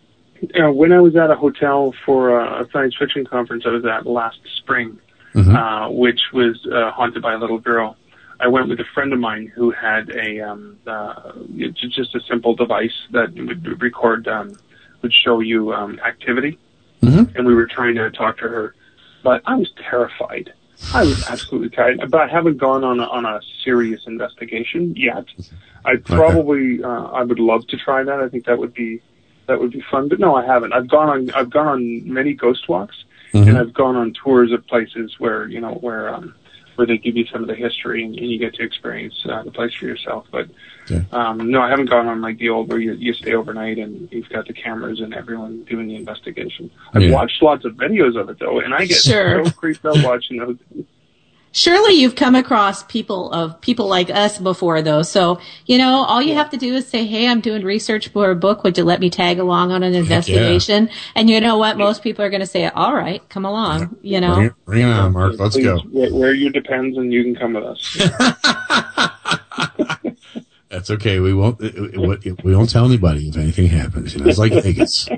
[0.61, 3.85] uh, when I was at a hotel for a, a science fiction conference I was
[3.85, 4.99] at last spring,
[5.35, 5.55] Mm-hmm.
[5.55, 7.97] uh, which was uh, haunted by a little girl,
[8.41, 11.33] I went with a friend of mine who had a um, uh,
[11.75, 14.57] just a simple device that would record, um,
[15.03, 16.59] would show you um, activity,
[17.03, 17.37] Mhm.
[17.37, 18.75] and we were trying to talk to her,
[19.23, 20.51] but I was terrified.
[20.95, 22.11] I was absolutely terrified.
[22.11, 25.27] But I haven't gone on a, on a serious investigation yet.
[25.85, 28.21] I probably uh, I would love to try that.
[28.21, 29.01] I think that would be
[29.47, 30.09] that would be fun.
[30.09, 30.73] But no, I haven't.
[30.73, 32.97] I've gone on I've gone on many ghost walks,
[33.33, 33.49] Mhm.
[33.49, 36.35] and I've gone on tours of places where you know where um,
[36.77, 39.43] where they give you some of the history and, and you get to experience uh,
[39.43, 40.27] the place for yourself.
[40.31, 40.49] But
[41.13, 44.09] um, no, I haven't gone on like the old where you, you stay overnight and
[44.13, 46.71] you've got the cameras and everyone doing the investigation.
[46.95, 47.13] I've Yeah.
[47.13, 49.45] watched lots of videos of it though, and I get Sure.
[49.45, 50.57] so creeped out watching those.
[51.51, 55.01] Surely you've come across people of people like us before though.
[55.03, 58.31] So, you know, all you have to do is say, Hey, I'm doing research for
[58.31, 58.63] a book.
[58.65, 60.91] Would you let me tag along on an investigation?
[61.15, 61.79] And you know what?
[61.79, 64.35] Most people are going to say, all right, come along, you know?
[64.37, 65.39] bring, bring it on, Mark.
[65.39, 65.79] Let's Please, go.
[65.91, 69.38] Where, wear your depends and you can come with us.
[70.71, 71.19] That's okay.
[71.21, 71.75] We won't, it-
[72.27, 74.15] it- we won't tell anybody if anything happens.
[74.15, 75.09] You know, it's like Vegas.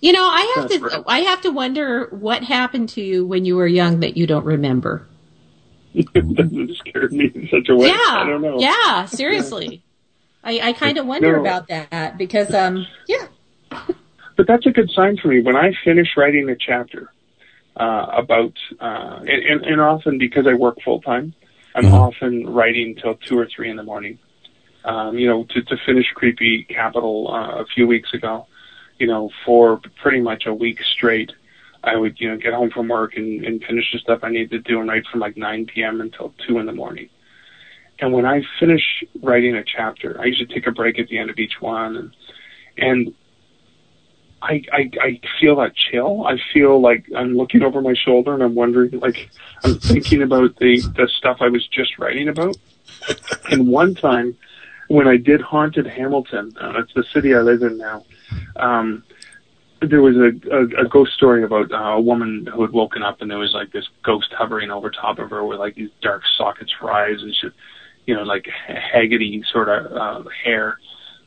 [0.00, 3.56] You know, I have to, I have to wonder what happened to you when you
[3.56, 5.06] were young that you don't remember.
[5.94, 7.88] that scared me in such a way.
[7.88, 7.96] Yeah.
[8.08, 8.58] I don't know.
[8.60, 9.82] Yeah, seriously.
[10.42, 11.40] I, I kind of wonder No.
[11.40, 13.26] about that because, um, yeah.
[14.36, 15.42] But that's a good sign for me.
[15.42, 17.12] When I finish writing a chapter
[17.76, 21.34] uh, about, uh, and, and, and often because I work full time,
[21.74, 24.18] I'm often writing till two or three in the morning.
[24.84, 28.46] Um, you know, to, to finish Creepy Capital uh, a few weeks ago,
[28.98, 31.32] you know, for pretty much a week straight,
[31.84, 34.50] I would, you know, get home from work and, and finish the stuff I needed
[34.50, 36.00] to do and write from like 9 p.m.
[36.00, 37.08] until 2 in the morning.
[37.98, 41.28] And when I finish writing a chapter, I usually take a break at the end
[41.28, 42.16] of each one and,
[42.78, 43.14] and
[44.42, 46.26] I, I I feel that chill.
[46.26, 49.30] I feel like I'm looking over my shoulder and I'm wondering, like,
[49.64, 52.56] I'm thinking about the the stuff I was just writing about.
[53.50, 54.36] And one time,
[54.90, 58.04] when I did Haunted Hamilton, uh, it's the city I live in now.
[58.56, 59.04] Um,
[59.80, 63.22] there was a, a, a ghost story about uh, a woman who had woken up
[63.22, 66.22] and there was like this ghost hovering over top of her with like these dark
[66.36, 67.50] sockets for eyes and she,
[68.06, 70.80] you know, like haggity sort of uh, hair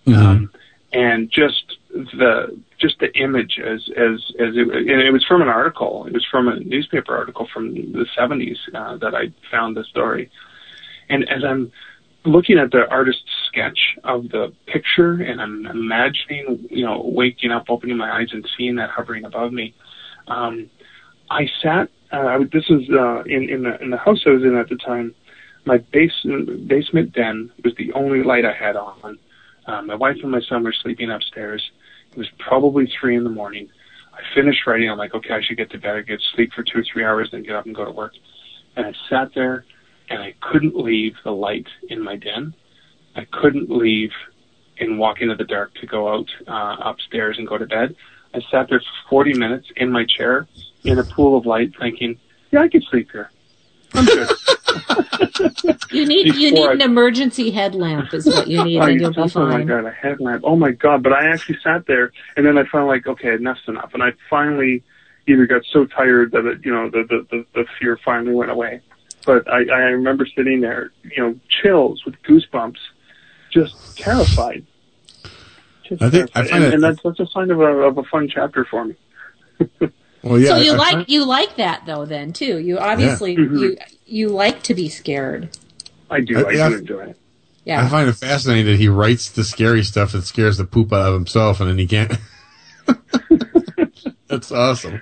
[0.07, 0.51] um,
[0.91, 5.47] and just the just the image as as as it, and it was from an
[5.47, 6.05] article.
[6.05, 10.29] It was from a newspaper article from the seventies uh, that I found the story.
[11.09, 11.71] And as I'm
[12.25, 17.65] looking at the artist's sketch of the picture, and I'm imagining, you know, waking up,
[17.69, 19.73] opening my eyes, and seeing that hovering above me,
[20.27, 20.69] um,
[21.29, 21.89] I sat.
[22.11, 24.75] Uh, this was uh, in in the in the house I was in at the
[24.75, 25.15] time.
[25.65, 26.11] My base
[26.67, 29.17] basement den was the only light I had on.
[29.65, 31.63] Um, my wife and my son were sleeping upstairs.
[32.11, 33.69] It was probably three in the morning.
[34.13, 34.89] I finished writing.
[34.89, 35.95] I'm like, okay, I should get to bed.
[35.95, 38.13] I get sleep for two or three hours, then get up and go to work.
[38.75, 39.65] And I sat there,
[40.13, 42.53] and I couldn't leave the light in my den.
[43.15, 44.11] I couldn't leave
[44.79, 47.95] and walk into the dark to go out uh, upstairs and go to bed.
[48.33, 50.47] I sat there for 40 minutes in my chair
[50.83, 52.19] in a pool of light, thinking,
[52.51, 53.29] yeah, I could sleep here.
[53.93, 54.29] I'm good.
[55.91, 59.01] You need you need I- an emergency headlamp is what you need, Oh, and you
[59.01, 60.43] you'll be think, oh my god, a headlamp.
[60.45, 61.03] Oh my god!
[61.03, 64.13] But I actually sat there, and then I found like, okay, enough's enough, and I
[64.29, 64.83] finally
[65.27, 68.49] either got so tired that it, you know the the the, the fear finally went
[68.49, 68.81] away.
[69.25, 72.77] But I I remember sitting there, you know, chills with goosebumps,
[73.51, 74.65] just terrified.
[75.83, 77.97] Just I think- I find and, it- and that's that's a sign of a of
[77.97, 78.95] a fun chapter for me.
[80.25, 80.51] Well, yeah.
[80.51, 82.57] so you I- I like find- you like that though, then too.
[82.57, 83.59] You obviously Mhm.
[83.59, 85.49] you you like to be scared.
[86.09, 86.47] I do.
[86.47, 86.69] I yeah.
[86.69, 87.17] do enjoy it.
[87.65, 87.83] Yeah.
[87.85, 91.07] I find it fascinating that he writes the scary stuff that scares the poop out
[91.07, 92.13] of himself, and then he can't.
[94.27, 95.01] That's awesome.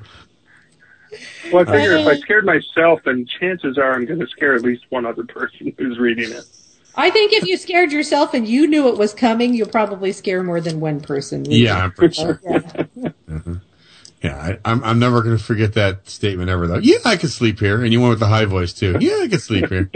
[1.52, 4.62] Well, I figure if I scared myself, then chances are I'm going to scare at
[4.62, 6.46] least one other person who's reading it.
[6.96, 10.44] I think if you scared yourself and you knew it was coming, you'll probably scare
[10.44, 11.46] more than one person.
[11.46, 12.42] Yeah, I'm pretty sure.
[12.44, 12.60] Yeah.
[13.30, 13.62] Mhm.
[14.24, 16.68] Yeah, I, I'm I'm never going to forget that statement ever.
[16.68, 18.98] Though, yeah, I could sleep here, and you went with the high voice too.
[19.00, 19.90] Yeah, I could sleep here.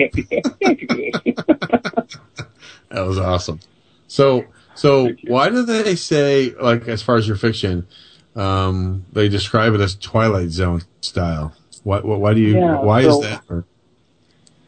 [2.89, 3.59] that was awesome.
[4.07, 7.85] So, so why do they say like as far as your fiction,
[8.35, 11.53] um, they describe it as Twilight Zone style?
[11.83, 12.57] Why, why, why do you?
[12.57, 13.63] Yeah, why so- is that?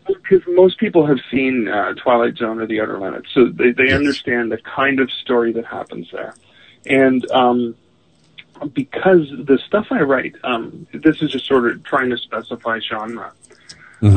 [0.07, 3.91] Because most people have seen uh, Twilight Zone or The Outer Limits, so they, they
[3.91, 6.33] understand the kind of story that happens there.
[6.85, 7.75] And um,
[8.73, 13.33] because the stuff I write, um, this is just sort of trying to specify genre.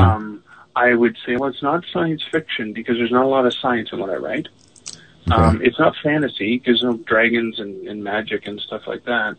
[0.00, 0.44] Um,
[0.76, 3.90] I would say, well, it's not science fiction because there's not a lot of science
[3.92, 4.48] in what I write.
[5.30, 9.36] Um, it's not fantasy because no dragons and, and magic and stuff like that.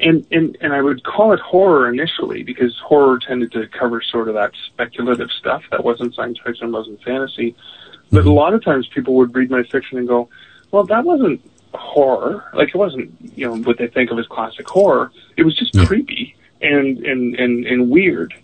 [0.00, 4.28] And, and and I would call it horror initially because horror tended to cover sort
[4.28, 7.56] of that speculative stuff that wasn't science fiction, wasn't fantasy.
[8.10, 10.28] But a lot of times people would read my fiction and go,
[10.70, 11.40] "Well, that wasn't
[11.74, 12.44] horror.
[12.54, 15.10] Like it wasn't, you know, what they think of as classic horror.
[15.36, 18.34] It was just creepy and and and and weird,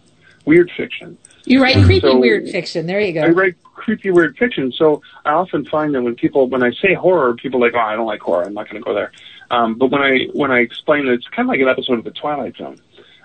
[0.44, 2.86] weird fiction." You write creepy, so- weird fiction.
[2.86, 3.22] There you go.
[3.22, 4.72] I write creepy, weird fiction.
[4.72, 7.80] So I often find that when people, when I say horror, people are like, oh,
[7.80, 8.44] I don't like horror.
[8.44, 9.12] I'm not going to go there.
[9.50, 12.04] Um, but when I when I explain that it's kind of like an episode of
[12.04, 12.80] the Twilight Zone,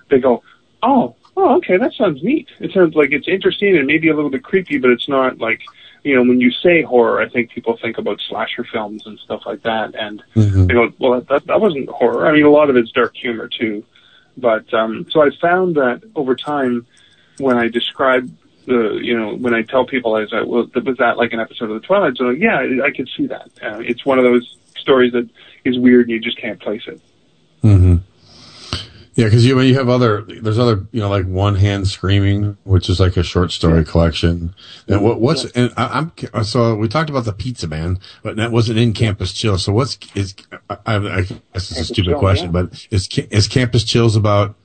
[0.10, 0.44] they go,
[0.84, 2.50] oh, oh, okay, that sounds neat.
[2.60, 5.62] It sounds like it's interesting and maybe a little bit creepy, but it's not like,
[6.04, 9.44] you know, when you say horror, I think people think about slasher films and stuff
[9.46, 10.22] like that, and
[10.68, 12.28] they go, well, that that wasn't horror.
[12.28, 13.84] I mean, a lot of it's dark humor too.
[14.38, 16.86] But um, so I found that over time,
[17.40, 18.30] when I describe
[18.66, 21.72] the, you know, when I tell people, I say, well, was that like an episode
[21.72, 22.40] of the Twilight Zone?
[22.40, 23.49] Yeah, I, I could see that.
[23.61, 25.30] Uh, it's one of those stories that
[25.66, 27.02] is weird and you just can't place it.
[27.64, 27.98] Mm-hmm.
[29.20, 32.90] Yeah, because you you have other there's other you know like one hand screaming, which
[32.90, 34.56] is like a short story collection.
[34.88, 38.53] And what what's and I, I'm so we talked about the Pizza Man, but that
[38.53, 39.57] wasn't in Campus Chill.
[39.57, 40.36] So what's is
[40.70, 42.64] I, I, I guess it's a stupid Chill, question, yeah.
[42.64, 44.56] but is is Campus Chills about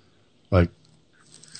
[0.52, 0.70] like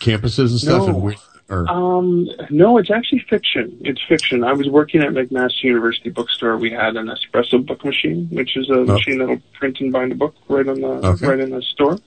[0.09, 0.87] campuses and stuff?
[0.87, 0.95] No.
[0.95, 1.17] And we,
[1.49, 3.77] or Um, no, it's actually fiction.
[3.83, 4.45] It's fiction.
[4.45, 6.57] I was working at McMaster University Bookstore.
[6.59, 10.15] We had an espresso book machine, which is a machine that'll print and bind a
[10.15, 11.27] book right on the Okay.
[11.27, 11.99] right in the store.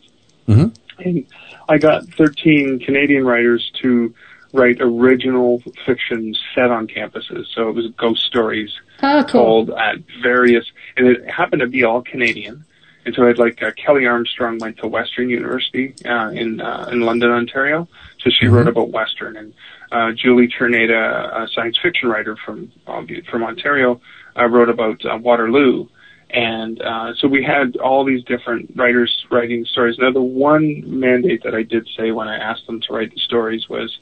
[0.48, 0.76] Mhm.
[1.00, 1.26] And
[1.70, 4.14] I got 13 Canadian writers to
[4.54, 7.46] write original fiction set on campuses.
[7.54, 8.72] So it was ghost stories
[9.04, 9.42] Oh, cool.
[9.66, 10.66] told at various,
[10.96, 12.64] and it happened to be all Canadian.
[13.08, 16.90] And so I had like uh, Kelley Armstrong went to Western University uh, in uh,
[16.92, 17.88] in London, Ontario.
[18.20, 19.54] So she wrote about Western, and
[19.94, 24.02] uh, Julie Czerneda, a science fiction writer from um, from Ontario,
[24.38, 25.88] uh, wrote about uh, Waterloo.
[26.32, 29.98] And uh, so we had all these different writers writing stories.
[29.98, 33.22] Now, the one mandate that I did say when I asked them to write the
[33.22, 33.98] stories was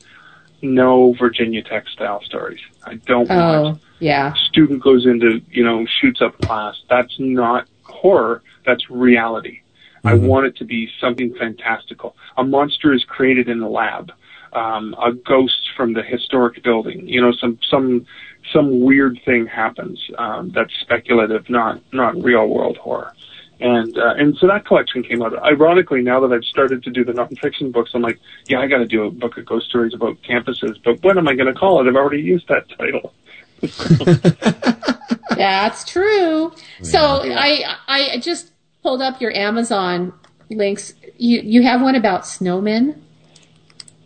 [0.64, 2.62] no Virginia Tech style stories.
[2.84, 4.34] I don't want Oh, yeah.
[4.34, 6.82] student goes into, you know, shoots up class.
[6.90, 8.42] That's not horror.
[8.66, 9.62] That's reality.
[10.06, 12.16] I want it to be something fantastical.
[12.38, 14.12] A monster is created in the lab.
[14.54, 17.08] Um, a ghost from the historic building.
[17.08, 18.06] You know, some some
[18.54, 20.00] some weird thing happens.
[20.18, 23.14] Um, that's speculative, not not real world horror.
[23.60, 25.38] And uh, and so that collection came out.
[25.44, 28.78] Ironically, now that I've started to do the nonfiction books, I'm like, yeah, I got
[28.78, 30.78] to do a book of ghost stories about campuses.
[30.84, 31.90] But what am I going to call it?
[31.90, 33.14] I've already used that title.
[35.38, 36.54] That's true.
[36.82, 38.52] So I I just
[38.86, 40.14] pulled up your Amazon
[40.52, 40.94] links.
[41.18, 43.02] You you have one about snowmen.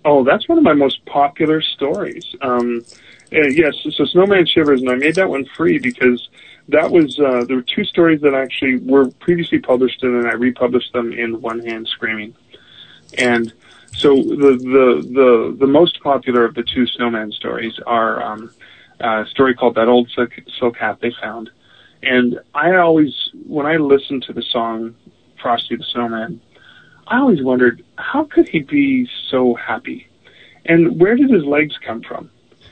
[0.05, 2.25] Oh, that's one of my most popular stories.
[2.41, 2.85] Um,
[3.33, 6.29] uh, yes, so Snowman Shivers, and I made that one free because
[6.69, 10.35] that was uh, there were two stories that actually were previously published, and then I
[10.35, 12.33] republished them in One Hand Screaming.
[13.17, 13.51] And
[13.93, 14.87] so the the
[15.19, 18.49] the the most popular of the two Snowman stories are um,
[19.01, 21.49] a story called "That Old Silk, Silk Hat They Found,"
[22.03, 24.95] and I always when I listened to the song
[25.41, 26.41] "Frosty the Snowman,"
[27.07, 30.07] I always wondered how could he be so happy,
[30.65, 32.29] and where did his legs come from?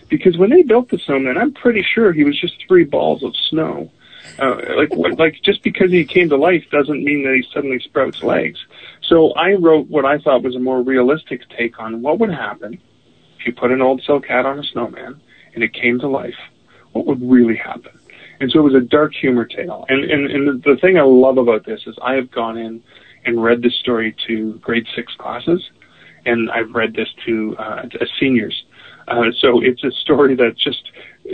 [0.10, 3.36] Because when they built the snowman, I'm pretty sure he was just three balls of
[3.50, 3.92] snow.
[4.40, 8.24] Uh, like, like just because he came to life doesn't mean that he suddenly sprouts
[8.24, 8.60] legs.
[9.02, 12.80] So I wrote what I thought was a more realistic take on what would happen
[13.40, 15.22] if you put an old silk hat on a snowman
[15.54, 16.38] and it came to life.
[16.92, 17.98] What would really happen?
[18.40, 19.86] And so it was a dark humor tale.
[19.90, 22.84] And, and, and the thing I love about this is I have gone in
[23.26, 25.62] and read this story to grade six classes,
[26.26, 28.64] and I've read this to uh, to seniors.
[29.08, 30.92] Uh, so it's a story that just,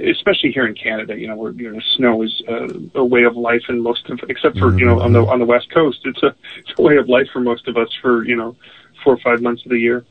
[0.07, 3.35] especially here in Canada, you know, where you know snow is uh, a way of
[3.35, 6.21] life in most of, except for you know on the on the west coast, it's
[6.23, 8.55] a it's a way of life for most of us for you know
[9.03, 10.05] four or five months of the year.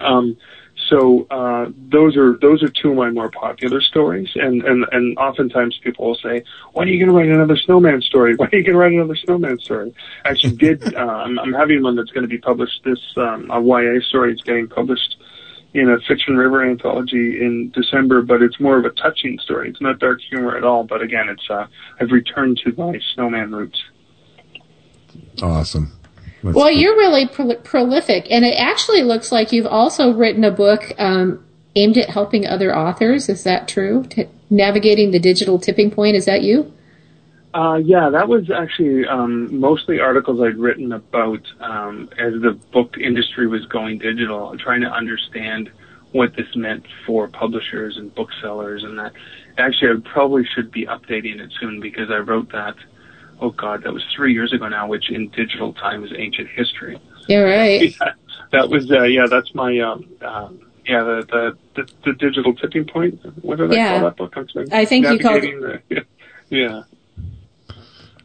[0.00, 0.36] Um,
[0.92, 5.16] so uh, those are those are two of my more popular stories, and and and
[5.16, 6.44] oftentimes people will say,
[6.74, 8.34] "When are you going to write another snowman story?
[8.36, 9.94] When are you going to write another snowman story?"
[10.26, 10.82] I actually did.
[11.02, 12.84] Uh, I'm, I'm having one that's going to be published.
[12.84, 15.16] This um, a YA story is getting published
[15.72, 19.70] in a fiction river anthology in December, but it's more of a touching story.
[19.70, 21.66] It's not dark humor at all, but again, it's uh,
[21.98, 23.82] I've returned to my snowman roots.
[25.40, 25.92] Awesome.
[26.42, 26.72] That's well, cool.
[26.72, 31.44] you're really pro- prolific, and it actually looks like you've also written a book um,
[31.76, 33.28] aimed at helping other authors.
[33.28, 34.04] Is that true?
[34.08, 36.16] T- navigating the digital tipping point.
[36.16, 36.72] Is that you?
[37.54, 42.96] Uh, yeah, that was actually um, mostly articles I'd written about um, as the book
[42.98, 45.70] industry was going digital, trying to understand
[46.12, 49.12] what this meant for publishers and booksellers, and that.
[49.58, 52.74] Actually, I probably should be updating it soon because I wrote that.
[53.42, 56.98] Oh God, that was three years ago now, which in digital time is ancient history.
[57.28, 57.92] Yeah, right.
[58.00, 58.12] Yeah,
[58.52, 59.26] that was uh, yeah.
[59.28, 61.26] That's my um, um, yeah the,
[61.74, 63.18] the the the digital tipping point.
[63.42, 63.98] What did I Yeah.
[63.98, 64.32] call that book?
[64.36, 64.46] I'm.
[64.72, 66.04] I think you called- Navigating the-
[66.50, 66.82] yeah.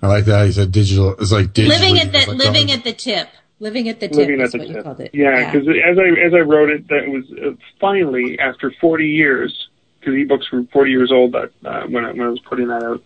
[0.04, 0.46] I like that.
[0.46, 1.16] He said digital.
[1.20, 1.80] It's like digital.
[1.80, 3.30] living at the living at the tip.
[3.60, 4.84] Living at the tip Living is at the what tip.
[4.84, 5.12] called it.
[5.16, 9.70] Yeah, because as I as I wrote it, that was uh, finally after 40 years,
[10.00, 12.84] because ebooks were 40 years old that uh, when I, when I was putting that
[12.84, 13.02] out.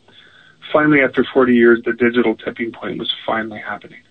[0.71, 4.01] Finally, after 40 years, the digital tipping point was finally happening.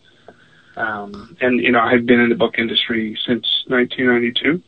[0.77, 4.63] Um, and you know, I've been in the book industry since 1992.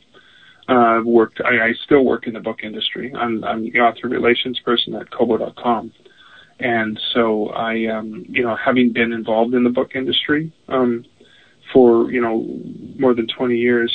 [0.65, 1.41] Uh, worked.
[1.43, 3.13] I, I still work in the book industry.
[3.13, 5.91] I'm, I'm the author relations person at Kobo.com.
[6.59, 11.03] And so I, um, you know, having been involved in the book industry, um,
[11.73, 12.47] for, you know,
[12.97, 13.91] more than 20 years,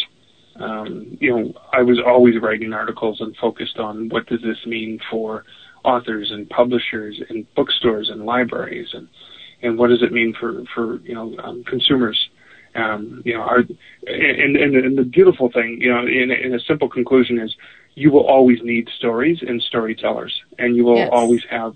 [0.57, 4.99] um, you know, I was always writing articles and focused on what does this mean
[5.11, 5.45] for
[5.85, 9.09] authors and publishers and bookstores and libraries and,
[9.63, 12.29] and what does it mean for, for, you know, um, consumers.
[12.75, 13.65] Um, you know, our,
[14.07, 17.55] and, and, and the beautiful thing, you know, in, in a simple conclusion is
[17.95, 21.09] you will always need stories and storytellers and you will Yes.
[21.11, 21.75] always have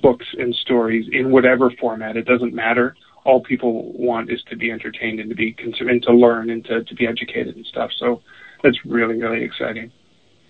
[0.00, 2.16] books and stories in whatever format.
[2.16, 2.94] It doesn't matter.
[3.24, 6.64] All people want is to be entertained and to be consumed and to learn and
[6.66, 7.90] to, to be educated and stuff.
[7.98, 8.22] So
[8.62, 9.92] that's really, really exciting.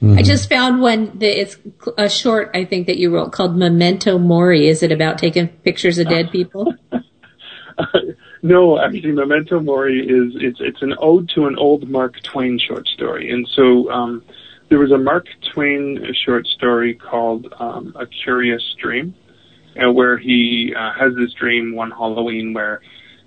[0.04, 1.56] I just found one that it's
[1.96, 4.66] a short, I think, that you wrote called Memento Mori.
[4.66, 6.74] Is it about taking pictures of dead people?
[8.42, 12.88] No, actually, Memento Mori is it's it's an ode to an old Mark Twain short
[12.88, 14.24] story, and so um,
[14.68, 19.14] there was a Mark Twain short story called um, A Curious Dream,
[19.76, 22.80] uh, where he uh, has this dream one Halloween where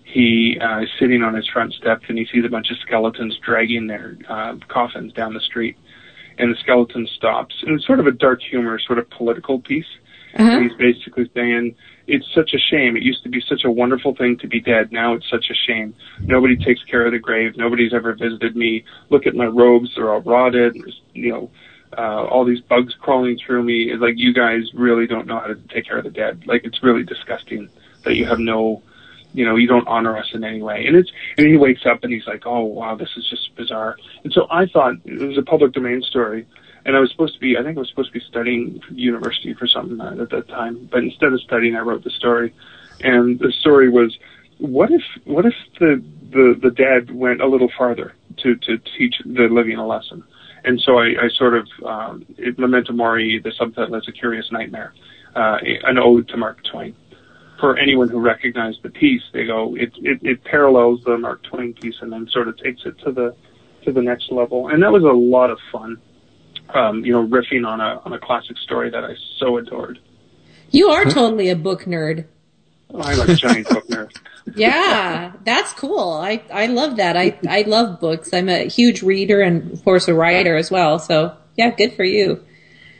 [0.04, 3.40] he uh, is sitting on his front steps and he sees a bunch of skeletons
[3.44, 5.78] dragging their uh, coffins down the street,
[6.38, 9.86] and the skeleton stops, and it's sort of a dark humor, sort of political piece.
[10.38, 11.76] And he's basically saying,
[12.07, 12.98] it's such a shame.
[12.98, 14.91] It used to be such a wonderful thing to be dead.
[14.91, 15.95] Now it's such a shame.
[16.20, 17.56] Nobody takes care of the grave.
[17.56, 18.84] Nobody's ever visited me.
[19.10, 19.91] Look at my robes.
[19.95, 20.76] They're all rotted.
[20.76, 21.52] There's, you know,
[21.98, 23.91] uh, all these bugs crawling through me.
[23.91, 26.44] It's like you guys really don't know how to take care of the dead.
[26.45, 27.70] Like it's really disgusting
[28.03, 28.84] that you have no,
[29.36, 30.86] you know, you don't honor us in any way.
[30.88, 33.95] And it's, and he wakes up and he's like, oh wow, this is just bizarre.
[34.24, 36.45] And so I thought it was a public domain story
[36.86, 39.53] and I was supposed to be, I think I was supposed to be studying university
[39.53, 40.88] for something at that time.
[40.91, 42.53] But instead of studying, I wrote the story,
[43.02, 44.16] and the story was,
[44.60, 46.02] what if, what if the
[46.32, 50.24] the the dad went a little farther to to teach the living a lesson?
[50.64, 54.52] And so I, I sort of, um, it, Memento Mori, the subtitle is A Curious
[54.52, 54.94] Nightmare,
[55.36, 56.95] uh, an ode to Mark Twain.
[57.60, 61.73] For anyone who recognized the piece, they go, it, it, it parallels the Mark Twain
[61.73, 63.36] piece and then sort of takes it to the,
[63.86, 64.68] to the next level.
[64.68, 66.02] And that was a lot of fun
[66.73, 69.99] um, you know, riffing on a on a classic story that I so adored.
[70.72, 72.26] You are totally a book nerd.
[72.94, 74.15] I'm a giant book nerd.
[74.53, 76.11] Yeah, that's cool.
[76.14, 77.18] I, I love that.
[77.18, 78.32] I, I love books.
[78.32, 80.99] I'm a huge reader and, of course, a writer as well.
[80.99, 82.45] So, yeah, good for you.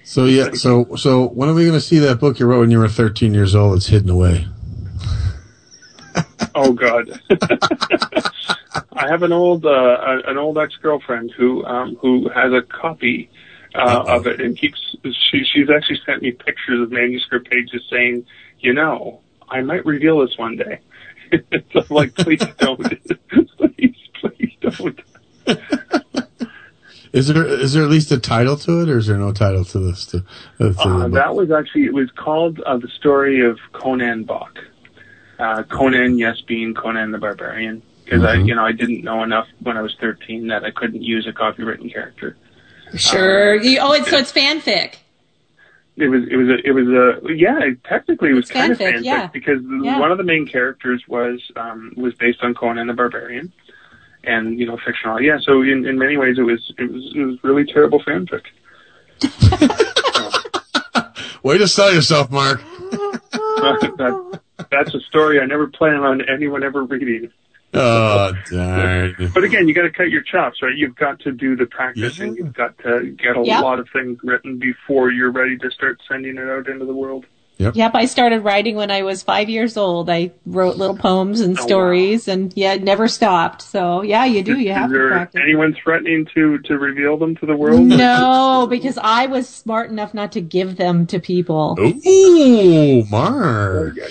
[0.06, 0.52] So yeah.
[0.54, 2.88] So so when are we going to see that book you wrote when you were
[2.88, 3.78] 13 years old?
[3.78, 4.48] It's hidden away.
[6.58, 7.20] Oh God,
[8.94, 13.30] I have an old uh, an old ex girlfriend who um, who has a copy
[13.74, 14.96] uh, of it and keeps.
[15.04, 18.26] She she's actually sent me pictures of manuscript pages saying,
[18.60, 19.20] you know,
[19.50, 20.80] I might reveal this one day.
[21.74, 22.82] so I'm like, please don't,
[23.58, 25.00] please please don't.
[27.16, 29.64] Is there is there at least a title to it, or is there no title
[29.64, 30.06] to this?
[30.08, 30.18] To,
[30.60, 34.60] uh, to Uh, that was actually it was called uh, the story of Conan Bach.
[35.40, 38.48] Uh, Conan, yes, being Conan the Barbarian, because I, Mhm.
[38.50, 41.32] you know, I didn't know enough when I was 13 that I couldn't use a
[41.34, 42.36] copywritten character.
[42.96, 43.56] Sure.
[43.62, 44.96] You, oh, it's, so it's fanfic.
[45.98, 48.78] It was, it was, a, it was a, yeah, technically it was It's kind of
[48.78, 49.28] fanfic, fanfic yeah.
[49.28, 50.00] because Yeah.
[50.00, 53.52] one of the main characters was, um, was based on Conan the Barbarian.
[54.28, 55.22] And you know fictional.
[55.22, 58.42] Yeah, so in, in many ways it was it was it was really terrible fanfic.
[61.44, 62.60] Way to sell yourself, Mark.
[62.92, 64.40] that,
[64.72, 67.32] that's a story I never plan on anyone ever reading.
[67.74, 69.16] Oh, darn.
[69.34, 70.76] But again, you got to cut your chops, right?
[70.76, 72.36] You've got to do the practicing.
[72.36, 73.64] You've got to get a Yep.
[73.64, 77.26] lot of things written before you're ready to start sending it out into the world.
[77.58, 77.96] Yep, yep.
[77.96, 80.10] I started writing when I was five years old.
[80.10, 81.66] I wrote little poems and Oh, wow.
[81.68, 83.62] stories, and yeah, it never stopped.
[83.62, 84.60] So yeah, you do.
[84.60, 85.42] You Is have to there practice.
[85.42, 87.80] anyone threatening to to reveal them to the world?
[87.82, 91.78] No, because I was smart enough not to give them to people.
[91.80, 93.96] Ooh, Mark.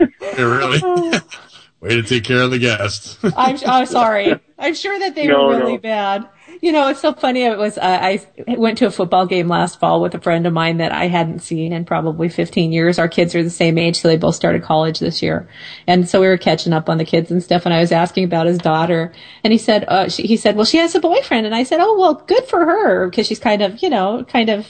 [0.00, 0.80] Yeah, really?
[1.80, 3.18] Way to take care of the guest.
[3.36, 4.34] I'm oh sorry.
[4.58, 5.78] I'm sure that they No, were really no.
[5.78, 6.28] bad.
[6.60, 7.42] You know, it's so funny.
[7.44, 10.52] It was uh, I went to a football game last fall with a friend of
[10.52, 12.98] mine that I hadn't seen in probably 15 years.
[12.98, 15.48] Our kids are the same age, so they both started college this year,
[15.86, 17.64] and so we were catching up on the kids and stuff.
[17.64, 19.12] And I was asking about his daughter,
[19.44, 21.80] and he said, uh, she, he said, well, she has a boyfriend, and I said,
[21.80, 24.66] oh, well, good for her because she's kind of, you know, kind of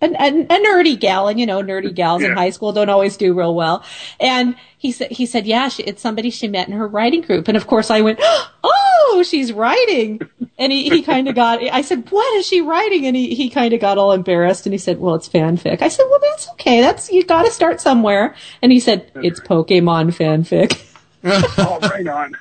[0.00, 3.16] a, a, a nerdy gal, and you know, nerdy gals in high school don't always
[3.16, 3.82] do real well.
[4.20, 7.48] And he said, he said, yeah, she, it's somebody she met in her writing group.
[7.48, 10.20] And of course, I went, oh, she's writing.
[10.58, 11.62] And he, he kind of got.
[11.62, 13.06] I said, what is she writing?
[13.06, 15.82] And he, he kind of got all embarrassed, and he said, well, it's fanfic.
[15.82, 16.80] I said, well, that's okay.
[16.80, 18.34] That's you got to start somewhere.
[18.62, 20.82] And he said, it's Pokemon fanfic.
[21.24, 22.36] oh, right on.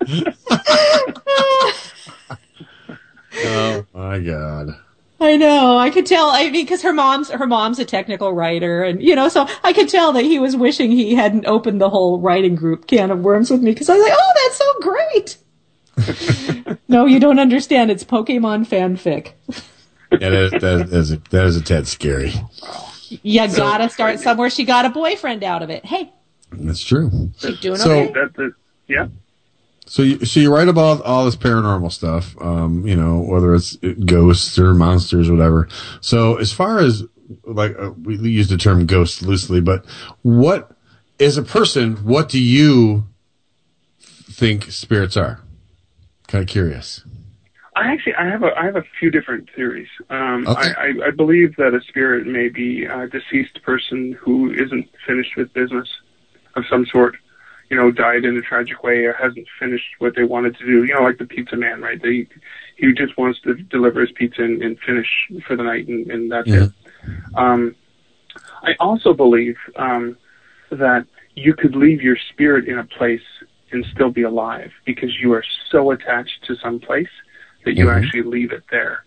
[3.44, 4.70] Oh my god.
[5.28, 5.76] I know.
[5.76, 6.30] I could tell.
[6.30, 9.74] I mean, because her mom's her mom's a technical writer, and you know, so I
[9.74, 13.18] could tell that he was wishing he hadn't opened the whole writing group can of
[13.20, 13.72] worms with me.
[13.72, 15.36] Because I was like, oh, that's so great.
[16.88, 17.90] no, you don't understand.
[17.90, 19.32] It's Pokemon fanfic.
[20.12, 22.32] Yeah, that, that, is a, that is a tad scary.
[23.10, 24.48] You gotta start somewhere.
[24.48, 25.84] She got a boyfriend out of it.
[25.84, 26.10] Hey,
[26.52, 27.32] That's true.
[27.36, 28.12] she's doing So- okay.
[28.12, 28.54] That, that,
[28.86, 29.08] yeah.
[29.88, 33.76] So you, so you write about all this paranormal stuff, um, you know, whether it's
[33.76, 35.68] ghosts or monsters or whatever.
[36.00, 37.04] So as far as
[37.44, 39.86] like uh, we use the term ghost loosely, but
[40.22, 40.72] what
[41.18, 43.06] as a person, what do you
[44.30, 45.40] think spirits are?
[46.26, 47.02] Kind of curious.
[47.74, 49.88] I actually I have a I have a few different theories.
[50.10, 50.72] Um, Okay.
[50.76, 55.36] I, I, I believe that a spirit may be a deceased person who isn't finished
[55.36, 55.88] with business
[56.56, 57.16] of some sort.
[57.70, 60.84] You know, died in a tragic way or hasn't finished what they wanted to do.
[60.84, 62.00] You know, like the pizza man, right?
[62.00, 62.26] They
[62.76, 66.32] he just wants to deliver his pizza and, and finish for the night, and, and
[66.32, 66.72] that's it.
[67.34, 67.74] Um,
[68.62, 70.16] I also believe um,
[70.70, 73.22] that you could leave your spirit in a place
[73.70, 77.10] and still be alive because you are so attached to some place
[77.64, 77.96] that you Mhm.
[77.96, 79.04] actually leave it there.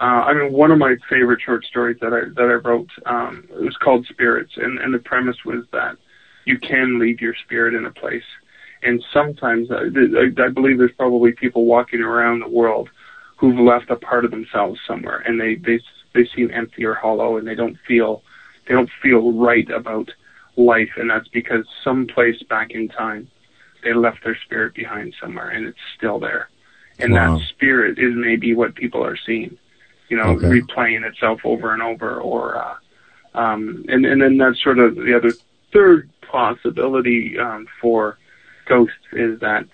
[0.00, 3.44] Uh, I mean, one of my favorite short stories that I that I wrote um,
[3.50, 5.96] it was called Spirits, and and the premise was that
[6.48, 8.28] you can leave your spirit in a place,
[8.82, 9.84] and sometimes uh,
[10.22, 12.88] I, I believe there's probably people walking around the world
[13.36, 15.78] who've left a part of themselves somewhere, and they they
[16.14, 18.22] they seem empty or hollow, and they don't feel
[18.66, 20.10] they don't feel right about
[20.56, 23.28] life, and that's because someplace back in time
[23.84, 26.48] they left their spirit behind somewhere, and it's still there,
[26.98, 27.36] and Wow.
[27.36, 29.56] that spirit is maybe what people are seeing,
[30.08, 30.48] you know, Okay.
[30.48, 32.76] replaying itself over and over, or uh,
[33.34, 35.32] um, and and then that's sort of the other
[35.72, 38.18] third possibility um, for
[38.66, 39.64] ghosts is that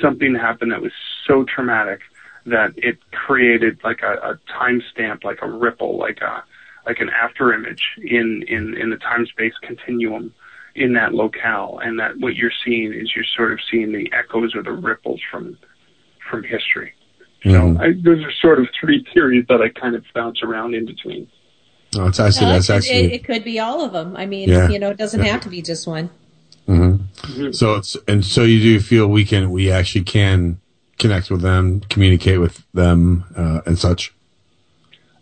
[0.00, 0.92] something happened that was
[1.26, 2.00] so traumatic
[2.46, 6.44] that it created like a, a timestamp, like a ripple, like a
[6.86, 10.34] like an after image in in in the time space continuum
[10.74, 14.54] in that locale, and that what you're seeing is you're sort of seeing the echoes
[14.54, 15.56] or the ripples from
[16.28, 16.92] from history.
[17.44, 17.80] Mhm.
[17.80, 21.28] I, those are sort of three theories that I kind of bounce around in between.
[21.96, 23.12] Oh, it's actually that's it, actually.
[23.14, 24.16] it could be all of them.
[24.16, 24.68] I mean, Yeah.
[24.68, 25.32] you know, it doesn't Yeah.
[25.32, 26.10] have to be just one.
[26.66, 27.52] hmm Mm-hmm.
[27.52, 30.58] So it's and so you do feel we can we actually can
[30.98, 34.12] connect with them, communicate with them, uh, and such.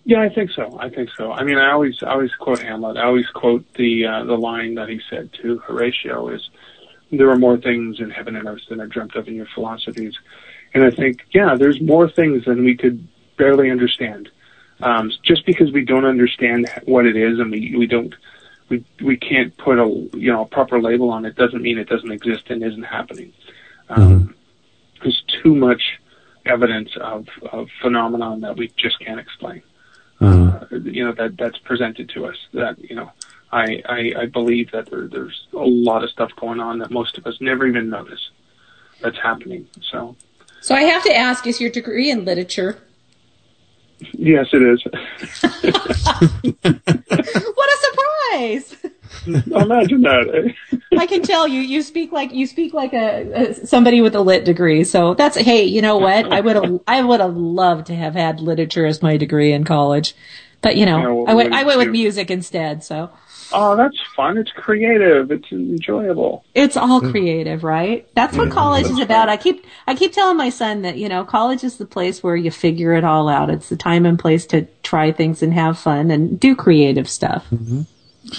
[0.04, 0.76] Yeah, I think so.
[0.80, 1.30] I think so.
[1.30, 2.96] I mean, I always, I always quote Hamlet.
[2.96, 6.50] I always quote the uh, the line that he said to Horatio: "Is
[7.12, 10.14] there are more things in heaven and earth than are dreamt of in your philosophies."
[10.74, 14.28] And I think, yeah, there's more things than we could barely understand.
[14.82, 18.14] Um, just because we don't understand what it is, and we we don't,
[18.68, 19.86] we we can't put a
[20.16, 23.32] you know a proper label on it, doesn't mean it doesn't exist and isn't happening.
[23.88, 24.34] Um,
[25.02, 26.00] There's too much
[26.44, 29.62] evidence of of phenomenon that we just can't explain
[30.22, 32.36] uh, you know that that's presented to us.
[32.52, 33.10] That you know,
[33.50, 37.18] I I, I believe that there, there's a lot of stuff going on that most
[37.18, 38.30] of us never even notice
[39.00, 39.66] that's happening.
[39.90, 40.16] So
[40.60, 42.78] So I have to ask: Is your degree in literature?
[44.12, 44.82] Yes, it is.
[47.54, 48.76] what a surprise!
[49.26, 50.54] Imagine that.
[50.98, 51.60] I can tell you.
[51.60, 54.84] You speak like you speak like a, a somebody with a lit degree.
[54.84, 55.64] So that's hey.
[55.64, 56.32] You know what?
[56.32, 59.64] I would have I would have loved to have had literature as my degree in
[59.64, 60.14] college,
[60.60, 62.82] but you know, Yeah, well, I went I went with music instead.
[62.82, 63.10] So
[63.54, 64.38] Oh, that's fun.
[64.38, 65.30] It's creative.
[65.30, 66.44] It's enjoyable.
[66.54, 67.10] it's all hmm.
[67.10, 68.06] creative, right?
[68.14, 68.54] That's what hmm.
[68.54, 69.28] college is about.
[69.28, 72.36] I keep I keep telling my son that you know college is the place where
[72.36, 73.50] you figure it all out.
[73.50, 77.46] It's the time and place to try things and have fun and do creative stuff.
[77.50, 77.82] Mm-hmm.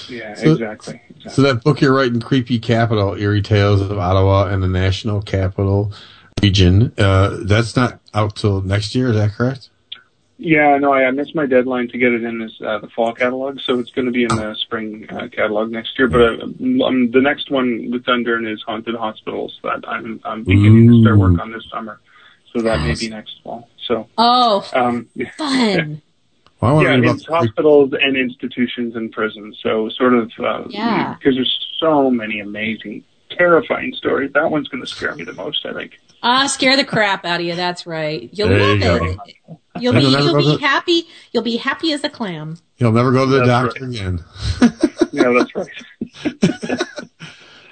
[0.09, 1.01] Yeah, So- exactly.
[1.29, 5.93] So that book you're writing, Creepy Capital, Eerie Tales of Ottawa and the National Capital
[6.41, 9.69] Region, uh, that's not out till next year, is that correct?
[10.37, 13.13] Yeah, no, I, I missed my deadline to get it in this uh, the fall
[13.13, 16.07] catalog, so it's going to be in the spring uh, catalog next year.
[16.07, 16.43] But uh,
[16.85, 21.19] um, the next one with Dundurn is Haunted Hospitals that I'm I'm beginning to start
[21.19, 21.99] work on this summer,
[22.51, 23.69] so that may be next fall.
[23.87, 25.07] So Oh, um,
[25.37, 26.01] fun!
[26.59, 29.59] Well, I want yeah, it's about hospitals and institutions and prisons.
[29.61, 31.15] So sort of uh, Yeah.
[31.19, 34.31] because there's so many amazing, terrifying stories.
[34.33, 35.99] That one's going to scare me the most, I think.
[36.23, 37.55] Ah, scare the crap out of you.
[37.55, 38.29] That's right.
[38.31, 38.99] You'll There you love
[39.47, 39.59] go.
[39.75, 39.81] It.
[39.81, 41.07] You'll be You'll never you'll go be to- happy.
[41.31, 42.57] You'll be happy as a clam.
[42.77, 44.23] You'll never go to the That's doctor again.
[45.13, 45.69] Yeah, that's right.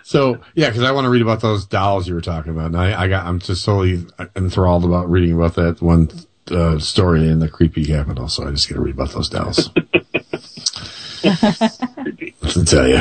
[0.03, 2.77] So yeah, because I want to read about those dolls you were talking about, and
[2.77, 4.05] I, I got I'm just totally
[4.35, 6.09] enthralled about reading about that one
[6.51, 8.27] uh, story in the creepy capital.
[8.27, 9.69] So I just got to read about those dolls.
[11.21, 12.99] to tell you.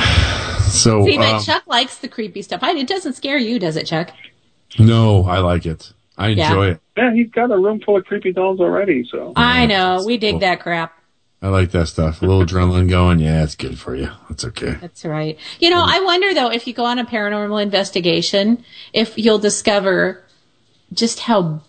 [0.70, 2.62] So See, but um, Chuck likes the creepy stuff.
[2.62, 4.10] I, it doesn't scare you, does it, Chuck?
[4.78, 5.92] no, I like it.
[6.20, 6.48] I Yeah.
[6.48, 6.80] enjoy it.
[6.96, 9.04] Yeah, he's got a room full of creepy dolls already.
[9.10, 10.02] So I know.
[10.06, 10.92] We dig that crap.
[11.42, 12.20] I like that stuff.
[12.20, 13.18] A little adrenaline going.
[13.18, 14.10] Yeah, it's good for you.
[14.28, 14.72] That's okay.
[14.80, 15.38] That's right.
[15.58, 20.22] You know, I wonder though if you go on a paranormal investigation, if you'll discover
[20.92, 21.62] just how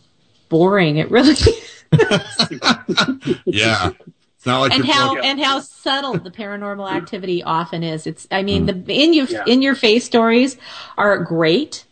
[0.49, 1.73] boring it really is.
[3.45, 3.91] Yeah.
[4.37, 8.07] It's not like and how book- and how subtle the paranormal activity often is.
[8.07, 8.85] It's I mean Mm.
[8.85, 9.43] the in your Yeah.
[9.45, 10.57] in your face stories
[10.97, 11.85] are great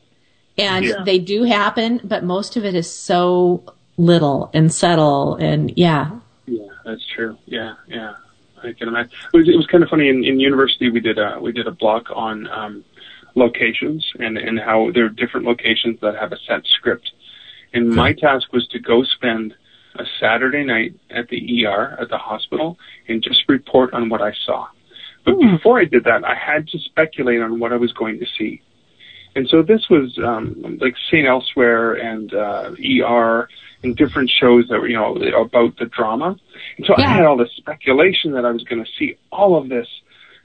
[0.59, 1.03] and Yeah.
[1.03, 3.63] they do happen, but most of it is so
[3.97, 6.11] little and subtle and yeah.
[6.45, 7.37] Yeah, that's true.
[7.45, 8.15] Yeah, yeah.
[8.63, 9.11] I can imagine.
[9.33, 10.89] It was, it was kind of funny in, in university.
[10.89, 12.83] We did a we did a block on um,
[13.35, 17.11] locations and and how there are different locations that have a set script.
[17.73, 19.53] And my task was to go spend
[19.95, 22.77] a Saturday night at the ER at the hospital
[23.07, 24.67] and just report on what I saw.
[25.23, 28.25] But before I did that, I had to speculate on what I was going to
[28.37, 28.61] see.
[29.39, 31.25] And so this was um, like St.
[31.25, 32.71] Elsewhere and uh,
[33.05, 33.47] ER
[33.81, 36.35] and different shows that were, you know, about the drama.
[36.75, 39.69] And so I had all this speculation that I was going to see all of
[39.69, 39.87] this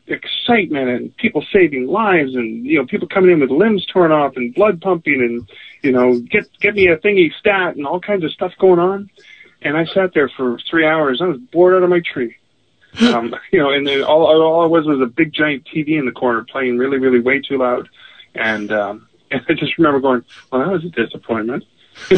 [0.07, 4.37] excitement and people saving lives and, you know, people coming in with limbs torn off
[4.37, 5.51] and blood pumping and,
[5.83, 9.11] you know, get, get me a thingy stat and all kinds of stuff going on.
[9.61, 11.21] And I sat there for three hours.
[11.21, 12.37] I was bored out of my tree.
[13.03, 16.07] Um, you know, and then all, all it was was a big giant TV in
[16.07, 17.89] the corner playing really, really way too loud.
[18.35, 21.65] And, um, and I just remember going, well, that was a disappointment.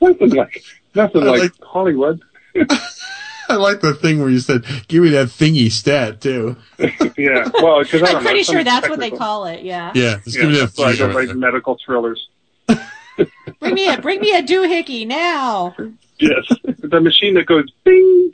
[0.00, 0.62] nothing like,
[0.94, 2.20] nothing like, like- Hollywood.
[3.48, 6.56] I like the thing where you said, "Give me that thingy stat too."
[7.16, 9.92] yeah, well, because I I'm don't know, pretty sure that's what they call it, yeah.
[9.94, 12.28] Yeah, just Yeah, give me that that's why I don't write medical thrillers.
[13.60, 15.76] Bring me a bring me a doohickey now.
[16.18, 18.32] Yes, the machine that goes bing.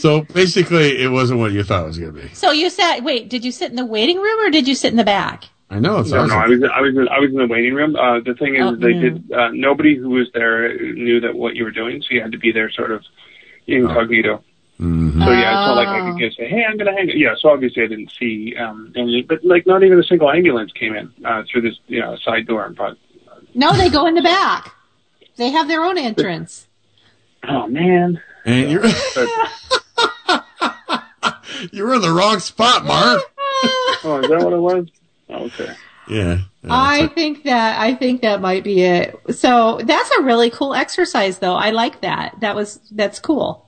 [0.00, 2.28] So basically, it wasn't what you thought it was going to be.
[2.34, 4.90] So you sat wait, did you sit in the waiting room or did you sit
[4.90, 5.44] in the back?
[5.70, 6.28] I know it's No, awesome.
[6.30, 7.94] no, I was I was in, I was in the waiting room.
[7.94, 9.00] Uh, the thing is, Oh, they yeah.
[9.00, 12.32] did uh, nobody who was there knew that what you were doing, so you had
[12.32, 13.02] to be there sort of
[13.66, 14.42] incognito.
[14.80, 15.24] Mhm.
[15.24, 16.12] So yeah, it's not like I Oh.
[16.12, 19.22] could just say, "Hey, I'm gonna hang." Yeah, so obviously I didn't see um, any,
[19.22, 22.46] but like not even a single ambulance came in uh, through this you know side
[22.46, 22.72] door.
[22.76, 22.96] But
[23.54, 24.72] No, they go in the back.
[25.36, 26.66] They have their own entrance.
[27.48, 28.84] oh man, And you're
[31.72, 33.22] you were in the wrong spot, Mark.
[34.04, 34.86] oh is that what it was?
[35.30, 35.74] Okay.
[36.08, 36.38] Yeah.
[36.68, 39.16] I think that I think that might be it.
[39.30, 41.54] So that's a really cool exercise though.
[41.54, 42.40] I like that.
[42.40, 43.66] That was that's cool.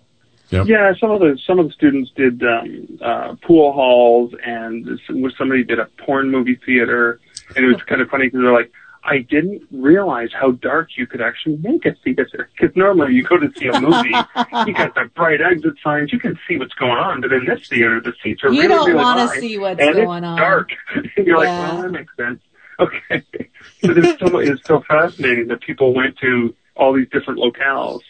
[0.50, 0.66] Yep.
[0.66, 5.34] Yeah, some of the some of the students did um, uh, pool halls, and s-
[5.38, 7.20] somebody did a porn movie theater,
[7.54, 11.06] and it was kind of funny because they're like, I didn't realize how dark you
[11.06, 12.50] could actually make a theater.
[12.58, 14.08] Because normally you go to see a movie,
[14.66, 17.66] you got the bright exit signs, you can see what's going on, but in this
[17.68, 20.36] theater, the seats are You really don't really wanna see what's and going it's on.
[20.36, 20.70] dark.
[20.94, 21.60] and you're Yeah.
[21.60, 22.40] like, well, that makes sense.
[22.78, 23.22] Okay,
[23.82, 28.00] but it's so it's so fascinating that people went to all these different locales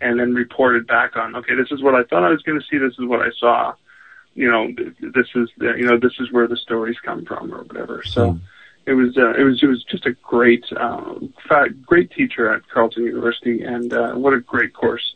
[0.00, 2.64] and then reported back on, okay, this is what I thought I was going to
[2.70, 2.78] see.
[2.78, 3.74] This is what I saw.
[4.34, 4.68] You know,
[5.00, 8.02] this is the, you know this is where the stories come from or whatever.
[8.04, 8.38] So hmm.
[8.86, 11.14] It was uh, it was it was just a great uh,
[11.48, 15.14] fa- great teacher at Carleton University, and uh, what a great course.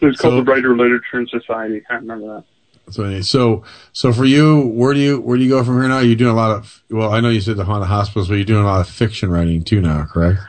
[0.00, 1.82] It was called So- the Writer Literature and Society.
[1.90, 2.44] I remember that.
[2.90, 3.62] So, so,
[3.92, 6.00] so for you, where do you where do you go from here now?
[6.00, 6.82] You're doing a lot of.
[6.90, 9.30] Well, I know you said the haunted hospitals, but you're doing a lot of fiction
[9.30, 10.40] writing too now, correct?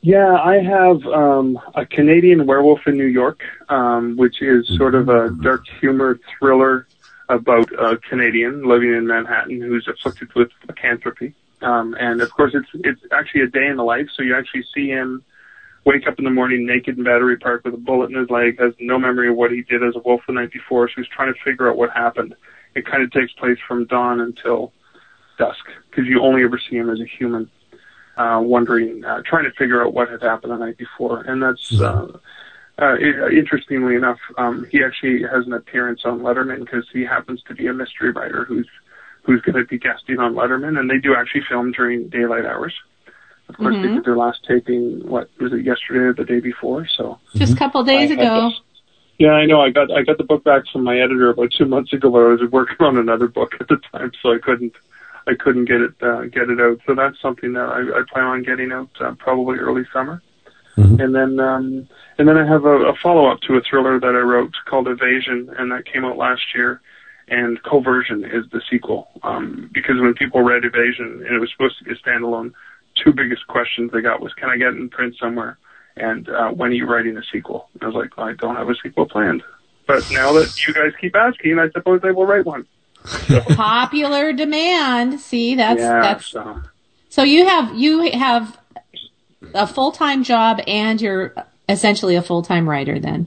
[0.00, 5.08] Yeah, I have um, a Canadian Werewolf in New York, um, which is sort of
[5.10, 6.88] a dark humor thriller
[7.28, 11.34] about a Canadian living in Manhattan who's afflicted with lycanthropy.
[11.62, 14.08] Um, and of course, it's it's actually a day in the life.
[14.14, 15.24] So you actually see him
[15.84, 18.58] wake up in the morning naked in Battery Park with a bullet in his leg,
[18.60, 20.88] has no memory of what he did as a wolf the night before.
[20.88, 22.34] So he's trying to figure out what happened.
[22.74, 24.72] It kind of takes place from dawn until
[25.38, 27.50] dusk because you only ever see him as a human,
[28.16, 31.22] uh, wondering, uh, trying to figure out what had happened the night before.
[31.22, 32.18] And that's, uh,
[32.78, 32.96] uh,
[33.30, 37.66] interestingly enough, um, he actually has an appearance on Letterman because he happens to be
[37.66, 38.68] a mystery writer who's
[39.22, 42.74] who's going to be guesting on Letterman, and they do actually film during daylight hours.
[43.48, 43.94] Of course, they Mhm.
[43.96, 45.06] did their last taping.
[45.06, 46.86] What was it yesterday or the day before?
[46.86, 48.52] So Just a couple days I had ago.
[49.18, 49.60] yeah, I know.
[49.60, 52.20] I got I got the book back from my editor about two months ago, but
[52.20, 54.74] I was working on another book at the time, so I couldn't
[55.26, 56.80] I couldn't get it uh, get it out.
[56.86, 60.22] So that's something that I, I plan on getting out uh, probably early summer.
[60.76, 61.86] And then um,
[62.18, 64.88] and then I have a, a follow up to a thriller that I wrote called
[64.88, 66.80] Evasion, and that came out last year.
[67.28, 71.78] And Coversion is the sequel um, because when people read Evasion and it was supposed
[71.78, 72.52] to be a standalone,
[73.02, 75.58] two biggest questions they got was, "Can I get it in print somewhere?"
[75.96, 77.68] and uh, when are you writing a sequel?
[77.74, 79.42] And I was like, I don't have a sequel planned.
[79.86, 82.66] But now that you guys keep asking, I suppose I will write one.
[83.04, 85.20] Popular demand.
[85.20, 86.62] See, that's yeah, that's so
[87.08, 88.58] so you have you have
[89.54, 91.34] a full time job and you're
[91.68, 93.26] essentially a full time writer then.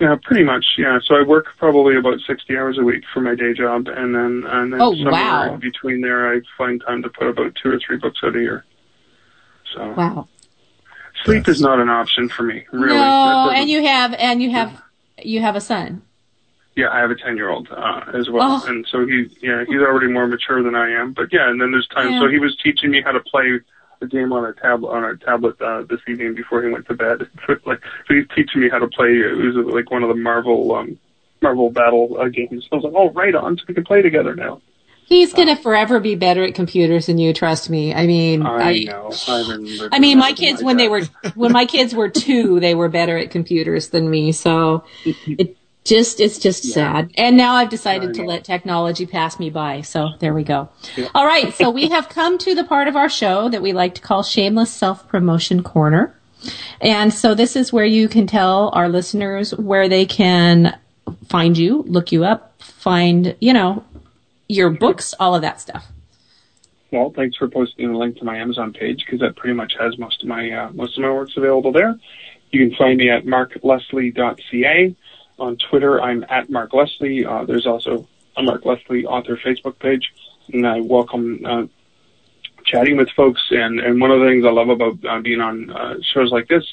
[0.00, 0.64] Yeah, pretty much.
[0.78, 4.14] Yeah, so I work probably about sixty hours a week for my day job, and
[4.14, 5.54] then and then Oh, somewhere wow.
[5.54, 8.40] in between there, I find time to put about two or three books out a
[8.40, 8.64] year.
[9.74, 10.28] So Wow.
[11.24, 12.98] sleep is not an option for me, really.
[12.98, 14.82] That No, and you have and you have
[15.22, 16.02] you have a son.
[16.76, 18.68] Yeah, I have a ten year old uh, as well, Oh.
[18.68, 21.12] and so he, yeah, he's already more mature than I am.
[21.12, 22.18] But yeah, and then there's times.
[22.20, 23.60] So he was teaching me how to play
[24.04, 26.94] a game on a tablet on our tablet uh, this evening before he went to
[26.94, 27.28] bed.
[27.46, 29.08] So, like, so he's teaching me how to play.
[29.08, 30.98] It was like one of the Marvel um,
[31.42, 32.66] Marvel battle uh, games.
[32.72, 34.62] I was like, oh, right on, so we can play together now.
[35.06, 37.34] He's gonna forever be better at computers than you.
[37.34, 37.92] Trust me.
[37.92, 39.10] I mean, I, know.
[39.28, 39.88] I.
[39.92, 41.02] I mean, my that kids when they were
[41.34, 44.32] when my kids were two, they were better at computers than me.
[44.32, 47.12] So it just it's just sad.
[47.16, 49.82] And now I've decided to let technology pass me by.
[49.82, 50.70] So there we go.
[51.14, 53.94] All right, so we have come to the part of our show that we like
[53.96, 56.14] to call shameless self promotion corner.
[56.80, 60.78] And so this is where you can tell our listeners where they can
[61.28, 63.84] find you, look you up, find, you know,
[64.48, 65.86] your books, all of that stuff.
[66.90, 69.98] Well, thanks for posting the link to my Amazon page because that pretty much has
[69.98, 71.98] most of my uh, most of my works available there.
[72.50, 74.94] You can find me at markleslie.ca.
[75.38, 77.26] On Twitter, I'm at Mark Leslie.
[77.26, 78.06] Uh, there's also
[78.36, 80.12] a Mark Leslie author Facebook page,
[80.52, 81.66] and I welcome uh,
[82.64, 83.42] chatting with folks.
[83.50, 86.48] And, and one of the things I love about uh, being on uh, shows like
[86.48, 86.64] this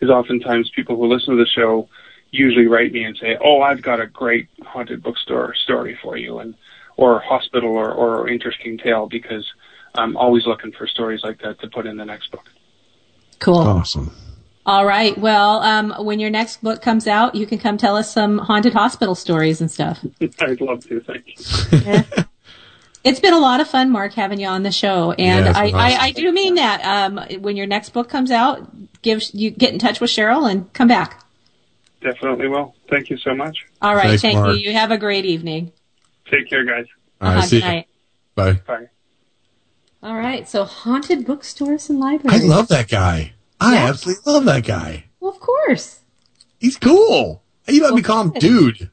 [0.00, 1.88] is oftentimes people who listen to the show
[2.30, 6.38] usually write me and say, "Oh, I've got a great haunted bookstore story for you,"
[6.38, 6.54] and
[6.96, 9.50] or hospital or, or interesting tale because
[9.94, 12.44] I'm always looking for stories like that to put in the next book.
[13.38, 13.58] Cool.
[13.58, 14.12] Awesome.
[14.68, 15.16] All right.
[15.16, 18.74] Well, um, when your next book comes out, you can come tell us some haunted
[18.74, 19.98] hospital stories and stuff.
[20.40, 21.00] I'd love to.
[21.00, 21.24] Thank
[22.12, 22.24] you.
[23.04, 25.66] It's been a lot of fun, Mark, having you on the show, and Yeah, I,
[25.66, 25.96] been I.
[25.98, 26.84] I do mean that.
[26.84, 28.68] Um, when your next book comes out,
[29.02, 31.24] give you get in touch with Cheryl and come back.
[32.02, 32.74] Definitely will.
[32.90, 33.56] Thank you so much.
[33.80, 34.08] All right.
[34.08, 34.50] Thanks, thank Mark.
[34.56, 34.58] you.
[34.58, 35.72] You have a great evening.
[36.30, 36.86] Take care, guys.
[37.20, 37.70] All right, Uh-huh, see good ya.
[37.72, 37.86] night.
[38.34, 38.52] Bye.
[38.66, 38.88] Bye.
[40.02, 40.46] All right.
[40.48, 42.42] So haunted bookstores and libraries.
[42.42, 43.32] I love that guy.
[43.60, 43.88] I Yeah.
[43.88, 45.04] absolutely love that guy.
[45.20, 46.00] Well, of course.
[46.58, 47.42] He's cool.
[47.66, 48.90] You let me call him dude.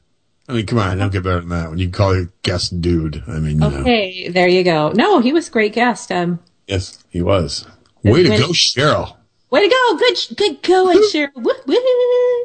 [0.48, 1.70] I mean, come on, don't get better than that.
[1.70, 3.78] When you call your guest dude, I mean, you know.
[3.80, 4.28] Okay.
[4.28, 4.90] There you go.
[4.92, 6.12] No, he was a great guest.
[6.12, 6.38] Um,
[6.68, 7.66] Yes, he was.
[8.04, 9.16] Way to go, Cheryl.
[9.50, 9.96] way to go.
[9.98, 11.34] Good, good going, Cheryl.
[11.36, 11.74] Woo, woo.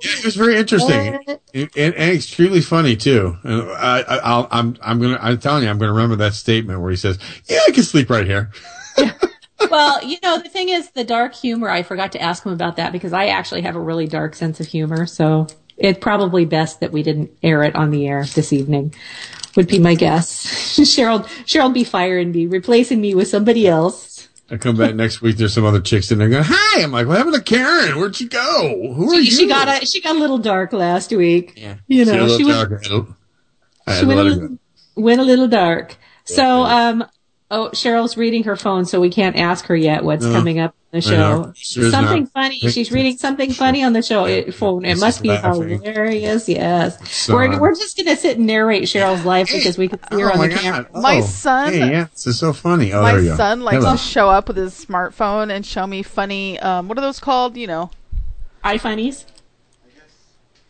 [0.03, 3.37] Yeah, it was very interesting and, and, and extremely funny too.
[3.43, 6.81] And I, I, I'll, I'm, I'm gonna, I'm telling you, I'm gonna remember that statement
[6.81, 8.49] where he says, "Yeah, I can sleep right here."
[9.69, 12.77] well, you know, the thing is, the dark humor, I forgot to ask him about
[12.77, 15.05] that because I actually have a really dark sense of humor.
[15.05, 15.47] So
[15.77, 18.93] it's probably best that we didn't air it on the air this evening,
[19.55, 20.45] would be my guess.
[20.79, 24.29] Cheryl, Cheryl be firing me, replacing me with somebody else.
[24.49, 25.37] I come back next week.
[25.37, 27.97] There's some other chicks in there going, "Hi." I'm like, "What happened to Karen?
[27.97, 28.93] Where'd she go?
[28.93, 31.53] Who are She, you?" she got a, she got a little dark last week.
[31.55, 31.77] Yeah.
[31.87, 32.83] You know, was a she little went, dark.
[32.83, 33.07] I had
[33.87, 34.57] I had she went a her little,
[34.95, 35.95] went a little dark.
[36.25, 37.05] So, um,
[37.53, 40.31] Oh, Cheryl's reading her phone, so we can't ask her yet what's No.
[40.31, 41.51] coming up on the show.
[41.89, 42.31] Something not.
[42.31, 42.59] funny.
[42.59, 44.85] She's reading something funny on the show it, phone.
[44.85, 45.81] It must be laughing.
[45.81, 46.47] hilarious.
[46.47, 50.21] Yes, So- we're we're just gonna sit and narrate Cheryl's life because we can see
[50.21, 50.87] her Oh on my the camera.
[50.93, 51.01] God.
[51.01, 52.93] My Oh, son- Hey, yeah, this is so funny.
[52.93, 53.35] Oh, there My you go.
[53.35, 53.91] son likes Hello.
[53.91, 56.57] to show up with his smartphone and show me funny.
[56.59, 57.57] Um, what are those called?
[57.57, 57.91] You know,
[58.63, 59.25] iFunnies.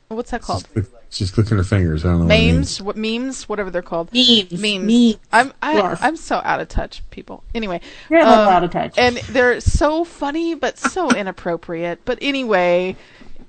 [0.07, 0.67] What's that called?
[1.13, 2.05] She's clicking her fingers.
[2.05, 2.25] I don't know.
[2.25, 2.55] what it means.
[2.55, 4.13] Memes, what memes, whatever they're called.
[4.13, 4.85] Memes, memes.
[4.85, 5.17] memes.
[5.33, 5.99] I'm I, Yes.
[6.01, 7.43] I'm so out of touch, people.
[7.53, 8.97] Anyway, um, You're a out of touch.
[8.97, 12.05] and they're so funny but so inappropriate.
[12.05, 12.95] But anyway,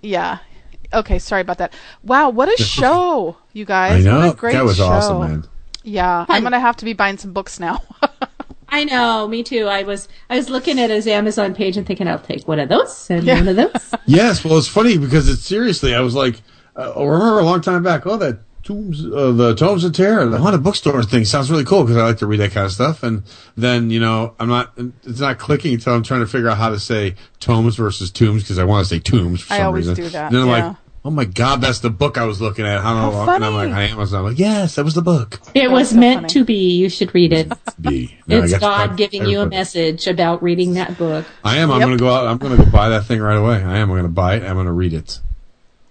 [0.02, 0.38] yeah.
[0.92, 1.72] Okay, sorry about that.
[2.02, 4.04] Wow, what a show, you guys!
[4.04, 4.18] I know.
[4.26, 4.86] What a great that was show.
[4.88, 5.44] awesome, man.
[5.84, 7.80] Yeah, I'm gonna have to be buying some books now.
[8.68, 9.68] I know, me too.
[9.68, 12.68] I was I was looking at his Amazon page and thinking I'll take one of
[12.68, 13.36] those and Yeah.
[13.36, 13.94] one of those.
[14.06, 15.94] Yes, well, it's funny because it's seriously.
[15.94, 16.40] I was like,
[16.76, 18.06] uh, I remember a long time back.
[18.06, 21.82] Oh, that tombs, uh, the tomes of terror, the haunted bookstore thing sounds really cool
[21.82, 23.02] because I like to read that kind of stuff.
[23.02, 23.24] And
[23.56, 24.72] then you know, I'm not.
[25.04, 28.42] It's not clicking until I'm trying to figure out how to say tomes versus tombs
[28.42, 30.04] because I want to say tombs for I some always reason.
[30.04, 30.66] do that, And then I'm yeah.
[30.68, 32.80] like, oh my god, that's the book I was looking at.
[32.80, 33.28] How, How long?
[33.28, 33.82] And I'm like, funny.
[33.82, 34.20] I Amazon.
[34.20, 35.40] I'm like, yes, that was the book.
[35.54, 36.28] It was so meant funny.
[36.28, 36.70] to be.
[36.76, 37.52] You should read it.
[37.80, 38.16] B.
[38.28, 41.26] No, I it's got to God find giving you a message about reading that book.
[41.42, 41.70] I am.
[41.72, 42.26] I'm going to go out.
[42.28, 43.56] I'm going to go buy that thing right away.
[43.56, 43.90] I am.
[43.90, 44.44] I'm going to buy it.
[44.44, 45.18] I'm going to read it.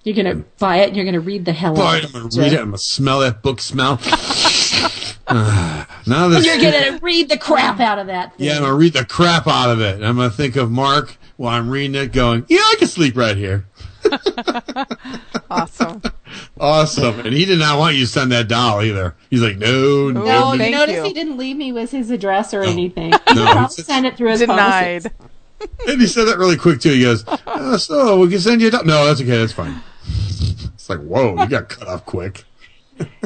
[0.04, 0.88] You're gonna buy it.
[0.90, 2.10] and You're gonna read the hell out of it.
[2.10, 2.60] of I'm going to read it.
[2.60, 4.00] I'm going to smell that book smell.
[5.34, 6.46] Ah, now this.
[6.46, 8.48] You're gonna read the crap out of that thing.
[8.48, 10.04] Yeah, I'm gonna read the crap out of it.
[10.04, 13.38] I'm gonna think of Mark while I'm reading it, going, "Yeah, I can sleep right
[13.38, 13.66] here."
[15.50, 16.02] awesome.
[16.60, 17.20] Awesome.
[17.22, 19.16] And he did not want you to send that doll either.
[19.30, 21.04] He's like, "No, no, No, no." you Thank notice you.
[21.04, 22.70] he didn't leave me with his address or No.
[22.70, 23.12] anything.
[23.12, 25.04] No, He he probably sent it through his Denied.
[25.04, 25.12] policies.
[25.88, 26.92] And he said that really quick too.
[26.92, 29.38] He goes, uh, "So we can send you a doll." No, that's okay.
[29.38, 29.82] That's fine.
[30.82, 32.44] It's like, whoa, you got cut off quick.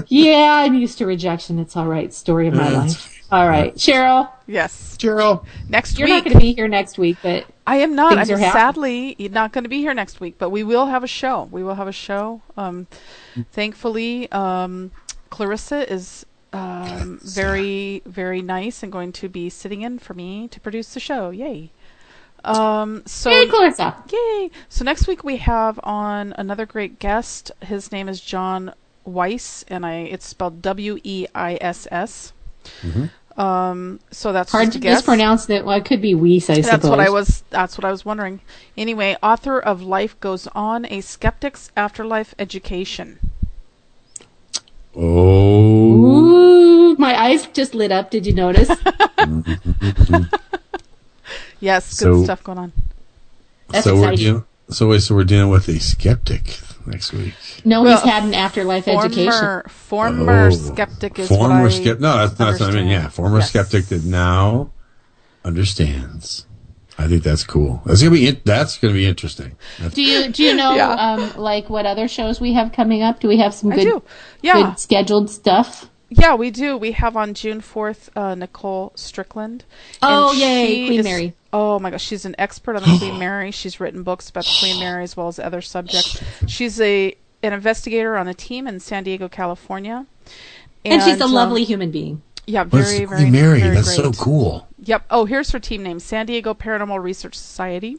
[0.07, 1.57] Yeah, I'm used to rejection.
[1.57, 2.13] It's all right.
[2.13, 3.23] Story of my life.
[3.31, 4.29] All right, Cheryl.
[4.45, 4.97] Yes.
[4.99, 5.99] Cheryl, Next week.
[5.99, 8.11] You're not going to be here next week, but I am not.
[8.11, 8.51] I'm are happening.
[8.51, 11.47] sadly not going to be here next week, but we will have a show.
[11.49, 12.41] We will have a show.
[12.57, 12.87] Um,
[13.53, 14.91] thankfully, um,
[15.29, 20.59] Clarissa is um, very, very nice and going to be sitting in for me to
[20.59, 21.29] produce the show.
[21.29, 21.71] Yay!
[22.45, 23.95] Um, so Yay, Clarissa.
[24.11, 24.51] Yay!
[24.69, 27.51] So next week we have on another great guest.
[27.61, 28.73] His name is John
[29.03, 32.33] Weiss, and I it's spelled W E I S S.
[33.37, 34.97] Um, so that's hard to a guess.
[34.99, 35.65] mispronounce it.
[35.65, 36.89] Well, it could be Weiss, I That's suppose.
[36.89, 37.43] what I was.
[37.49, 38.39] That's what I was wondering.
[38.77, 43.19] Anyway, author of Life Goes On: A Skeptic's Afterlife Education.
[44.95, 48.09] oh, Ooh, my eyes just lit up.
[48.11, 48.69] Did you notice?
[51.65, 52.71] Yes, good So- stuff going on.
[53.69, 54.43] That's so we're dealing.
[54.69, 57.33] So so we're dealing with a skeptic next week.
[57.65, 59.31] no, Well, he's had an afterlife education.
[59.31, 61.99] Former, former Oh, skeptic is what former I skeptic.
[61.99, 62.87] No, that's not what I mean.
[62.87, 63.49] Yeah, former Yes.
[63.49, 64.69] skeptic that now
[65.43, 66.45] understands.
[66.97, 67.81] I think that's cool.
[67.85, 68.27] That's gonna be.
[68.27, 69.55] In, that's gonna be interesting.
[69.79, 70.91] That's- Do you do you know Yeah.
[70.93, 73.19] um, like what other shows we have coming up?
[73.19, 74.01] Do we have some good.
[74.41, 74.53] Yeah.
[74.53, 75.89] good scheduled stuff?
[76.09, 76.77] Yeah, we do.
[76.77, 79.65] We have on June fourth uh, Nicole Strickland.
[80.01, 81.33] Oh, yay, Queen is- Mary.
[81.51, 83.51] Oh my gosh, she's an expert on the Queen Mary.
[83.51, 86.21] She's written books about the Queen Mary as well as other subjects.
[86.47, 90.05] She's a an investigator on a team in San Diego, California.
[90.83, 92.21] And, she's a um, lovely human being.
[92.45, 93.59] Yeah, very, the very, Queen Mary?
[93.59, 94.67] very That's so cool.
[94.83, 95.05] Yep.
[95.09, 97.97] Oh, here's her team name: San Diego Paranormal Research Society.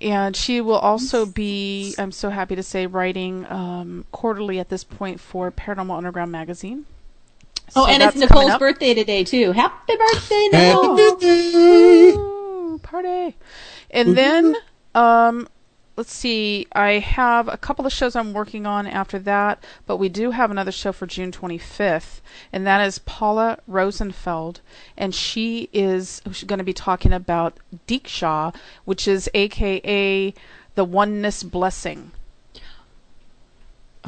[0.00, 4.82] And she will also be, I'm so happy to say, writing um, quarterly at this
[4.82, 6.86] point for Paranormal Underground magazine.
[7.76, 9.52] Oh, and it's Nicole's birthday today too.
[9.52, 12.18] Happy birthday, Happy Nicole!
[12.18, 13.36] Ooh, party.
[13.90, 14.56] And then,
[14.94, 15.48] um,
[16.00, 20.08] let's see, I have a couple of shows I'm working on after that, but we
[20.08, 22.22] do have another show for June 25th,
[22.54, 24.62] and that is Paula Rosenfeld,
[24.96, 28.54] and she is going to be talking about Diksha,
[28.86, 30.32] which is AKA
[30.74, 32.12] the Oneness Blessing.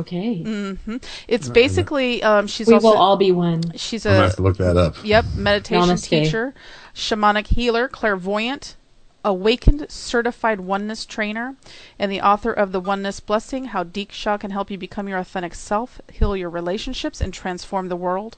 [0.01, 0.97] Okay, hmm
[1.29, 3.61] It's basically um, she's we also will all be one.
[3.77, 4.97] she's I'm a have to look that up.
[5.05, 6.09] Yep, meditation Namaste.
[6.09, 6.55] teacher,
[6.95, 8.77] shamanic healer, clairvoyant,
[9.25, 11.57] awakened certified oneness trainer,
[11.99, 15.55] and the author of The Oneness Blessing How Diksha Can Help You Become Your Authentic
[15.55, 18.37] Self, Heal Your Relationships, and Transform the World.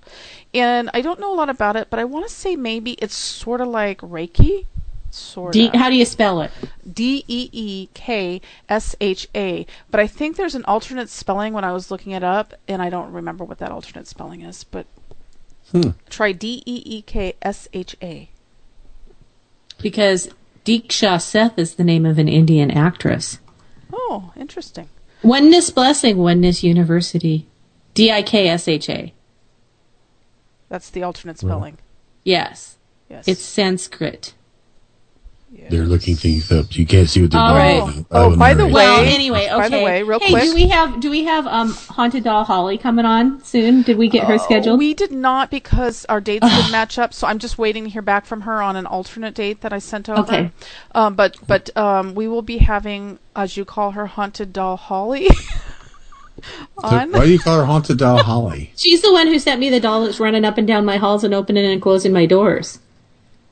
[0.52, 3.14] And I don't know a lot about it, but I want to say maybe it's
[3.14, 4.66] sort of like Reiki.
[5.10, 5.74] Sort D, of.
[5.74, 6.50] how do you spell it?
[6.92, 9.64] D E E K S H A.
[9.90, 12.90] But I think there's an alternate spelling when I was looking it up, and I
[12.90, 14.64] don't remember what that alternate spelling is.
[14.64, 14.86] But
[15.70, 15.90] Hmm.
[16.10, 18.28] try D E E K S H A.
[19.80, 20.30] Because
[20.64, 23.38] Diksha Seth is the name of an Indian actress.
[23.92, 24.88] Oh, interesting.
[25.22, 27.46] Oneness Blessing, Oneness University.
[27.94, 29.12] D I K S H A.
[30.68, 31.78] That's the alternate spelling.
[32.24, 32.78] Yes.
[33.08, 33.28] Yes.
[33.28, 34.34] It's Sanskrit.
[35.70, 36.76] They're looking things up.
[36.76, 37.96] You can't see what they're All doing.
[37.96, 38.06] right.
[38.10, 38.72] I have a memory.
[38.72, 39.56] well, anyway, okay.
[39.56, 42.44] by the way, real hey, quick- do we have do we have um haunted doll
[42.44, 43.82] Holly coming on soon?
[43.82, 44.78] Did we get her scheduled?
[44.78, 48.02] We did not because our dates didn't match up, so I'm just waiting to hear
[48.02, 50.20] back from her on an alternate date that I sent over.
[50.20, 50.50] Okay.
[50.94, 55.28] Um, but but um, we will be having, as you call her, haunted doll Holly.
[56.82, 57.12] on.
[57.12, 58.72] Why do you call her haunted doll Holly?
[58.76, 61.24] She's the one who sent me the doll that's running up and down my halls
[61.24, 62.78] and opening and closing my doors.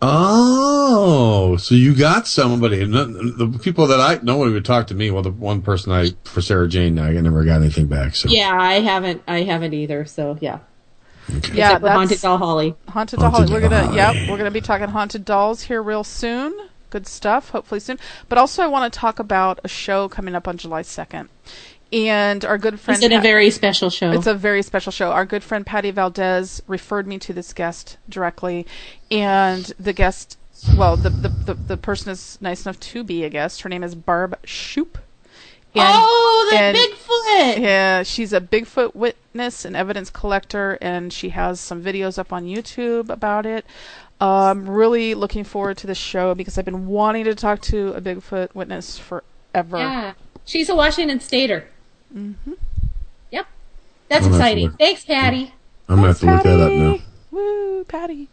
[0.04, 2.84] Oh, so you got somebody.
[2.84, 3.04] The
[3.36, 5.12] the people that I nobody would talk to me.
[5.12, 8.16] Well, the one person I for Sarah Jane, I never got anything back.
[8.16, 10.04] So Yeah, I haven't I haven't either.
[10.04, 10.58] So yeah.
[11.28, 12.74] Yeah, Except for that's haunted doll Holly.
[12.88, 13.52] Haunted doll Holly.
[13.52, 16.52] We're gonna yep, we're gonna be talking haunted dolls here real soon.
[16.90, 17.50] Good stuff.
[17.50, 17.98] Hopefully soon.
[18.28, 21.28] But also, I want to talk about a show coming up on July second.
[21.92, 22.98] And our good friend.
[22.98, 24.12] Is it a Pat- very special show?
[24.12, 25.10] It's a very special show.
[25.10, 28.66] Our good friend Patty Valdez referred me to this guest directly,
[29.10, 30.38] and the guest,
[30.76, 33.60] well, the the, the, the person is nice enough to be a guest.
[33.62, 34.98] Her name is Barb Shoop.
[35.74, 37.62] And- oh, the and- Bigfoot!
[37.62, 42.44] Yeah, she's a Bigfoot witness and evidence collector, and she has some videos up on
[42.44, 43.66] YouTube about it.
[44.20, 47.92] I'm um, really looking forward to this show because I've been wanting to talk to
[47.94, 49.78] a Bigfoot witness forever.
[49.78, 50.12] Yeah.
[50.44, 51.68] She's a Washington Stater.
[52.14, 52.52] Mm-hmm.
[53.30, 53.46] Yep.
[54.08, 54.66] That's I'll have to exciting.
[54.68, 55.54] look- Thanks, Patty.
[55.88, 56.98] I'm gonna have to look that up now.
[57.30, 58.28] Woo, Patty.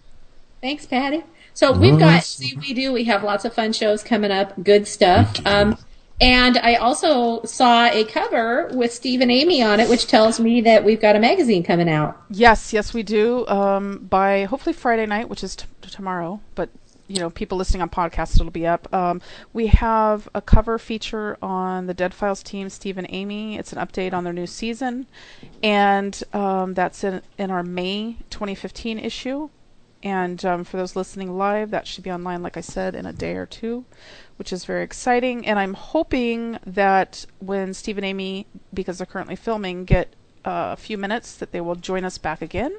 [0.61, 1.23] Thanks, Patty.
[1.53, 4.31] So Well, we've got that's- see we do we have lots of fun shows coming
[4.31, 5.35] up, good stuff.
[5.45, 5.77] Um,
[6.22, 10.60] and I also saw a cover with Steve and Amy on it, which tells me
[10.61, 12.22] that we've got a magazine coming out.
[12.30, 13.47] Yes, yes, we do.
[13.47, 16.69] Um, by hopefully Friday night, which is t- tomorrow, but
[17.10, 18.94] you know, people listening on podcasts, it'll be up.
[18.94, 19.19] Um,
[19.52, 23.57] we have a cover feature on the Dead Files team, Steve and Amy.
[23.57, 25.07] It's an update on their new season,
[25.64, 29.49] and um, that's in in our May 2015 issue.
[30.02, 33.11] And um, for those listening live, that should be online, like I said, in a
[33.11, 33.84] day or two,
[34.38, 35.45] which is very exciting.
[35.45, 40.15] And I'm hoping that when Steve and Amy, because they're currently filming, get
[40.45, 42.77] uh, a few minutes, that they will join us back again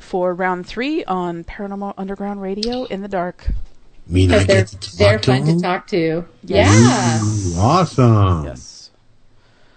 [0.00, 3.50] for round three on Paranormal Underground Radio in the dark.
[4.06, 6.24] Mean I Because they're get to they're to fun to talk to.
[6.44, 7.52] Yes.
[7.54, 7.58] Yeah.
[7.60, 8.44] Ooh, awesome.
[8.46, 8.90] Yes.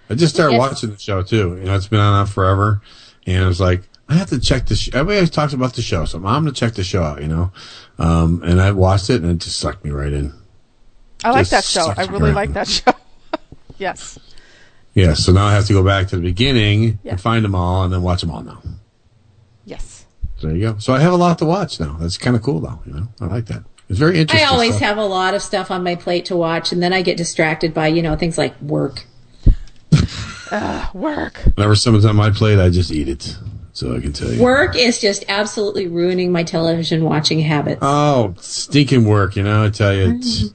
[0.10, 0.60] I just started Yes.
[0.60, 1.58] watching the show too.
[1.58, 2.82] You know, it's been on forever,
[3.28, 4.88] and I was like, I have to check this.
[4.90, 7.22] Everybody always talks about the show, so I'm going to check the show out.
[7.22, 7.52] You know,
[8.00, 10.34] um, and I watched it, and it just sucked me right in.
[11.24, 11.94] I like that show.
[11.96, 12.54] I really right like in.
[12.54, 12.92] that show.
[13.78, 14.20] yes.
[14.94, 17.12] Yeah, so now I have to go back to the beginning Yeah.
[17.14, 18.62] and find them all, and then watch them all now.
[20.44, 20.44] Yes.
[20.44, 20.78] So there you go.
[20.80, 21.98] So I have a lot to watch now.
[22.00, 22.80] That's kind of cool, though.
[22.86, 23.64] You know, I like that.
[23.90, 24.48] It's very interesting.
[24.48, 24.88] I always stuff.
[24.88, 27.74] have a lot of stuff on my plate to watch, and then I get distracted
[27.74, 29.06] by you know things like work.
[30.52, 31.38] Uh, work.
[31.56, 33.36] Whenever someone's on my plate, I just eat it.
[33.72, 34.40] So I can tell you.
[34.40, 37.80] Work is just absolutely ruining my television watching habits.
[37.82, 40.54] Oh, stinking work, you know, I tell you, it's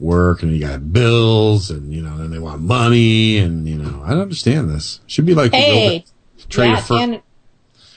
[0.00, 4.02] work and you got bills and, you know, then they want money and, you know,
[4.04, 5.00] I don't understand this.
[5.06, 6.04] Should be like, hey,
[6.48, 7.22] trade yeah, a fir- Tan-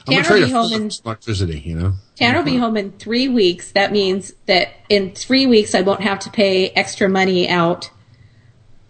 [0.08, 1.94] I'm Tanner to will be home in electricity, you know?
[2.16, 3.72] Tanner will be home in three weeks.
[3.74, 7.90] That means that in three weeks I won't have to pay extra money out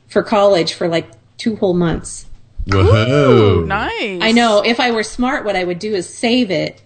[0.07, 2.27] for college for like two whole months.
[2.67, 3.63] Whoa.
[3.65, 4.21] Nice.
[4.21, 4.61] I know.
[4.63, 6.81] If I were smart, what I would do is save it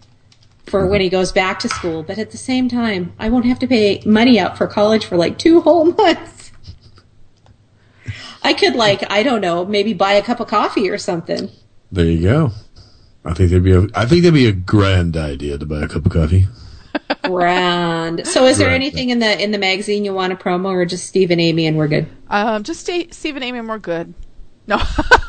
[0.65, 2.02] for when he goes back to school.
[2.02, 5.18] But at the same time, I won't have to pay money out for college for
[5.18, 6.52] like two whole months.
[8.43, 11.49] I could like I don't know, maybe buy a cup of coffee or something.
[11.91, 12.52] There you go.
[13.26, 15.88] I think that'd be a, I think that'd be a grand idea to buy a
[15.88, 16.45] cup of coffee.
[17.23, 18.26] Grand.
[18.27, 18.76] So, is there Right.
[18.76, 21.65] anything in the in the magazine you want to promo, or just Steve and Amy
[21.68, 22.07] and we're good?
[22.30, 24.14] Um, just stay, Steve and Amy, and we're good.
[24.68, 24.77] No.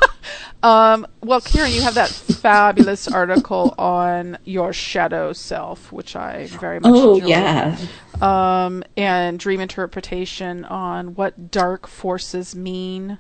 [0.62, 6.81] um, well, Karen, you have that fabulous article on your shadow self, which I very
[6.81, 7.28] much Oh, enjoyed.
[7.31, 7.77] yeah.
[8.20, 13.18] Um, and dream interpretation on what dark forces mean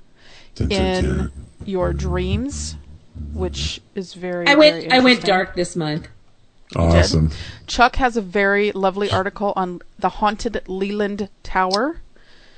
[0.54, 1.32] Dun, dun, in
[1.66, 2.76] your dreams,
[3.32, 4.46] which is very.
[4.46, 6.08] I very went I went dark this month.
[6.74, 7.30] Awesome.
[7.66, 12.00] Chuck has a very lovely article on the haunted Leland Tower.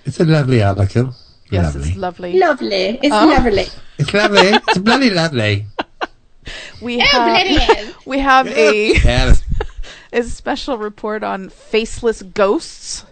[0.05, 1.15] It's a lovely article.
[1.51, 1.89] Yes, lovely.
[1.91, 2.39] it's lovely.
[2.39, 2.99] Lovely.
[3.03, 3.27] It's Oh.
[3.27, 3.67] lovely.
[3.99, 4.41] It's lovely.
[4.69, 5.67] it's bloody lovely.
[6.81, 7.95] We Oh, have hell.
[8.07, 9.35] we have oh, a Yeah.
[10.13, 13.05] a special report on faceless ghosts.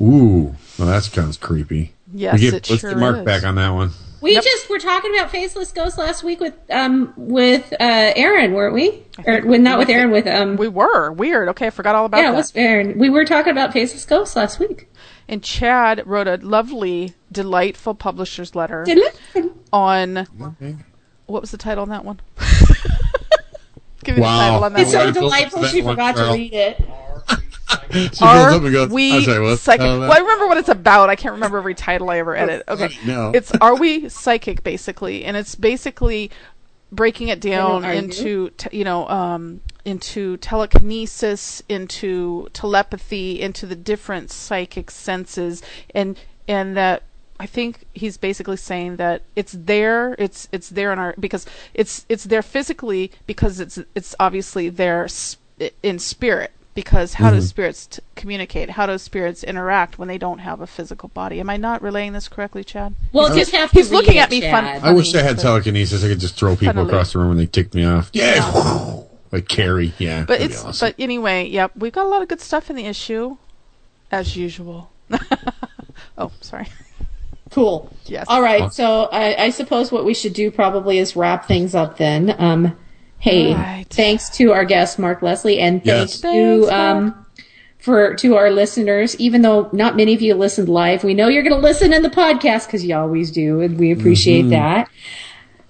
[0.00, 1.92] Ooh, well, that sounds creepy.
[2.12, 3.24] Yes, We get, it let's sure get Mark is.
[3.24, 3.90] back on that one.
[4.20, 8.74] We just were talking about faceless ghosts last week with um with uh Aaron, weren't
[8.74, 9.04] we?
[9.26, 11.48] Or with, not with Aaron, with um We were weird.
[11.50, 12.22] Okay, I forgot all about that.
[12.22, 12.36] yeah, it that.
[12.36, 12.98] was Aaron.
[12.98, 14.88] We were talking about faceless ghosts last week.
[15.28, 18.86] And Chad wrote a lovely, delightful publisher's letter
[19.72, 20.26] on
[21.26, 22.20] what was the title on that one?
[24.04, 24.36] Give me Wow.
[24.36, 26.80] the title on that It's so delightful she forgot to read it.
[27.68, 29.58] She builds Are up and goes, we I'm sorry, what?
[29.58, 29.82] psychic?
[29.82, 31.10] Uh, well, I remember what it's about.
[31.10, 32.62] I can't remember every title I ever edit.
[32.68, 33.30] Okay, No.
[33.34, 36.30] it's Are We Psychic, basically, and it's basically
[36.90, 44.30] breaking it down into te- you know um, into telekinesis, into telepathy, into the different
[44.30, 45.62] psychic senses,
[45.94, 47.02] and and that
[47.40, 52.06] I think he's basically saying that it's there, it's it's there in our because it's
[52.08, 55.40] it's there physically because it's it's obviously there sp-
[55.82, 56.52] in spirit.
[56.78, 57.42] Because how do Mhm.
[57.42, 58.70] spirits t- communicate?
[58.70, 61.40] How do spirits interact when they don't have a physical body?
[61.40, 62.94] Am I not relaying this correctly, Chad?
[63.12, 64.62] Well, he's, just have to he's looking read at me fun.
[64.62, 64.84] Chad.
[64.84, 66.04] I wish I had telekinesis.
[66.04, 66.86] I could just throw people Funnily.
[66.88, 68.10] across the room when they tick me off.
[68.12, 69.00] Yeah,
[69.32, 69.92] like Carrie.
[69.98, 70.86] Yeah, But it's awesome.
[70.86, 73.36] but anyway, yep, we've got a lot of good stuff in the issue,
[74.12, 74.92] as usual.
[76.16, 76.68] oh, sorry.
[77.50, 77.90] Cool.
[78.06, 78.26] Yes.
[78.28, 78.72] All right.
[78.72, 82.36] So I, I suppose what we should do probably is wrap things up then.
[82.38, 82.76] Um,
[83.18, 83.84] hey, Right.
[83.90, 85.96] thanks to our guest Mark Leslie, and Yes.
[85.96, 87.26] thanks to Thanks, um,
[87.78, 89.16] for to our listeners.
[89.20, 92.02] Even though not many of you listened live, we know you're going to listen in
[92.02, 94.50] the podcast because you always do, and we appreciate Mm-hmm.
[94.50, 94.88] that.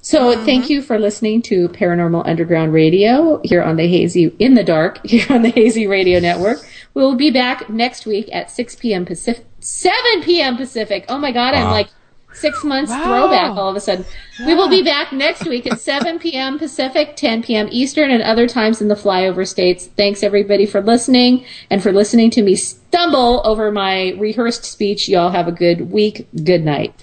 [0.01, 4.65] So thank you for listening to Paranormal Underground Radio here on the Hazy in the
[4.65, 6.59] Dark here on the Hazy Radio Network.
[6.95, 9.05] We'll be back next week at 6 p.m.
[9.05, 10.57] Pacific, 7 p.m.
[10.57, 11.05] Pacific.
[11.11, 11.89] Oh my God, I'm like
[12.33, 13.05] six months Wow.
[13.05, 14.05] throwback all of a sudden.
[14.47, 16.59] We will be back next week at 7 p.m.
[16.59, 17.69] Pacific, 10 p.m.
[17.71, 19.87] Eastern, and other times in the flyover states.
[19.97, 25.09] Thanks everybody for listening and for listening to me stumble over my rehearsed speech.
[25.09, 26.29] Y'all have a good week.
[26.45, 26.95] Good night.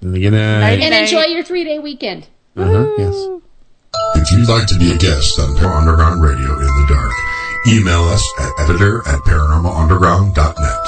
[0.00, 0.80] Good night.
[0.80, 2.28] And enjoy your three day weekend.
[2.56, 3.14] Uh-huh, yes.
[4.16, 7.12] If you'd like to be a guest on Paranormal Underground Radio in the Dark,
[7.68, 10.78] email us at editor at paranormalunderground.net.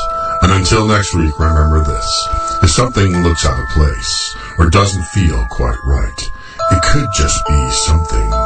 [0.42, 2.28] And until next week, remember this.
[2.62, 6.30] If something looks out of place or doesn't feel quite right,
[6.72, 8.45] it could just be something